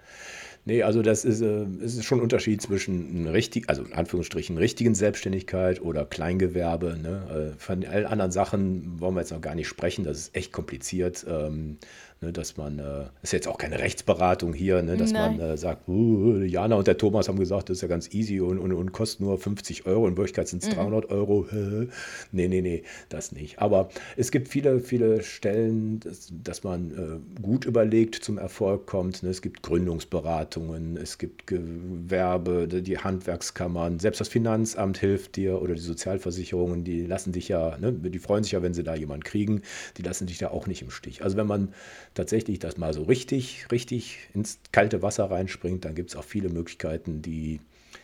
Nee, 0.68 0.84
also 0.84 1.02
das 1.02 1.24
ist, 1.24 1.40
äh, 1.40 1.64
ist 1.80 2.04
schon 2.04 2.20
ein 2.20 2.24
Unterschied 2.24 2.62
zwischen 2.62 3.26
richtig, 3.28 3.70
also 3.70 3.84
in 3.84 3.94
Anführungsstrichen 3.94 4.58
richtigen 4.58 4.96
Selbstständigkeit 4.96 5.82
oder 5.82 6.04
Kleingewerbe. 6.04 6.98
Ne? 7.02 7.54
Äh, 7.56 7.58
von 7.58 7.86
allen 7.86 8.06
anderen 8.06 8.32
Sachen 8.32 9.00
wollen 9.00 9.16
wir 9.16 9.22
jetzt 9.22 9.32
noch 9.32 9.40
gar 9.40 9.56
nicht 9.56 9.70
sprechen. 9.70 10.04
Das 10.04 10.18
ist 10.18 10.36
echt 10.36 10.52
kompliziert. 10.52 11.26
Ähm, 11.26 11.78
ne, 12.22 12.34
dass 12.34 12.58
man, 12.58 12.80
äh, 12.80 13.06
ist 13.22 13.34
jetzt 13.34 13.48
auch 13.48 13.58
keine 13.58 13.80
Rechtsberatung 13.80 14.54
hier, 14.54 14.82
ne, 14.82 14.98
dass 14.98 15.12
Nein. 15.12 15.38
man 15.38 15.50
äh, 15.50 15.58
sagt, 15.58 15.88
uh, 15.88 16.42
Jana 16.42 16.76
und 16.76 16.88
der 16.88 16.98
Thomas 16.98 17.28
haben 17.28 17.40
gesagt, 17.40 17.70
das 17.70 17.78
ist 17.78 17.82
ja 17.82 17.88
ganz 17.88 18.14
easy 18.14 18.40
und, 18.40 18.60
und, 18.60 18.74
und 18.74 18.92
kostet 18.92 19.22
nur 19.22 19.38
50 19.38 19.86
Euro, 19.86 20.08
in 20.08 20.18
Wirklichkeit 20.18 20.48
sind 20.48 20.64
es 20.64 20.70
mhm. 20.70 20.76
300 20.76 21.10
Euro. 21.10 21.48
nee, 22.32 22.48
nee, 22.48 22.62
nee, 22.62 22.84
das 23.10 23.32
nicht. 23.32 23.60
Aber 23.60 23.90
es 24.16 24.32
gibt 24.32 24.48
viele, 24.48 24.80
viele 24.80 25.24
Stellen, 25.24 26.00
dass, 26.00 26.32
dass 26.44 26.64
man 26.64 26.92
äh, 26.92 27.42
gut 27.42 27.66
überlegt 27.66 28.16
zum 28.16 28.38
Erfolg 28.38 28.86
kommt. 28.86 29.24
Ne? 29.24 29.30
Es 29.30 29.42
gibt 29.42 29.64
Gründungsberatung 29.64 30.28
Beratungen, 30.28 30.98
es 30.98 31.18
gibt 31.18 31.48
Gewerbe, 31.48 32.68
die 32.68 32.98
Handwerkskammern, 32.98 34.00
selbst 34.00 34.20
das 34.20 34.28
Finanzamt 34.28 34.98
hilft 34.98 35.36
dir 35.36 35.62
oder 35.62 35.74
die 35.76 35.82
Sozialversicherungen, 35.82 36.84
die 36.84 37.06
lassen 37.06 37.32
dich 37.32 37.48
ja, 37.48 37.78
ne, 37.78 37.94
die 37.94 38.20
freuen 38.20 38.44
sich 38.44 38.54
ja, 38.54 38.62
wenn 38.62 38.74
sie 38.74 38.84
da 38.84 38.96
jemanden 38.96 39.24
kriegen, 39.24 39.62
die 39.98 40.02
lassen 40.02 40.28
dich 40.28 40.38
da 40.38 40.50
auch 40.50 40.68
nicht 40.68 40.82
im 40.82 40.92
Stich. 40.92 41.24
Also 41.24 41.38
wenn 41.38 41.48
man 41.48 41.74
tatsächlich 42.18 42.60
das 42.60 42.78
mal 42.78 42.94
so 42.94 43.04
richtig, 43.04 43.68
richtig 43.72 44.30
ins 44.34 44.60
kalte 44.72 45.02
Wasser 45.02 45.30
reinspringt, 45.30 45.86
dann 45.86 45.96
gibt 45.96 46.10
es 46.10 46.16
auch 46.16 46.24
viele 46.24 46.50
Möglichkeiten, 46.50 47.22
die, 47.22 47.62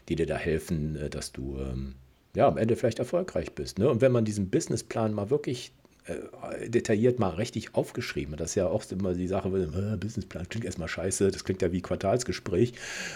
die 0.09 0.15
dir 0.15 0.25
da 0.25 0.37
helfen, 0.37 0.95
äh, 0.95 1.09
dass 1.09 1.31
du 1.31 1.57
ähm, 1.59 1.95
ja, 2.35 2.47
am 2.47 2.57
Ende 2.57 2.75
vielleicht 2.75 2.99
erfolgreich 2.99 3.53
bist. 3.53 3.79
Ne? 3.79 3.89
Und 3.89 4.01
wenn 4.01 4.11
man 4.11 4.25
diesen 4.25 4.49
Businessplan 4.49 5.13
mal 5.13 5.29
wirklich 5.29 5.73
äh, 6.05 6.69
detailliert 6.69 7.19
mal 7.19 7.29
richtig 7.29 7.75
aufgeschrieben. 7.75 8.35
Das 8.35 8.51
ist 8.51 8.55
ja 8.55 8.67
auch 8.67 8.83
immer 8.91 9.13
die 9.13 9.27
Sache, 9.27 9.47
äh, 9.49 9.97
Businessplan 9.97 10.49
klingt 10.49 10.65
erstmal 10.65 10.89
scheiße, 10.89 11.31
das 11.31 11.45
klingt 11.45 11.61
ja 11.61 11.71
wie 11.71 11.81
Quartalsgespräch. 11.81 12.73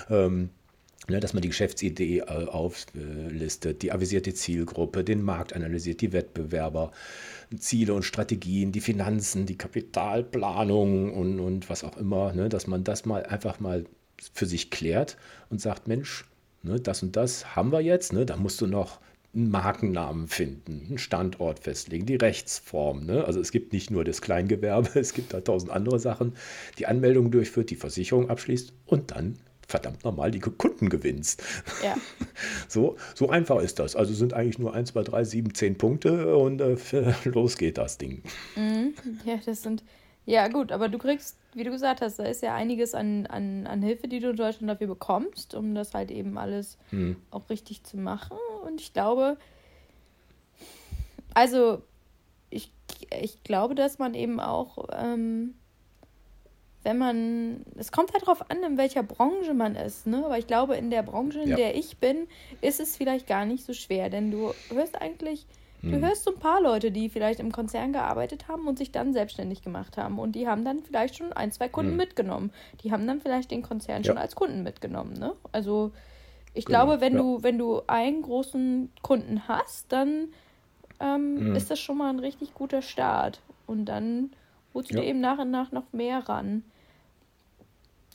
Ähm, 0.10 0.50
ne, 1.08 1.20
dass 1.20 1.34
man 1.34 1.42
die 1.42 1.50
Geschäftsidee 1.50 2.20
äh, 2.20 2.24
auflistet, 2.24 3.82
die 3.82 3.92
avisierte 3.92 4.34
Zielgruppe, 4.34 5.04
den 5.04 5.22
Markt 5.22 5.54
analysiert, 5.54 6.02
die 6.02 6.14
Wettbewerber, 6.14 6.92
Ziele 7.58 7.94
und 7.94 8.04
Strategien, 8.04 8.72
die 8.72 8.82
Finanzen, 8.82 9.46
die 9.46 9.58
Kapitalplanung 9.58 11.14
und, 11.14 11.40
und 11.40 11.70
was 11.70 11.84
auch 11.84 11.98
immer, 11.98 12.34
ne, 12.34 12.50
dass 12.50 12.68
man 12.68 12.84
das 12.84 13.06
mal 13.06 13.24
einfach 13.26 13.60
mal 13.60 13.86
für 14.34 14.46
sich 14.46 14.72
klärt 14.72 15.18
und 15.50 15.62
sagt, 15.62 15.88
Mensch, 15.88 16.26
ne, 16.64 16.80
das 16.80 17.04
und 17.04 17.16
das 17.16 17.56
haben 17.56 17.72
wir 17.72 17.82
jetzt, 17.82 18.14
da 18.14 18.38
musst 18.38 18.60
du 18.62 18.68
noch 18.68 19.00
einen 19.34 19.52
Markennamen 19.52 20.28
finden, 20.28 20.86
einen 20.88 20.98
Standort 20.98 21.60
festlegen, 21.60 22.06
die 22.06 22.16
Rechtsform. 22.16 23.06
Ne? 23.06 23.24
Also 23.26 23.40
es 23.40 23.52
gibt 23.52 23.72
nicht 23.72 23.92
nur 23.92 24.04
das 24.04 24.22
Kleingewerbe, 24.22 24.90
es 25.00 25.14
gibt 25.14 25.34
da 25.34 25.42
tausend 25.42 25.72
andere 25.72 26.00
Sachen. 26.00 26.34
Die 26.80 26.88
Anmeldung 26.88 27.30
durchführt, 27.30 27.70
die 27.70 27.76
Versicherung 27.76 28.30
abschließt 28.30 28.74
und 28.86 29.12
dann 29.12 29.38
verdammt 29.68 30.04
normal 30.04 30.32
die 30.32 30.40
Kunden 30.40 30.90
gewinnst. 30.90 31.44
Ja. 31.84 31.96
So, 32.70 32.98
so 33.16 33.30
einfach 33.30 33.62
ist 33.62 33.80
das. 33.80 33.96
Also 33.96 34.14
sind 34.14 34.34
eigentlich 34.34 34.60
nur 34.60 34.74
1, 34.74 34.90
2, 34.90 35.04
3, 35.04 35.24
7, 35.24 35.54
10 35.54 35.78
Punkte 35.78 36.36
und 36.36 36.62
äh, 36.62 36.76
los 37.24 37.58
geht 37.58 37.78
das 37.78 37.98
Ding. 37.98 38.22
Mhm. 38.56 38.94
Ja, 39.26 39.40
das 39.44 39.64
sind, 39.64 39.84
ja 40.26 40.48
gut, 40.50 40.72
aber 40.72 40.90
du 40.90 40.98
kriegst, 40.98 41.38
wie 41.54 41.64
du 41.64 41.72
gesagt 41.72 42.02
hast, 42.02 42.20
da 42.20 42.26
ist 42.26 42.44
ja 42.44 42.54
einiges 42.54 42.94
an, 42.94 43.26
an, 43.26 43.66
an 43.66 43.82
Hilfe, 43.82 44.08
die 44.08 44.20
du 44.20 44.32
in 44.32 44.36
Deutschland 44.36 44.70
dafür 44.70 44.88
bekommst, 44.88 45.56
um 45.56 45.74
das 45.74 45.94
halt 45.94 46.12
eben 46.12 46.38
alles 46.38 46.78
mhm. 46.92 47.16
auch 47.32 47.50
richtig 47.50 47.84
zu 47.84 47.98
machen. 47.98 48.38
Und 48.66 48.82
ich 48.82 48.94
glaube, 48.94 49.38
also 51.34 51.82
ich, 52.50 52.72
ich 53.20 53.44
glaube, 53.44 53.74
dass 53.74 53.98
man 53.98 54.14
eben 54.14 54.40
auch, 54.40 54.90
ähm, 54.92 55.56
wenn 56.84 56.98
man, 56.98 57.66
es 57.76 57.92
kommt 57.92 58.14
halt 58.14 58.24
darauf 58.24 58.50
an, 58.50 58.64
in 58.64 58.78
welcher 58.78 59.04
Branche 59.04 59.54
man 59.54 59.76
ist, 59.76 60.08
ne? 60.08 60.24
Aber 60.24 60.38
ich 60.38 60.48
glaube, 60.48 60.76
in 60.76 60.90
der 60.90 61.04
Branche, 61.04 61.42
in 61.42 61.50
ja. 61.50 61.56
der 61.56 61.76
ich 61.76 61.98
bin, 61.98 62.28
ist 62.62 62.80
es 62.80 62.96
vielleicht 62.96 63.28
gar 63.28 63.46
nicht 63.46 63.66
so 63.66 63.74
schwer, 63.74 64.10
denn 64.10 64.32
du 64.32 64.54
hörst 64.70 65.02
eigentlich, 65.02 65.46
hm. 65.82 65.92
du 65.92 66.00
hörst 66.00 66.24
so 66.24 66.32
ein 66.32 66.40
paar 66.40 66.62
Leute, 66.62 66.92
die 66.92 67.10
vielleicht 67.10 67.40
im 67.40 67.52
Konzern 67.52 67.94
gearbeitet 67.94 68.48
haben 68.48 68.68
und 68.68 68.78
sich 68.78 68.92
dann 68.92 69.12
selbstständig 69.12 69.62
gemacht 69.62 69.98
haben 69.98 70.18
und 70.20 70.34
die 70.34 70.48
haben 70.48 70.64
dann 70.64 70.80
vielleicht 70.80 71.18
schon 71.18 71.34
ein, 71.34 71.52
zwei 71.52 71.68
Kunden 71.68 71.92
hm. 71.92 71.98
mitgenommen. 71.98 72.52
Die 72.84 72.92
haben 72.92 73.06
dann 73.06 73.22
vielleicht 73.22 73.52
den 73.52 73.64
Konzern 73.64 74.04
ja. 74.04 74.08
schon 74.08 74.18
als 74.18 74.36
Kunden 74.36 74.64
mitgenommen, 74.64 75.14
ne? 75.14 75.34
Also 75.52 75.92
ich 76.54 76.66
genau, 76.66 76.86
glaube, 76.86 77.02
wenn 77.02 77.14
ja. 77.14 77.20
du, 77.20 77.44
wenn 77.44 77.58
du 77.58 77.82
einen 77.86 78.24
großen 78.24 78.92
Kunden 79.04 79.48
hast, 79.48 79.92
dann 79.92 80.30
ähm, 81.00 81.50
mhm. 81.50 81.56
ist 81.56 81.70
das 81.70 81.80
schon 81.80 81.98
mal 81.98 82.10
ein 82.10 82.20
richtig 82.20 82.54
guter 82.54 82.82
Start. 82.82 83.42
Und 83.68 83.86
dann 83.86 84.32
holst 84.74 84.92
du 84.92 84.96
ja. 84.96 85.02
dir 85.02 85.08
eben 85.08 85.20
nach 85.20 85.40
und 85.40 85.52
nach 85.52 85.72
noch 85.72 85.92
mehr 85.94 86.28
ran. 86.28 86.64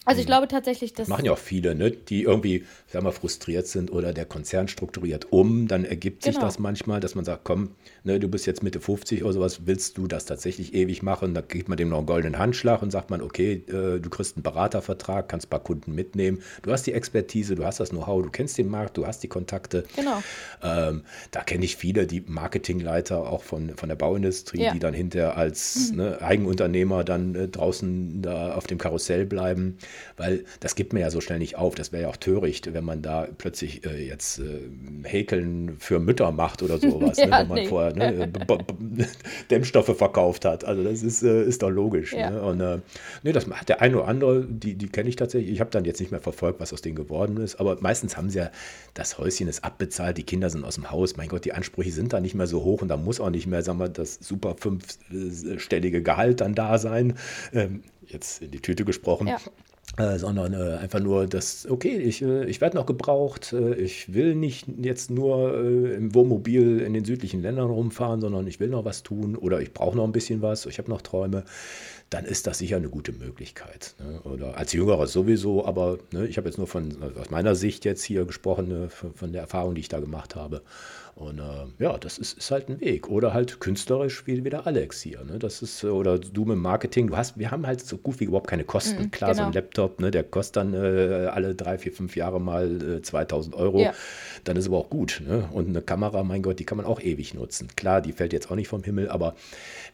Also 0.05 0.19
ich 0.19 0.27
hm. 0.27 0.31
glaube 0.31 0.49
tatsächlich, 0.49 0.93
dass. 0.93 1.07
Das 1.07 1.09
machen 1.09 1.25
ja 1.25 1.33
auch 1.33 1.39
viele, 1.39 1.75
ne? 1.75 1.93
die 1.93 2.23
irgendwie, 2.23 2.65
sagen 2.89 3.05
wir, 3.05 3.13
frustriert 3.13 3.69
sind 3.69 3.93
oder 3.93 4.13
der 4.13 4.25
Konzern 4.25 4.67
strukturiert 4.67 5.31
um. 5.31 5.69
Dann 5.69 5.85
ergibt 5.85 6.25
sich 6.25 6.35
genau. 6.35 6.47
das 6.47 6.59
manchmal, 6.59 6.99
dass 6.99 7.15
man 7.15 7.25
sagt, 7.25 7.45
komm, 7.45 7.71
ne, 8.03 8.19
du 8.19 8.29
bist 8.29 8.47
jetzt 8.47 8.63
Mitte 8.65 8.81
50 8.81 9.23
oder 9.23 9.33
sowas, 9.33 9.61
willst 9.67 9.99
du 9.99 10.09
das 10.09 10.25
tatsächlich 10.25 10.75
ewig 10.75 11.03
machen? 11.03 11.35
Da 11.35 11.41
gibt 11.41 11.69
man 11.69 11.79
dem 11.79 11.89
noch 11.89 11.99
einen 11.99 12.07
goldenen 12.07 12.39
Handschlag 12.39 12.83
und 12.83 12.91
sagt 12.91 13.11
man, 13.11 13.23
okay, 13.23 13.65
äh, 13.69 14.01
du 14.01 14.11
kriegst 14.11 14.37
einen 14.37 14.43
Beratervertrag, 14.43 15.29
kannst 15.29 15.47
ein 15.47 15.51
paar 15.51 15.63
Kunden 15.63 15.95
mitnehmen. 15.95 16.43
Du 16.63 16.73
hast 16.73 16.87
die 16.87 16.93
Expertise, 16.93 17.55
du 17.55 17.65
hast 17.65 17.79
das 17.79 17.91
Know-how, 17.91 18.23
du 18.23 18.31
kennst 18.31 18.59
den 18.59 18.69
Markt, 18.69 18.97
du 18.97 19.07
hast 19.07 19.23
die 19.23 19.29
Kontakte. 19.29 19.85
Genau. 19.95 20.21
Ähm, 20.63 21.03
da 21.31 21.43
kenne 21.43 21.65
ich 21.65 21.77
viele, 21.77 22.09
die 22.09 22.25
Marketingleiter 22.27 23.31
auch 23.31 23.45
von, 23.45 23.77
von 23.77 23.89
der 23.89 23.97
Bauindustrie, 23.97 24.63
ja. 24.63 24.73
die 24.73 24.81
dann 24.81 24.95
hinterher 24.95 25.37
als 25.37 25.93
mhm. 25.93 25.97
ne, 25.97 26.23
Eigenunternehmer 26.23 27.05
dann 27.05 27.37
äh, 27.37 27.49
draußen 27.49 28.23
da 28.23 28.55
auf 28.55 28.67
dem 28.67 28.79
Karussell 28.79 29.27
bleiben 29.27 29.79
weil 30.17 30.45
das 30.61 30.75
gibt 30.75 30.93
man 30.93 31.03
ja 31.03 31.11
so 31.11 31.21
schnell 31.21 31.39
nicht 31.39 31.57
auf. 31.57 31.75
Das 31.75 31.93
wäre 31.93 32.05
ja 32.05 32.09
auch 32.09 32.17
töricht, 32.17 32.73
wenn 32.73 32.85
man 32.85 33.03
da 33.03 33.29
plötzlich 33.39 33.85
äh, 33.87 34.07
jetzt 34.07 34.39
äh, 34.39 34.61
Häkeln 35.05 35.77
für 35.79 35.99
Mütter 35.99 36.31
macht 36.33 36.63
oder 36.63 36.79
sowas, 36.81 37.19
ne, 37.19 37.29
ja, 37.29 37.29
ne, 37.29 37.41
wenn 37.41 37.49
man 37.49 37.59
nee. 37.59 37.69
vorher 37.69 37.95
ne, 37.95 38.33
Dämmstoffe 39.51 39.97
verkauft 39.97 40.45
hat. 40.45 40.65
Also 40.65 40.83
das 40.85 41.03
ist, 41.03 41.23
äh, 41.23 41.45
ist 41.45 41.63
doch 41.63 41.71
logisch. 41.71 42.13
Ja. 42.13 42.31
Ne? 42.31 42.43
Und 42.43 42.61
äh, 42.61 42.79
nee, 43.23 43.33
das 43.33 43.47
macht 43.47 43.69
der 43.69 43.81
eine 43.81 43.97
oder 43.97 44.09
andere, 44.09 44.45
die, 44.45 44.75
die 44.75 44.89
kenne 44.89 45.09
ich 45.09 45.17
tatsächlich. 45.17 45.53
Ich 45.53 45.61
habe 45.61 45.71
dann 45.71 45.85
jetzt 45.85 46.01
nicht 46.01 46.11
mehr 46.11 46.21
verfolgt, 46.21 46.61
was 46.61 46.73
aus 46.73 46.83
denen 46.83 46.97
geworden 46.97 47.37
ist, 47.39 47.57
aber 47.57 47.79
meistens 47.81 48.17
haben 48.17 48.31
sie 48.31 48.39
ja, 48.39 48.51
das 48.95 49.19
Häuschen 49.19 49.49
ist 49.49 49.65
abbezahlt, 49.65 50.19
die 50.19 50.25
Kinder 50.25 50.51
sind 50.51 50.65
aus 50.65 50.75
dem 50.77 50.91
Haus. 50.91 51.17
Mein 51.17 51.29
Gott, 51.29 51.45
die 51.45 51.53
Ansprüche 51.53 51.93
sind 51.93 52.13
da 52.13 52.21
nicht 52.21 52.35
mehr 52.35 52.47
so 52.47 52.63
hoch 52.65 52.83
und 52.83 52.89
da 52.89 52.97
muss 52.97 53.21
auch 53.21 53.31
nicht 53.31 53.47
mehr, 53.47 53.63
sagen 53.63 53.79
wir, 53.79 53.89
das 53.89 54.19
super 54.21 54.57
fünfstellige 54.59 56.03
Gehalt 56.03 56.41
dann 56.41 56.55
da 56.55 56.79
sein. 56.79 57.15
Ähm, 57.53 57.83
jetzt 58.07 58.43
in 58.43 58.51
die 58.51 58.61
Tüte 58.61 58.85
gesprochen. 58.85 59.29
Ja. 59.29 59.39
Äh, 59.99 60.19
sondern 60.19 60.55
äh, 60.55 60.79
einfach 60.79 61.01
nur 61.01 61.27
das, 61.27 61.67
okay, 61.69 61.99
ich, 61.99 62.23
äh, 62.23 62.47
ich 62.47 62.63
werde 62.63 62.79
noch 62.79 62.87
gebraucht, 62.87 63.53
äh, 63.53 63.75
ich 63.75 64.15
will 64.15 64.35
nicht 64.35 64.67
jetzt 64.79 65.11
nur 65.11 65.55
äh, 65.55 65.95
im 65.95 66.15
Wohnmobil 66.15 66.81
in 66.81 66.95
den 66.95 67.05
südlichen 67.05 67.43
Ländern 67.43 67.69
rumfahren, 67.69 68.23
sondern 68.23 68.47
ich 68.47 68.59
will 68.59 68.69
noch 68.69 68.87
was 68.87 69.03
tun 69.03 69.37
oder 69.37 69.61
ich 69.61 69.75
brauche 69.75 69.95
noch 69.95 70.05
ein 70.05 70.13
bisschen 70.13 70.41
was, 70.41 70.65
ich 70.65 70.79
habe 70.79 70.89
noch 70.89 71.03
Träume, 71.03 71.45
dann 72.09 72.25
ist 72.25 72.47
das 72.47 72.59
sicher 72.59 72.77
eine 72.77 72.89
gute 72.89 73.13
Möglichkeit. 73.13 73.95
Ne? 73.99 74.23
Oder 74.23 74.57
als 74.57 74.73
Jüngerer 74.73 75.07
sowieso, 75.07 75.67
aber 75.67 75.99
ne, 76.11 76.27
ich 76.27 76.39
habe 76.39 76.49
jetzt 76.49 76.57
nur 76.57 76.67
von, 76.67 76.97
aus 77.21 77.29
meiner 77.29 77.55
Sicht 77.55 77.85
jetzt 77.85 78.03
hier 78.03 78.25
gesprochen, 78.25 78.69
ne, 78.69 78.89
von, 78.89 79.13
von 79.13 79.33
der 79.33 79.43
Erfahrung, 79.43 79.75
die 79.75 79.83
ich 79.83 79.89
da 79.91 80.01
gemacht 80.01 80.37
habe. 80.37 80.63
Und 81.15 81.39
äh, 81.39 81.67
ja, 81.79 81.99
das 81.99 82.17
ist, 82.17 82.39
ist, 82.39 82.51
halt 82.51 82.69
ein 82.69 82.81
Weg. 82.81 83.09
Oder 83.09 83.35
halt 83.35 83.61
künstlerisch 83.61 84.27
wie, 84.27 84.45
wie 84.45 84.51
der 84.51 84.67
Alex 84.67 85.03
hier. 85.03 85.23
Ne? 85.25 85.39
Das 85.39 85.61
ist, 85.61 85.85
oder 85.85 86.19
du 86.19 86.45
mit 86.47 86.57
Marketing, 86.57 87.09
du 87.09 87.17
hast, 87.17 87.39
wir 87.39 87.51
haben 87.51 87.67
halt 87.67 87.81
so 87.81 87.99
gut 87.99 88.19
wie 88.21 88.25
überhaupt 88.25 88.49
keine 88.49 88.65
Kosten. 88.65 89.05
Mm, 89.05 89.11
Klar, 89.11 89.31
genau. 89.31 89.43
so 89.43 89.47
ein 89.47 89.53
genau. 89.53 89.65
Laptop, 89.65 90.01
ne, 90.01 90.11
der 90.11 90.25
kostet 90.25 90.57
dann 90.57 90.75
äh, 90.75 91.27
alle 91.27 91.55
drei, 91.55 91.77
vier, 91.77 91.93
fünf 91.93 92.17
Jahre 92.17 92.41
mal 92.41 92.97
äh, 92.99 93.03
2000 93.03 93.55
Euro. 93.55 93.81
Ja. 93.81 93.95
Dann 94.45 94.57
ist 94.57 94.67
aber 94.67 94.79
auch 94.79 94.91
gut. 94.91 95.23
Ne? 95.27 95.49
Und 95.53 95.69
eine 95.69 95.83
Kamera, 95.83 96.23
mein 96.25 96.43
Gott, 96.43 96.59
die 96.59 96.65
kann 96.65 96.79
man 96.79 96.87
auch 96.87 97.01
ewig 97.01 97.35
nutzen. 97.35 97.69
Klar, 97.77 98.01
die 98.01 98.13
fällt 98.13 98.33
jetzt 98.33 98.51
auch 98.51 98.57
nicht 98.57 98.69
vom 98.69 98.83
Himmel, 98.83 99.09
aber 99.09 99.35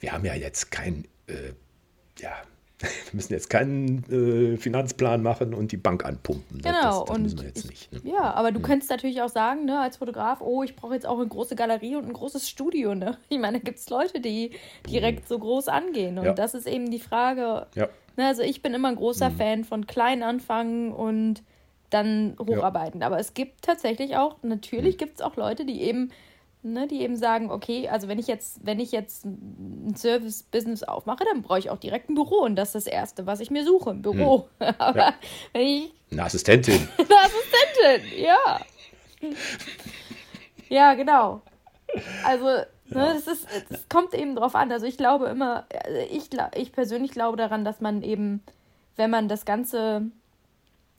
wir 0.00 0.12
haben 0.12 0.24
ja 0.24 0.34
jetzt 0.34 0.70
kein, 0.70 1.04
äh, 1.26 1.52
ja, 2.20 2.30
wir 2.80 2.90
müssen 3.12 3.32
jetzt 3.32 3.50
keinen 3.50 4.04
äh, 4.10 4.56
Finanzplan 4.56 5.22
machen 5.22 5.52
und 5.52 5.72
die 5.72 5.76
Bank 5.76 6.04
anpumpen. 6.04 6.62
Genau, 6.62 6.82
das, 6.82 7.00
das 7.00 7.10
und 7.10 7.22
müssen 7.22 7.38
wir 7.40 7.46
jetzt 7.46 7.64
ich, 7.64 7.90
nicht. 7.90 8.04
Ne? 8.04 8.12
Ja, 8.12 8.34
aber 8.34 8.52
du 8.52 8.58
hm. 8.58 8.66
könntest 8.66 8.90
natürlich 8.90 9.20
auch 9.20 9.28
sagen, 9.28 9.64
ne, 9.64 9.80
als 9.80 9.96
Fotograf, 9.96 10.40
oh, 10.40 10.62
ich 10.62 10.76
brauche 10.76 10.94
jetzt 10.94 11.06
auch 11.06 11.18
eine 11.18 11.26
große 11.26 11.56
Galerie 11.56 11.96
und 11.96 12.06
ein 12.06 12.12
großes 12.12 12.48
Studio. 12.48 12.94
Ne? 12.94 13.16
Ich 13.28 13.38
meine, 13.38 13.58
da 13.58 13.64
gibt 13.64 13.78
es 13.78 13.88
Leute, 13.90 14.20
die 14.20 14.52
direkt 14.88 15.28
so 15.28 15.38
groß 15.38 15.68
angehen. 15.68 16.18
Und 16.18 16.24
ja. 16.24 16.32
das 16.32 16.54
ist 16.54 16.66
eben 16.66 16.90
die 16.90 16.98
Frage. 16.98 17.66
Ja. 17.74 17.88
Ne, 18.16 18.26
also 18.26 18.42
ich 18.42 18.62
bin 18.62 18.74
immer 18.74 18.88
ein 18.88 18.96
großer 18.96 19.28
hm. 19.28 19.36
Fan 19.36 19.64
von 19.64 19.86
klein 19.86 20.22
anfangen 20.22 20.92
und 20.92 21.42
dann 21.90 22.36
hocharbeiten. 22.38 23.00
Ja. 23.00 23.06
Aber 23.06 23.18
es 23.18 23.34
gibt 23.34 23.62
tatsächlich 23.62 24.16
auch, 24.16 24.36
natürlich 24.42 24.94
hm. 24.94 24.98
gibt 24.98 25.14
es 25.16 25.20
auch 25.20 25.36
Leute, 25.36 25.64
die 25.64 25.82
eben 25.82 26.10
ne, 26.62 26.86
die 26.86 27.02
eben 27.02 27.16
sagen, 27.16 27.50
okay, 27.50 27.88
also 27.88 28.08
wenn 28.08 28.18
ich 28.18 28.26
jetzt, 28.26 28.64
wenn 28.64 28.80
ich 28.80 28.92
jetzt 28.92 29.24
ein 29.24 29.94
Service-Business 29.96 30.82
aufmache, 30.82 31.24
dann 31.24 31.42
brauche 31.42 31.58
ich 31.58 31.70
auch 31.70 31.78
direkt 31.78 32.10
ein 32.10 32.14
Büro 32.14 32.36
und 32.42 32.56
das 32.56 32.74
ist 32.74 32.86
das 32.86 32.92
Erste, 32.92 33.26
was 33.26 33.40
ich 33.40 33.50
mir 33.50 33.64
suche, 33.64 33.90
ein 33.90 34.02
Büro. 34.02 34.48
Hm. 34.58 34.74
Aber 34.78 34.98
ja. 34.98 35.14
wenn 35.52 35.62
ich. 35.62 35.92
Eine 36.10 36.24
Assistentin. 36.24 36.88
eine 36.98 37.08
Assistentin, 37.20 38.22
ja. 38.22 38.60
ja, 40.68 40.94
genau. 40.94 41.42
Also, 42.24 42.44
ne, 42.46 42.66
ja. 42.90 43.14
das, 43.14 43.26
ist, 43.26 43.46
das 43.68 43.88
kommt 43.88 44.14
eben 44.14 44.34
drauf 44.34 44.54
an. 44.54 44.72
Also 44.72 44.86
ich 44.86 44.96
glaube 44.96 45.26
immer, 45.26 45.66
ich, 46.10 46.30
ich 46.54 46.72
persönlich 46.72 47.12
glaube 47.12 47.36
daran, 47.36 47.64
dass 47.64 47.80
man 47.80 48.02
eben, 48.02 48.42
wenn 48.96 49.10
man 49.10 49.28
das 49.28 49.44
Ganze, 49.44 50.10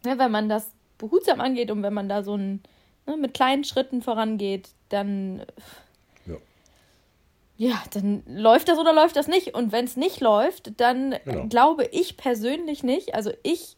ne, 0.05 0.17
wenn 0.17 0.31
man 0.31 0.49
das 0.49 0.71
behutsam 0.97 1.41
angeht 1.41 1.71
und 1.71 1.83
wenn 1.83 1.93
man 1.93 2.09
da 2.09 2.23
so 2.23 2.35
ein 2.35 2.61
ne, 3.05 3.17
mit 3.17 3.33
kleinen 3.33 3.63
Schritten 3.63 4.01
vorangeht, 4.01 4.69
dann. 4.89 5.45
Ja. 6.25 6.35
ja, 7.57 7.83
dann 7.93 8.23
läuft 8.27 8.67
das 8.67 8.77
oder 8.77 8.93
läuft 8.93 9.15
das 9.15 9.27
nicht. 9.27 9.53
Und 9.53 9.71
wenn 9.71 9.85
es 9.85 9.97
nicht 9.97 10.19
läuft, 10.21 10.79
dann 10.79 11.15
genau. 11.25 11.47
glaube 11.47 11.85
ich 11.85 12.17
persönlich 12.17 12.83
nicht, 12.83 13.15
also 13.15 13.31
ich 13.43 13.75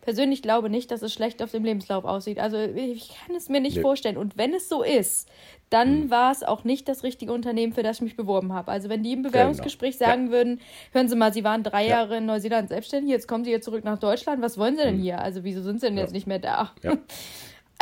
persönlich 0.00 0.42
glaube 0.42 0.70
nicht, 0.70 0.90
dass 0.90 1.02
es 1.02 1.12
schlecht 1.12 1.42
auf 1.42 1.50
dem 1.50 1.64
Lebenslauf 1.64 2.04
aussieht. 2.04 2.38
Also 2.38 2.58
ich 2.58 3.14
kann 3.14 3.36
es 3.36 3.48
mir 3.48 3.60
nicht 3.60 3.76
nee. 3.76 3.82
vorstellen. 3.82 4.16
Und 4.16 4.36
wenn 4.36 4.54
es 4.54 4.68
so 4.68 4.82
ist, 4.82 5.28
dann 5.68 6.04
mhm. 6.04 6.10
war 6.10 6.32
es 6.32 6.42
auch 6.42 6.64
nicht 6.64 6.88
das 6.88 7.04
richtige 7.04 7.32
Unternehmen, 7.32 7.72
für 7.72 7.82
das 7.82 7.96
ich 7.96 8.02
mich 8.02 8.16
beworben 8.16 8.52
habe. 8.52 8.72
Also 8.72 8.88
wenn 8.88 9.02
die 9.02 9.12
im 9.12 9.22
Bewerbungsgespräch 9.22 9.98
genau. 9.98 10.10
sagen 10.10 10.26
ja. 10.26 10.32
würden, 10.32 10.60
hören 10.92 11.08
Sie 11.08 11.16
mal, 11.16 11.32
Sie 11.32 11.44
waren 11.44 11.62
drei 11.62 11.84
ja. 11.84 11.90
Jahre 11.90 12.16
in 12.16 12.26
Neuseeland 12.26 12.68
selbstständig, 12.68 13.10
jetzt 13.10 13.28
kommen 13.28 13.44
Sie 13.44 13.50
hier 13.50 13.60
zurück 13.60 13.84
nach 13.84 13.98
Deutschland, 13.98 14.42
was 14.42 14.58
wollen 14.58 14.76
Sie 14.76 14.82
denn 14.82 14.96
mhm. 14.96 15.02
hier? 15.02 15.20
Also 15.20 15.44
wieso 15.44 15.62
sind 15.62 15.80
Sie 15.80 15.86
denn 15.86 15.96
ja. 15.96 16.02
jetzt 16.02 16.12
nicht 16.12 16.26
mehr 16.26 16.40
da? 16.40 16.72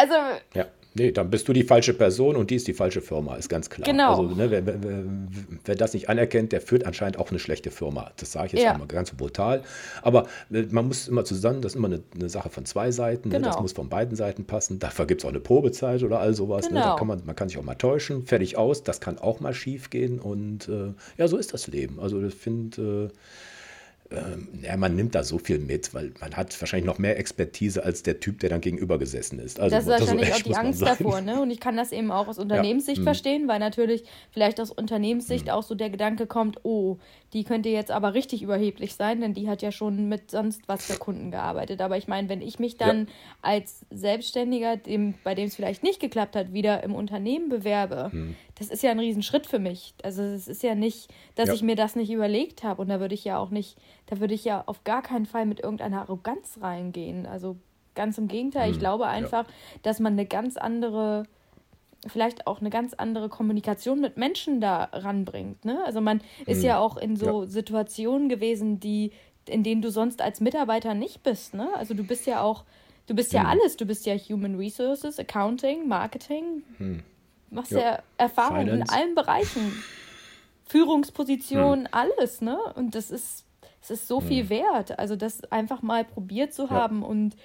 Also 0.00 0.14
ja. 0.54 0.66
Nee, 0.94 1.12
dann 1.12 1.30
bist 1.30 1.46
du 1.48 1.52
die 1.52 1.62
falsche 1.62 1.94
Person 1.94 2.36
und 2.36 2.50
die 2.50 2.56
ist 2.56 2.66
die 2.66 2.72
falsche 2.72 3.00
Firma, 3.00 3.36
ist 3.36 3.48
ganz 3.48 3.70
klar. 3.70 3.86
Genau. 3.86 4.22
Also, 4.22 4.34
ne, 4.34 4.50
wer, 4.50 4.66
wer, 4.66 4.76
wer, 5.64 5.74
das 5.76 5.94
nicht 5.94 6.08
anerkennt, 6.08 6.52
der 6.52 6.60
führt 6.60 6.84
anscheinend 6.84 7.18
auch 7.18 7.30
eine 7.30 7.38
schlechte 7.38 7.70
Firma. 7.70 8.10
Das 8.16 8.32
sage 8.32 8.48
ich 8.48 8.52
jetzt 8.54 8.62
ja. 8.62 8.76
mal 8.76 8.86
ganz 8.86 9.12
brutal. 9.12 9.62
Aber 10.02 10.26
äh, 10.50 10.62
man 10.70 10.88
muss 10.88 11.08
immer 11.08 11.24
zusammen, 11.24 11.62
das 11.62 11.72
ist 11.72 11.76
immer 11.76 11.88
eine, 11.88 12.02
eine 12.14 12.28
Sache 12.28 12.50
von 12.50 12.64
zwei 12.64 12.90
Seiten. 12.90 13.30
Genau. 13.30 13.38
Ne? 13.38 13.44
Das 13.44 13.54
genau. 13.54 13.62
muss 13.62 13.72
von 13.72 13.88
beiden 13.88 14.16
Seiten 14.16 14.44
passen. 14.44 14.78
Dafür 14.78 15.06
gibt 15.06 15.20
es 15.20 15.24
auch 15.24 15.30
eine 15.30 15.40
Probezeit 15.40 16.02
oder 16.02 16.20
all 16.20 16.34
sowas. 16.34 16.68
Genau. 16.68 16.74
Ne? 16.74 16.80
Da 16.80 16.86
genau. 16.86 16.96
kann 16.96 17.06
man, 17.06 17.22
man 17.26 17.36
kann 17.36 17.48
sich 17.48 17.58
auch 17.58 17.64
mal 17.64 17.74
täuschen, 17.74 18.26
fertig 18.26 18.56
aus. 18.56 18.82
Das 18.82 19.00
kann 19.00 19.18
auch 19.18 19.40
mal 19.40 19.54
schief 19.54 19.90
gehen. 19.90 20.18
Und 20.18 20.68
äh, 20.68 20.92
ja, 21.16 21.28
so 21.28 21.36
ist 21.36 21.52
das 21.54 21.66
Leben. 21.66 22.00
Also 22.00 22.22
ich 22.22 22.34
finde. 22.34 23.10
Äh, 23.12 23.16
ähm, 24.10 24.48
ja, 24.62 24.76
man 24.76 24.96
nimmt 24.96 25.14
da 25.14 25.22
so 25.22 25.38
viel 25.38 25.58
mit, 25.58 25.92
weil 25.92 26.12
man 26.20 26.34
hat 26.34 26.58
wahrscheinlich 26.60 26.86
noch 26.86 26.98
mehr 26.98 27.18
Expertise 27.18 27.84
als 27.84 28.02
der 28.02 28.20
Typ, 28.20 28.40
der 28.40 28.48
dann 28.48 28.62
gegenüber 28.62 28.98
gesessen 28.98 29.38
ist. 29.38 29.60
Also, 29.60 29.76
das 29.76 29.84
ist 29.84 29.90
wahrscheinlich 29.90 30.32
auch 30.32 30.42
die 30.42 30.54
Angst 30.56 30.80
davor, 30.80 31.20
ne? 31.20 31.42
Und 31.42 31.50
ich 31.50 31.60
kann 31.60 31.76
das 31.76 31.92
eben 31.92 32.10
auch 32.10 32.26
aus 32.26 32.38
Unternehmenssicht 32.38 32.98
ja. 32.98 33.04
verstehen, 33.04 33.48
weil 33.48 33.58
natürlich 33.58 34.04
vielleicht 34.30 34.60
aus 34.60 34.70
Unternehmenssicht 34.70 35.46
mhm. 35.46 35.52
auch 35.52 35.62
so 35.62 35.74
der 35.74 35.90
Gedanke 35.90 36.26
kommt, 36.26 36.64
oh, 36.64 36.96
die 37.32 37.44
könnte 37.44 37.68
jetzt 37.68 37.90
aber 37.90 38.14
richtig 38.14 38.42
überheblich 38.42 38.94
sein, 38.94 39.20
denn 39.20 39.34
die 39.34 39.48
hat 39.48 39.60
ja 39.60 39.70
schon 39.70 40.08
mit 40.08 40.30
sonst 40.30 40.62
was 40.66 40.86
für 40.86 40.98
Kunden 40.98 41.30
gearbeitet. 41.30 41.82
Aber 41.82 41.98
ich 41.98 42.08
meine, 42.08 42.28
wenn 42.28 42.40
ich 42.40 42.58
mich 42.58 42.78
dann 42.78 43.00
ja. 43.00 43.12
als 43.42 43.84
Selbstständiger, 43.90 44.76
dem, 44.76 45.14
bei 45.24 45.34
dem 45.34 45.46
es 45.46 45.56
vielleicht 45.56 45.82
nicht 45.82 46.00
geklappt 46.00 46.36
hat, 46.36 46.54
wieder 46.54 46.82
im 46.82 46.94
Unternehmen 46.94 47.50
bewerbe, 47.50 48.10
mhm. 48.12 48.34
das 48.54 48.68
ist 48.68 48.82
ja 48.82 48.90
ein 48.90 48.98
Riesenschritt 48.98 49.46
für 49.46 49.58
mich. 49.58 49.94
Also 50.02 50.22
es 50.22 50.48
ist 50.48 50.62
ja 50.62 50.74
nicht, 50.74 51.12
dass 51.34 51.48
ja. 51.48 51.54
ich 51.54 51.62
mir 51.62 51.76
das 51.76 51.96
nicht 51.96 52.10
überlegt 52.10 52.62
habe. 52.62 52.80
Und 52.80 52.88
da 52.88 52.98
würde 52.98 53.14
ich 53.14 53.24
ja 53.24 53.38
auch 53.38 53.50
nicht, 53.50 53.76
da 54.06 54.20
würde 54.20 54.34
ich 54.34 54.44
ja 54.44 54.62
auf 54.64 54.84
gar 54.84 55.02
keinen 55.02 55.26
Fall 55.26 55.44
mit 55.44 55.60
irgendeiner 55.60 56.00
Arroganz 56.00 56.58
reingehen. 56.62 57.26
Also 57.26 57.56
ganz 57.94 58.16
im 58.16 58.28
Gegenteil. 58.28 58.68
Mhm. 58.68 58.72
Ich 58.72 58.78
glaube 58.78 59.06
einfach, 59.06 59.46
ja. 59.46 59.54
dass 59.82 60.00
man 60.00 60.14
eine 60.14 60.24
ganz 60.24 60.56
andere 60.56 61.24
vielleicht 62.08 62.46
auch 62.46 62.60
eine 62.60 62.70
ganz 62.70 62.94
andere 62.94 63.28
Kommunikation 63.28 64.00
mit 64.00 64.16
Menschen 64.16 64.60
da 64.60 64.84
ranbringt. 64.92 65.64
Ne? 65.64 65.82
Also 65.84 66.00
man 66.00 66.20
ist 66.46 66.58
mhm. 66.58 66.64
ja 66.64 66.78
auch 66.78 66.96
in 66.96 67.16
so 67.16 67.42
ja. 67.44 67.48
Situationen 67.48 68.28
gewesen, 68.28 68.80
die, 68.80 69.12
in 69.46 69.62
denen 69.62 69.82
du 69.82 69.90
sonst 69.90 70.22
als 70.22 70.40
Mitarbeiter 70.40 70.94
nicht 70.94 71.22
bist. 71.22 71.54
Ne? 71.54 71.68
Also 71.74 71.94
du 71.94 72.04
bist 72.04 72.26
ja 72.26 72.42
auch, 72.42 72.64
du 73.06 73.14
bist 73.14 73.32
ja 73.32 73.42
mhm. 73.42 73.48
alles. 73.48 73.76
Du 73.76 73.86
bist 73.86 74.06
ja 74.06 74.14
Human 74.14 74.56
Resources, 74.56 75.18
Accounting, 75.18 75.88
Marketing. 75.88 76.62
Mhm. 76.78 77.02
Machst 77.50 77.72
ja, 77.72 77.80
ja 77.80 78.02
Erfahrungen 78.18 78.68
Finance. 78.68 78.94
in 78.94 79.00
allen 79.00 79.14
Bereichen. 79.14 79.82
Führungspositionen, 80.68 81.80
mhm. 81.80 81.88
alles, 81.92 82.42
ne? 82.42 82.58
Und 82.74 82.94
das 82.94 83.10
ist, 83.10 83.46
es 83.80 83.90
ist 83.90 84.06
so 84.06 84.20
viel 84.20 84.44
mhm. 84.44 84.50
wert. 84.50 84.98
Also 84.98 85.16
das 85.16 85.42
einfach 85.44 85.82
mal 85.82 86.04
probiert 86.04 86.52
zu 86.52 86.68
haben 86.70 87.02
und 87.02 87.36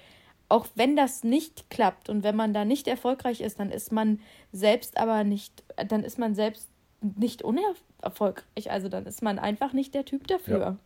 auch 0.48 0.66
wenn 0.74 0.96
das 0.96 1.24
nicht 1.24 1.70
klappt 1.70 2.08
und 2.08 2.22
wenn 2.22 2.36
man 2.36 2.54
da 2.54 2.64
nicht 2.64 2.86
erfolgreich 2.86 3.40
ist, 3.40 3.58
dann 3.60 3.70
ist 3.70 3.92
man 3.92 4.20
selbst 4.52 4.96
aber 4.98 5.24
nicht, 5.24 5.64
dann 5.88 6.04
ist 6.04 6.18
man 6.18 6.34
selbst 6.34 6.68
nicht 7.00 7.42
unerfolgreich. 7.42 8.70
Also 8.70 8.88
dann 8.88 9.06
ist 9.06 9.22
man 9.22 9.38
einfach 9.38 9.72
nicht 9.72 9.94
der 9.94 10.04
Typ 10.04 10.26
dafür. 10.26 10.58
Ja. 10.58 10.76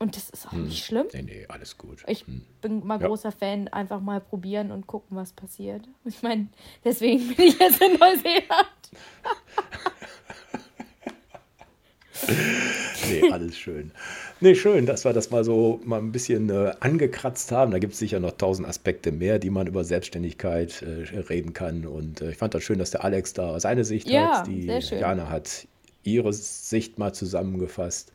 Und 0.00 0.16
das 0.16 0.30
ist 0.30 0.46
auch 0.46 0.52
hm. 0.52 0.66
nicht 0.66 0.84
schlimm. 0.84 1.06
Nee, 1.12 1.22
nee, 1.22 1.46
alles 1.48 1.76
gut. 1.76 2.04
Ich 2.06 2.24
hm. 2.26 2.44
bin 2.60 2.86
mal 2.86 3.00
ja. 3.00 3.08
großer 3.08 3.32
Fan, 3.32 3.66
einfach 3.68 4.00
mal 4.00 4.20
probieren 4.20 4.70
und 4.70 4.86
gucken, 4.86 5.16
was 5.16 5.32
passiert. 5.32 5.88
Ich 6.04 6.22
meine, 6.22 6.48
deswegen 6.84 7.34
bin 7.34 7.46
ich 7.46 7.58
jetzt 7.58 7.82
in 7.82 7.98
Neuseeland. 7.98 8.68
nee, 13.08 13.32
alles 13.32 13.58
schön. 13.58 13.90
Nee, 14.40 14.54
schön, 14.54 14.86
dass 14.86 15.04
wir 15.04 15.12
das 15.12 15.30
mal 15.30 15.42
so 15.42 15.80
mal 15.84 15.98
ein 15.98 16.12
bisschen 16.12 16.48
äh, 16.50 16.72
angekratzt 16.78 17.50
haben. 17.50 17.72
Da 17.72 17.78
gibt 17.78 17.94
es 17.94 17.98
sicher 17.98 18.20
noch 18.20 18.32
tausend 18.32 18.68
Aspekte 18.68 19.10
mehr, 19.10 19.38
die 19.38 19.50
man 19.50 19.66
über 19.66 19.82
Selbstständigkeit 19.82 20.82
äh, 20.82 21.18
reden 21.18 21.52
kann. 21.52 21.86
Und 21.86 22.20
äh, 22.20 22.30
ich 22.30 22.36
fand 22.36 22.54
das 22.54 22.62
schön, 22.62 22.78
dass 22.78 22.92
der 22.92 23.04
Alex 23.04 23.32
da 23.32 23.58
seine 23.58 23.84
Sicht 23.84 24.08
ja, 24.08 24.38
hat. 24.38 24.46
Die 24.46 24.66
Jana 24.66 25.28
hat 25.28 25.66
ihre 26.14 26.32
Sicht 26.32 26.98
mal 26.98 27.12
zusammengefasst. 27.12 28.12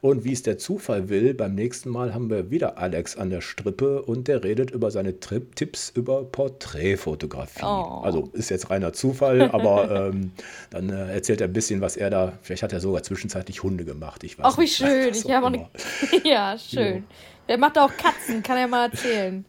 Und 0.00 0.24
wie 0.24 0.32
es 0.32 0.42
der 0.42 0.58
Zufall 0.58 1.08
will, 1.08 1.32
beim 1.32 1.54
nächsten 1.54 1.88
Mal 1.88 2.12
haben 2.12 2.28
wir 2.28 2.50
wieder 2.50 2.76
Alex 2.78 3.16
an 3.16 3.30
der 3.30 3.40
Strippe 3.40 4.02
und 4.02 4.26
der 4.26 4.42
redet 4.42 4.70
über 4.70 4.90
seine 4.90 5.20
Trip 5.20 5.54
Tipps 5.54 5.90
über 5.94 6.24
Porträtfotografie. 6.24 7.62
Oh. 7.62 8.00
Also 8.02 8.28
ist 8.32 8.50
jetzt 8.50 8.70
reiner 8.70 8.92
Zufall, 8.92 9.42
aber 9.52 10.08
ähm, 10.08 10.32
dann 10.70 10.90
äh, 10.90 11.12
erzählt 11.14 11.40
er 11.40 11.48
ein 11.48 11.52
bisschen, 11.52 11.80
was 11.80 11.96
er 11.96 12.10
da, 12.10 12.32
vielleicht 12.42 12.62
hat 12.62 12.72
er 12.72 12.80
sogar 12.80 13.02
zwischenzeitlich 13.02 13.62
Hunde 13.62 13.84
gemacht. 13.84 14.24
Ich 14.24 14.38
weiß 14.38 14.44
Ach, 14.46 14.58
wie 14.58 14.62
nicht, 14.62 14.76
schön. 14.76 15.14
Ich 15.14 15.30
habe 15.30 15.46
auch 15.46 15.52
eine, 15.52 15.68
Ja, 16.24 16.58
schön. 16.58 16.96
Ja. 16.96 17.02
Der 17.48 17.58
macht 17.58 17.78
auch 17.78 17.90
Katzen, 17.96 18.42
kann 18.42 18.56
er 18.56 18.66
mal 18.66 18.90
erzählen. 18.90 19.44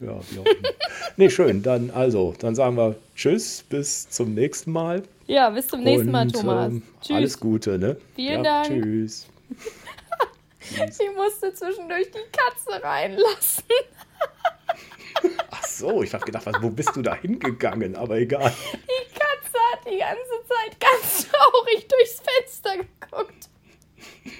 Ja, 0.00 0.18
wie 0.30 0.38
auch 0.40 0.44
immer. 0.44 0.68
nee, 1.16 1.30
schön. 1.30 1.62
Dann 1.62 1.90
also, 1.90 2.34
dann 2.38 2.54
sagen 2.54 2.76
wir 2.76 2.96
Tschüss, 3.14 3.64
bis 3.68 4.08
zum 4.10 4.34
nächsten 4.34 4.70
Mal. 4.70 5.02
Ja, 5.26 5.50
bis 5.50 5.66
zum 5.66 5.82
nächsten 5.82 6.10
Mal, 6.10 6.30
Thomas. 6.30 6.68
Ähm, 6.72 6.82
tschüss. 7.00 7.16
Alles 7.16 7.40
Gute, 7.40 7.78
ne? 7.78 7.96
Vielen 8.14 8.44
ja, 8.44 8.62
Dank. 8.62 8.82
Tschüss. 8.82 9.26
ich 10.60 11.16
musste 11.16 11.52
zwischendurch 11.52 12.10
die 12.10 12.18
Katze 12.30 12.82
reinlassen. 12.82 13.64
Ach 15.50 15.64
so, 15.64 16.02
ich 16.02 16.14
habe 16.14 16.24
gedacht, 16.24 16.46
was, 16.46 16.62
wo 16.62 16.70
bist 16.70 16.94
du 16.94 17.02
da 17.02 17.16
hingegangen? 17.16 17.96
Aber 17.96 18.18
egal. 18.18 18.52
Die 18.72 19.12
Katze 19.14 19.58
hat 19.72 19.80
die 19.84 19.98
ganze 19.98 20.46
Zeit 20.46 20.80
ganz 20.80 21.28
traurig 21.28 21.88
durchs 21.88 22.20
Fenster 22.20 22.76
geguckt. 22.76 23.48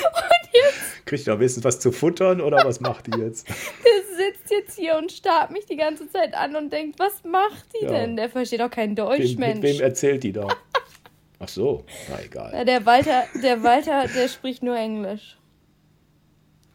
Und 0.00 0.50
jetzt. 0.52 1.06
Kriegt 1.06 1.26
ihr 1.26 1.38
wenigstens 1.38 1.64
was 1.64 1.78
zu 1.80 1.92
futtern 1.92 2.40
oder 2.40 2.64
was 2.64 2.80
macht 2.80 3.06
die 3.06 3.18
jetzt? 3.18 3.48
Der 3.48 4.09
sitzt 4.20 4.50
jetzt 4.50 4.76
hier 4.78 4.96
und 4.96 5.10
starrt 5.10 5.50
mich 5.50 5.66
die 5.66 5.76
ganze 5.76 6.08
Zeit 6.08 6.34
an 6.34 6.56
und 6.56 6.72
denkt, 6.72 6.98
was 6.98 7.24
macht 7.24 7.66
die 7.80 7.84
ja. 7.84 7.92
denn? 7.92 8.16
Der 8.16 8.28
versteht 8.28 8.60
doch 8.60 8.70
kein 8.70 8.94
Deutsch, 8.94 9.32
wem, 9.32 9.40
Mensch. 9.40 9.62
Wem 9.62 9.80
erzählt 9.80 10.22
die 10.22 10.32
da? 10.32 10.46
Ach 11.38 11.48
so, 11.48 11.84
na 12.10 12.22
egal. 12.22 12.52
Ja, 12.52 12.64
der 12.64 12.84
Walter, 12.84 13.24
der 13.42 13.62
Walter, 13.62 14.06
der 14.06 14.28
spricht 14.28 14.62
nur 14.62 14.76
Englisch. 14.76 15.38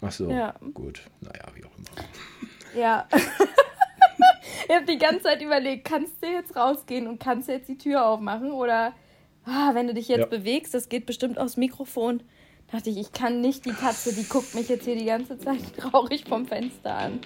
Ach 0.01 0.11
so, 0.11 0.29
ja. 0.29 0.55
gut. 0.73 1.01
Naja, 1.21 1.45
wie 1.53 1.65
auch 1.65 1.77
immer. 1.77 2.79
Ja. 2.79 3.07
ich 4.67 4.75
habe 4.75 4.85
die 4.85 4.97
ganze 4.97 5.23
Zeit 5.23 5.41
überlegt, 5.41 5.85
kannst 5.85 6.21
du 6.21 6.27
jetzt 6.27 6.55
rausgehen 6.55 7.07
und 7.07 7.19
kannst 7.19 7.47
du 7.47 7.53
jetzt 7.53 7.69
die 7.69 7.77
Tür 7.77 8.07
aufmachen? 8.07 8.51
Oder 8.51 8.93
ah, 9.45 9.73
wenn 9.73 9.87
du 9.87 9.93
dich 9.93 10.07
jetzt 10.07 10.19
ja. 10.19 10.25
bewegst, 10.25 10.73
das 10.73 10.89
geht 10.89 11.05
bestimmt 11.05 11.37
aufs 11.37 11.57
Mikrofon 11.57 12.23
dachte 12.71 12.89
ich, 12.89 12.97
ich 12.97 13.11
kann 13.11 13.41
nicht 13.41 13.65
die 13.65 13.73
Katze, 13.73 14.13
die 14.13 14.27
guckt 14.27 14.55
mich 14.55 14.69
jetzt 14.69 14.85
hier 14.85 14.95
die 14.95 15.05
ganze 15.05 15.37
Zeit 15.37 15.61
traurig 15.77 16.25
vom 16.27 16.45
Fenster 16.45 16.95
an. 16.95 17.19